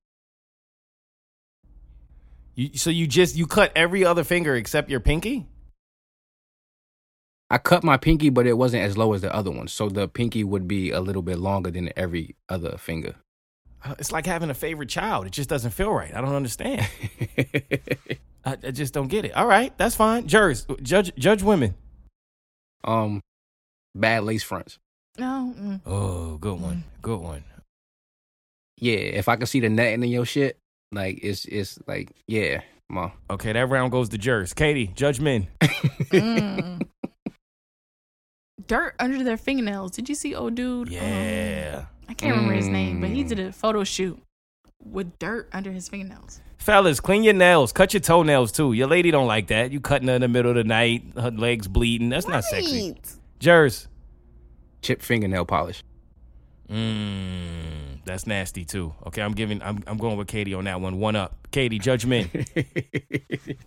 [2.56, 5.46] You, so you just you cut every other finger except your pinky?
[7.48, 10.08] I cut my pinky, but it wasn't as low as the other one, so the
[10.08, 13.14] pinky would be a little bit longer than every other finger.
[13.84, 15.26] Uh, It's like having a favorite child.
[15.26, 16.12] It just doesn't feel right.
[16.12, 16.88] I don't understand.
[18.44, 19.36] I, I just don't get it.
[19.36, 20.26] All right, that's fine.
[20.26, 21.74] Jurors, judge judge women.
[22.82, 23.20] um,
[23.94, 24.78] bad lace fronts.
[25.18, 25.54] No.
[25.56, 25.80] mm.
[25.86, 26.82] Oh, good one.
[27.00, 27.44] Good one.
[28.78, 30.58] Yeah, if I can see the netting in your shit,
[30.92, 33.10] like it's it's like yeah, ma.
[33.30, 34.52] Okay, that round goes to jurors.
[34.54, 35.48] Katie, judge men.
[36.10, 36.82] Mm.
[38.66, 39.92] Dirt under their fingernails.
[39.92, 40.88] Did you see old dude?
[40.88, 41.86] um, Yeah.
[42.08, 43.28] I can't remember his name, but he Mm.
[43.28, 44.20] did a photo shoot
[44.82, 46.40] with dirt under his fingernails.
[46.58, 47.72] Fellas, clean your nails.
[47.72, 48.72] Cut your toenails too.
[48.72, 49.70] Your lady don't like that.
[49.72, 52.08] You cutting her in the middle of the night, her legs bleeding.
[52.08, 52.92] That's not sexy.
[52.92, 53.14] Right.
[53.38, 53.88] Jers.
[54.82, 55.82] Chip fingernail polish.
[56.68, 58.04] Mmm.
[58.06, 58.94] That's nasty too.
[59.06, 60.98] Okay, I'm giving I'm I'm going with Katie on that one.
[60.98, 61.48] One up.
[61.50, 62.30] Katie, Judgment.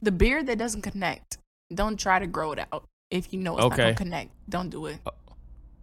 [0.01, 1.37] The beard that doesn't connect,
[1.73, 2.85] don't try to grow it out.
[3.11, 4.99] If you know it's not gonna connect, don't do it.
[5.05, 5.11] Uh,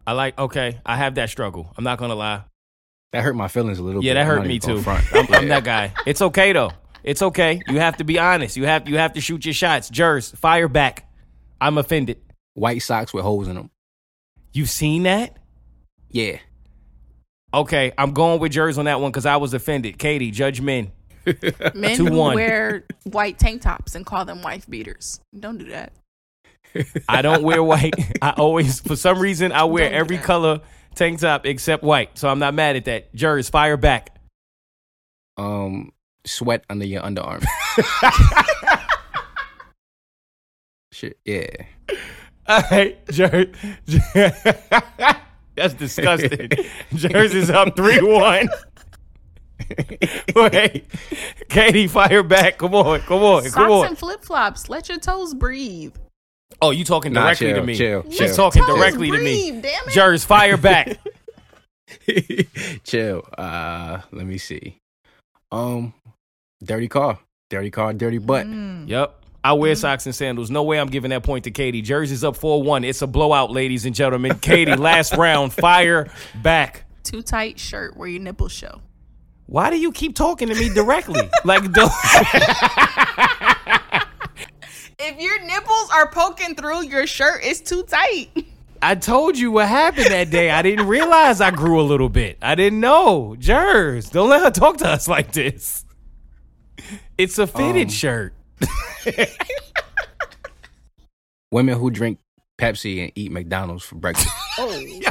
[0.07, 0.81] I like okay.
[0.87, 1.73] I have that struggle.
[1.77, 2.45] I'm not gonna lie.
[3.13, 4.07] That hurt my feelings a little bit.
[4.07, 4.25] Yeah, bit.
[4.25, 4.81] that I'm hurt me too.
[4.81, 5.05] Front.
[5.13, 5.93] I'm, I'm that guy.
[6.07, 6.73] It's okay though.
[7.05, 7.61] It's okay.
[7.69, 8.57] You have to be honest.
[8.57, 9.91] You have you have to shoot your shots.
[9.91, 11.09] Jers, fire back.
[11.61, 12.21] I'm offended.
[12.55, 13.71] White socks with holes in them.
[14.53, 15.37] You've seen that?
[16.11, 16.39] Yeah.
[17.57, 19.99] Okay, I'm going with Jers on that one because I was offended.
[19.99, 20.93] Katie, judge men.
[21.75, 22.35] Men Two who one.
[22.35, 25.21] wear white tank tops and call them wife beaters.
[25.39, 25.93] Don't do that.
[27.09, 27.95] I don't wear white.
[28.23, 30.25] I always, for some reason, I wear Don't every that.
[30.25, 30.61] color
[30.95, 32.19] tank top except white.
[32.19, 33.15] So I'm not mad at that.
[33.15, 34.15] Jers, fire back.
[35.39, 35.93] Um,
[36.27, 37.45] sweat under your underarm.
[40.93, 41.19] Shit.
[41.25, 41.47] Yeah.
[42.47, 43.49] All right, Jers.
[45.57, 46.51] That's disgusting.
[46.95, 48.49] Jers is up 3 1.
[50.37, 50.85] Wait,
[51.49, 52.59] Katie, fire back.
[52.59, 53.87] Come on, come on, come Socks on.
[53.87, 54.69] and flip flops.
[54.69, 55.95] Let your toes breathe.
[56.61, 57.75] Oh, you talking Nah, directly chill, to me?
[57.77, 58.35] chill, She's chill.
[58.37, 59.51] talking Toes directly to me.
[59.51, 59.93] breathe, Damn it.
[59.93, 60.99] Jers, fire back.
[62.85, 63.23] Chill.
[63.37, 64.79] Uh, let me see.
[65.53, 65.93] Um,
[66.63, 67.19] dirty car,
[67.51, 68.47] dirty car, dirty butt.
[68.47, 68.89] Mm.
[68.89, 69.25] Yep.
[69.47, 70.51] I wear socks and sandals.
[70.51, 71.81] No way I'm giving that point to Katie.
[71.81, 72.83] Jersey's up 4 1.
[72.83, 74.39] It's a blowout, ladies and gentlemen.
[74.41, 76.09] Katie, last round, fire
[76.43, 76.83] back.
[77.05, 78.81] Too tight shirt where your nipples show.
[79.47, 81.21] Why do you keep talking to me directly?
[81.45, 81.93] like, don't.
[84.99, 88.31] If your nipples are poking through your shirt, it's too tight.
[88.83, 90.51] I told you what happened that day.
[90.51, 92.39] I didn't realize I grew a little bit.
[92.43, 93.37] I didn't know.
[93.39, 95.85] Jers, don't let her talk to us like this.
[97.17, 98.35] It's a fitted Um, shirt.
[101.53, 102.19] Women who drink
[102.59, 104.29] Pepsi and eat McDonald's for breakfast.
[104.59, 105.11] Oh, Yo,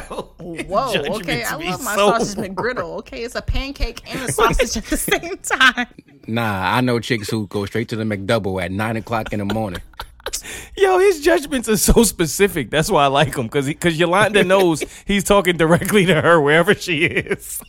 [0.64, 0.92] whoa.
[1.16, 2.98] Okay, I love my so- sausage McGriddle.
[2.98, 5.86] Okay, it's a pancake and a sausage at the same time.
[6.26, 9.44] nah, I know chicks who go straight to the McDouble at nine o'clock in the
[9.54, 9.80] morning.
[10.76, 12.70] Yo, his judgments are so specific.
[12.70, 16.74] That's why I like him because because Yolanda knows he's talking directly to her wherever
[16.74, 17.62] she is.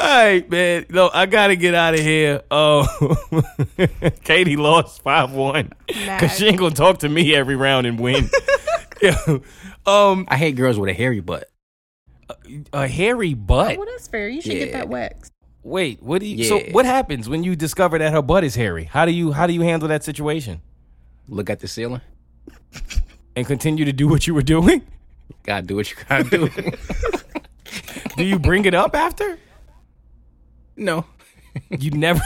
[0.00, 0.86] All right, man.
[0.90, 2.42] No, I gotta get out of here.
[2.50, 2.86] Oh,
[4.24, 8.28] Katie lost five one because she ain't gonna talk to me every round and win.
[9.02, 9.42] Yo,
[9.86, 11.48] um, I hate girls with a hairy butt.
[12.72, 13.76] a hairy butt.
[13.76, 14.28] Well, that's fair.
[14.28, 15.32] You should get that waxed.
[15.62, 16.44] Wait, what do you?
[16.44, 16.72] So Yeah.
[16.72, 18.84] what happens when you discover that her butt is hairy?
[18.84, 20.60] How do you how do you handle that situation
[21.28, 22.02] Look at the ceiling.
[23.36, 24.82] and continue to do what you were doing?
[25.44, 26.50] Gotta do what you gotta do.
[28.16, 29.38] Do you bring it up after?
[30.76, 31.06] No.
[31.70, 32.20] You never.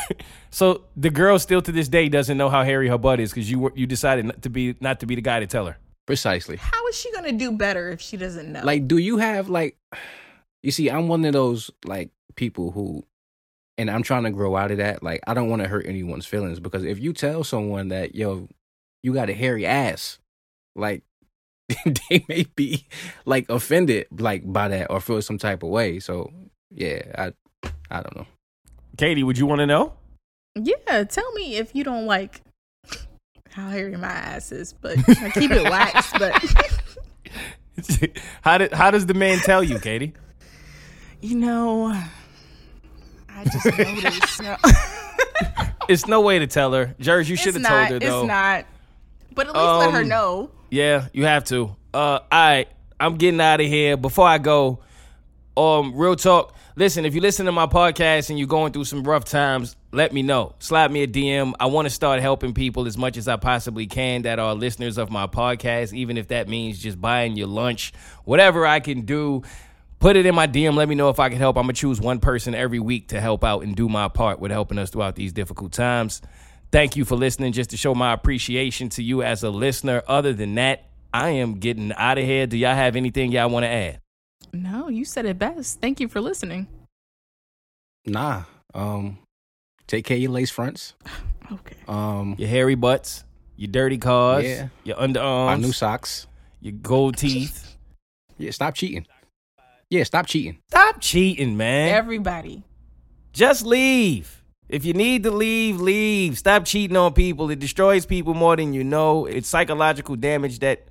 [0.50, 3.50] So the girl still to this day doesn't know how hairy her butt is because
[3.50, 5.76] you were, you decided not to be not to be the guy to tell her.
[6.06, 6.56] Precisely.
[6.56, 8.62] How is she gonna do better if she doesn't know?
[8.64, 9.76] Like, do you have like
[10.62, 13.04] you see, I'm one of those like people who
[13.76, 15.02] and I'm trying to grow out of that.
[15.02, 18.48] Like, I don't want to hurt anyone's feelings because if you tell someone that, yo,
[19.02, 20.18] you got a hairy ass,
[20.74, 21.04] like
[22.10, 22.86] they may be
[23.24, 26.00] like offended like by that or feel some type of way.
[26.00, 26.32] So
[26.70, 27.32] yeah, I
[27.90, 28.26] I don't know.
[28.98, 29.94] Katie, would you want to know?
[30.54, 32.42] yeah, tell me if you don't like
[33.50, 36.14] how hairy my ass is, but I keep it waxed.
[36.18, 36.34] But
[38.42, 40.12] how did how does the man tell you, Katie?
[41.20, 41.86] you know,
[43.28, 44.42] I just noticed.
[44.42, 44.56] No.
[45.88, 46.94] It's no way to tell her.
[47.00, 48.20] Jers, you should have told her though.
[48.20, 48.66] It's not.
[49.34, 50.50] But at least let her Um, know.
[50.70, 51.76] Yeah, you have to.
[51.94, 52.68] Uh, all right,
[53.00, 53.96] I'm getting out of here.
[53.96, 54.80] Before I go,
[55.56, 56.54] um, real talk.
[56.78, 60.12] Listen, if you listen to my podcast and you're going through some rough times, let
[60.12, 60.54] me know.
[60.60, 61.52] Slap me a DM.
[61.58, 64.96] I want to start helping people as much as I possibly can that are listeners
[64.96, 67.92] of my podcast, even if that means just buying your lunch,
[68.22, 69.42] whatever I can do.
[69.98, 70.76] Put it in my DM.
[70.76, 71.56] Let me know if I can help.
[71.56, 74.52] I'm gonna choose one person every week to help out and do my part with
[74.52, 76.22] helping us throughout these difficult times.
[76.70, 77.54] Thank you for listening.
[77.54, 80.04] Just to show my appreciation to you as a listener.
[80.06, 82.46] Other than that, I am getting out of here.
[82.46, 84.00] Do y'all have anything y'all want to add?
[84.52, 85.80] No, you said it best.
[85.80, 86.66] Thank you for listening.
[88.06, 88.44] Nah.
[88.74, 89.18] Um
[89.86, 90.94] take care of your lace fronts.
[91.50, 91.76] Okay.
[91.88, 93.24] Um Your hairy butts,
[93.56, 94.68] your dirty cars, Yeah.
[94.84, 96.26] your my underarms, new socks.
[96.60, 97.74] your gold teeth.
[98.36, 99.06] Yeah, stop cheating.
[99.88, 100.58] Yeah, stop cheating.
[100.68, 101.88] Stop cheating, man.
[101.88, 102.64] Everybody.
[103.32, 104.42] Just leave.
[104.68, 106.36] If you need to leave, leave.
[106.36, 107.48] Stop cheating on people.
[107.50, 109.24] It destroys people more than you know.
[109.24, 110.86] It's psychological damage that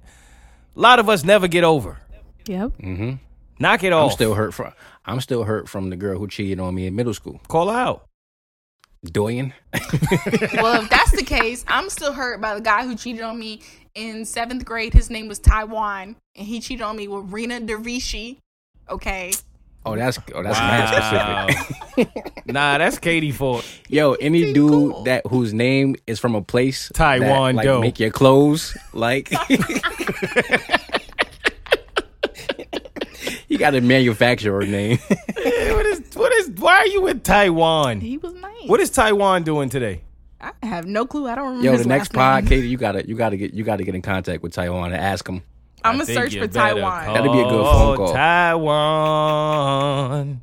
[0.75, 1.99] a lot of us never get over.
[2.47, 2.71] Yep.
[2.81, 3.11] Mm-hmm.
[3.59, 4.01] Knock it off.
[4.01, 4.13] I'm off.
[4.13, 4.73] still hurt from
[5.05, 7.39] I'm still hurt from the girl who cheated on me in middle school.
[7.47, 8.07] Call her out.
[9.05, 9.53] Doyen.
[9.73, 13.61] well, if that's the case, I'm still hurt by the guy who cheated on me
[13.95, 14.93] in seventh grade.
[14.93, 18.37] His name was Taiwan, and he cheated on me with Rena Dervishi.
[18.89, 19.31] Okay.
[19.85, 21.49] Oh, that's oh that's mad
[21.95, 22.33] specific.
[22.47, 23.65] Nah, that's Katie fault.
[23.89, 25.03] Yo, any Pretty dude cool.
[25.03, 27.81] that whose name is from a place Taiwan that, like, dough.
[27.81, 29.31] make your clothes like
[33.57, 34.99] you got a manufacturer name.
[35.09, 38.01] what is what is why are you in Taiwan?
[38.01, 38.67] He was nice.
[38.67, 40.03] What is Taiwan doing today?
[40.39, 41.27] I have no clue.
[41.27, 41.65] I don't remember.
[41.65, 42.49] Yo, his the next last pod, name.
[42.49, 45.27] Katie, you gotta you gotta get you gotta get in contact with Taiwan and ask
[45.27, 45.41] him.
[45.83, 47.13] I'm gonna search for Taiwan.
[47.13, 48.13] That'd be a good phone call.
[48.13, 50.41] Taiwan.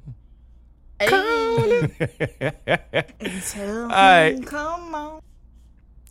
[0.99, 1.09] Hey,
[3.47, 4.45] tell All right.
[4.45, 5.21] come on.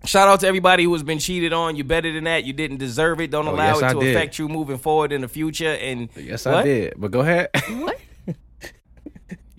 [0.05, 1.75] Shout out to everybody who has been cheated on.
[1.77, 2.43] You're better than that.
[2.43, 3.31] You didn't deserve it.
[3.31, 5.71] Don't Oh, allow yes, it to affect you moving forward in the future.
[5.71, 6.55] And Yes, What?
[6.55, 6.93] I did.
[6.97, 7.49] But go ahead.
[7.69, 7.97] What?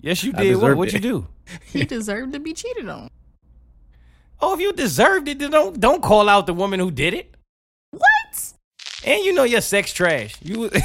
[0.01, 0.55] yes, you did.
[0.57, 1.01] What deserved what you it.
[1.01, 1.27] do?
[1.73, 3.09] He deserved to be cheated on.
[4.41, 7.33] Oh, if you deserved it, then don't don't call out the woman who did it.
[7.91, 8.53] What?
[9.05, 10.35] And you know your sex trash.
[10.41, 10.69] You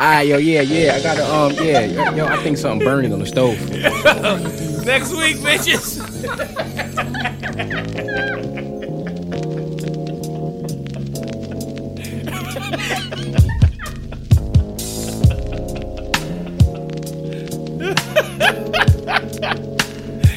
[0.00, 0.94] Ah, yo, yeah, yeah.
[0.94, 3.58] I gotta um, yeah, yo, yo, I think something burning on the stove.
[4.86, 5.98] next week, bitches.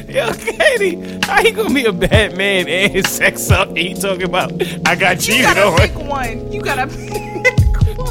[0.08, 3.70] Yo, Katie, how you gonna be a bad man and sex up?
[3.70, 4.52] And he talking about
[4.86, 5.78] I got You cheated gotta on.
[5.78, 6.52] pick one.
[6.52, 7.31] You gotta pick one.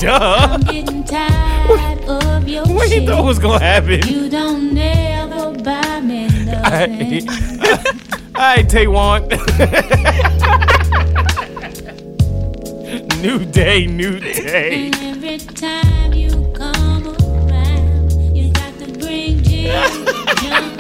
[0.01, 0.49] Duh.
[0.51, 4.01] I'm getting tired of your What you thought was gonna happen?
[4.09, 7.29] You don't ever buy me nothing.
[8.35, 9.29] All right, Taiwan.
[13.21, 14.87] new day, new day.
[14.87, 20.07] And every time you come around, you got to bring Jim,
[20.41, 20.79] John,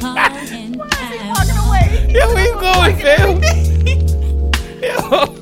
[0.00, 0.16] Paul,
[0.48, 2.06] and Walking away.
[2.08, 3.38] Yo, where you going, Phil?
[4.82, 5.41] Yo.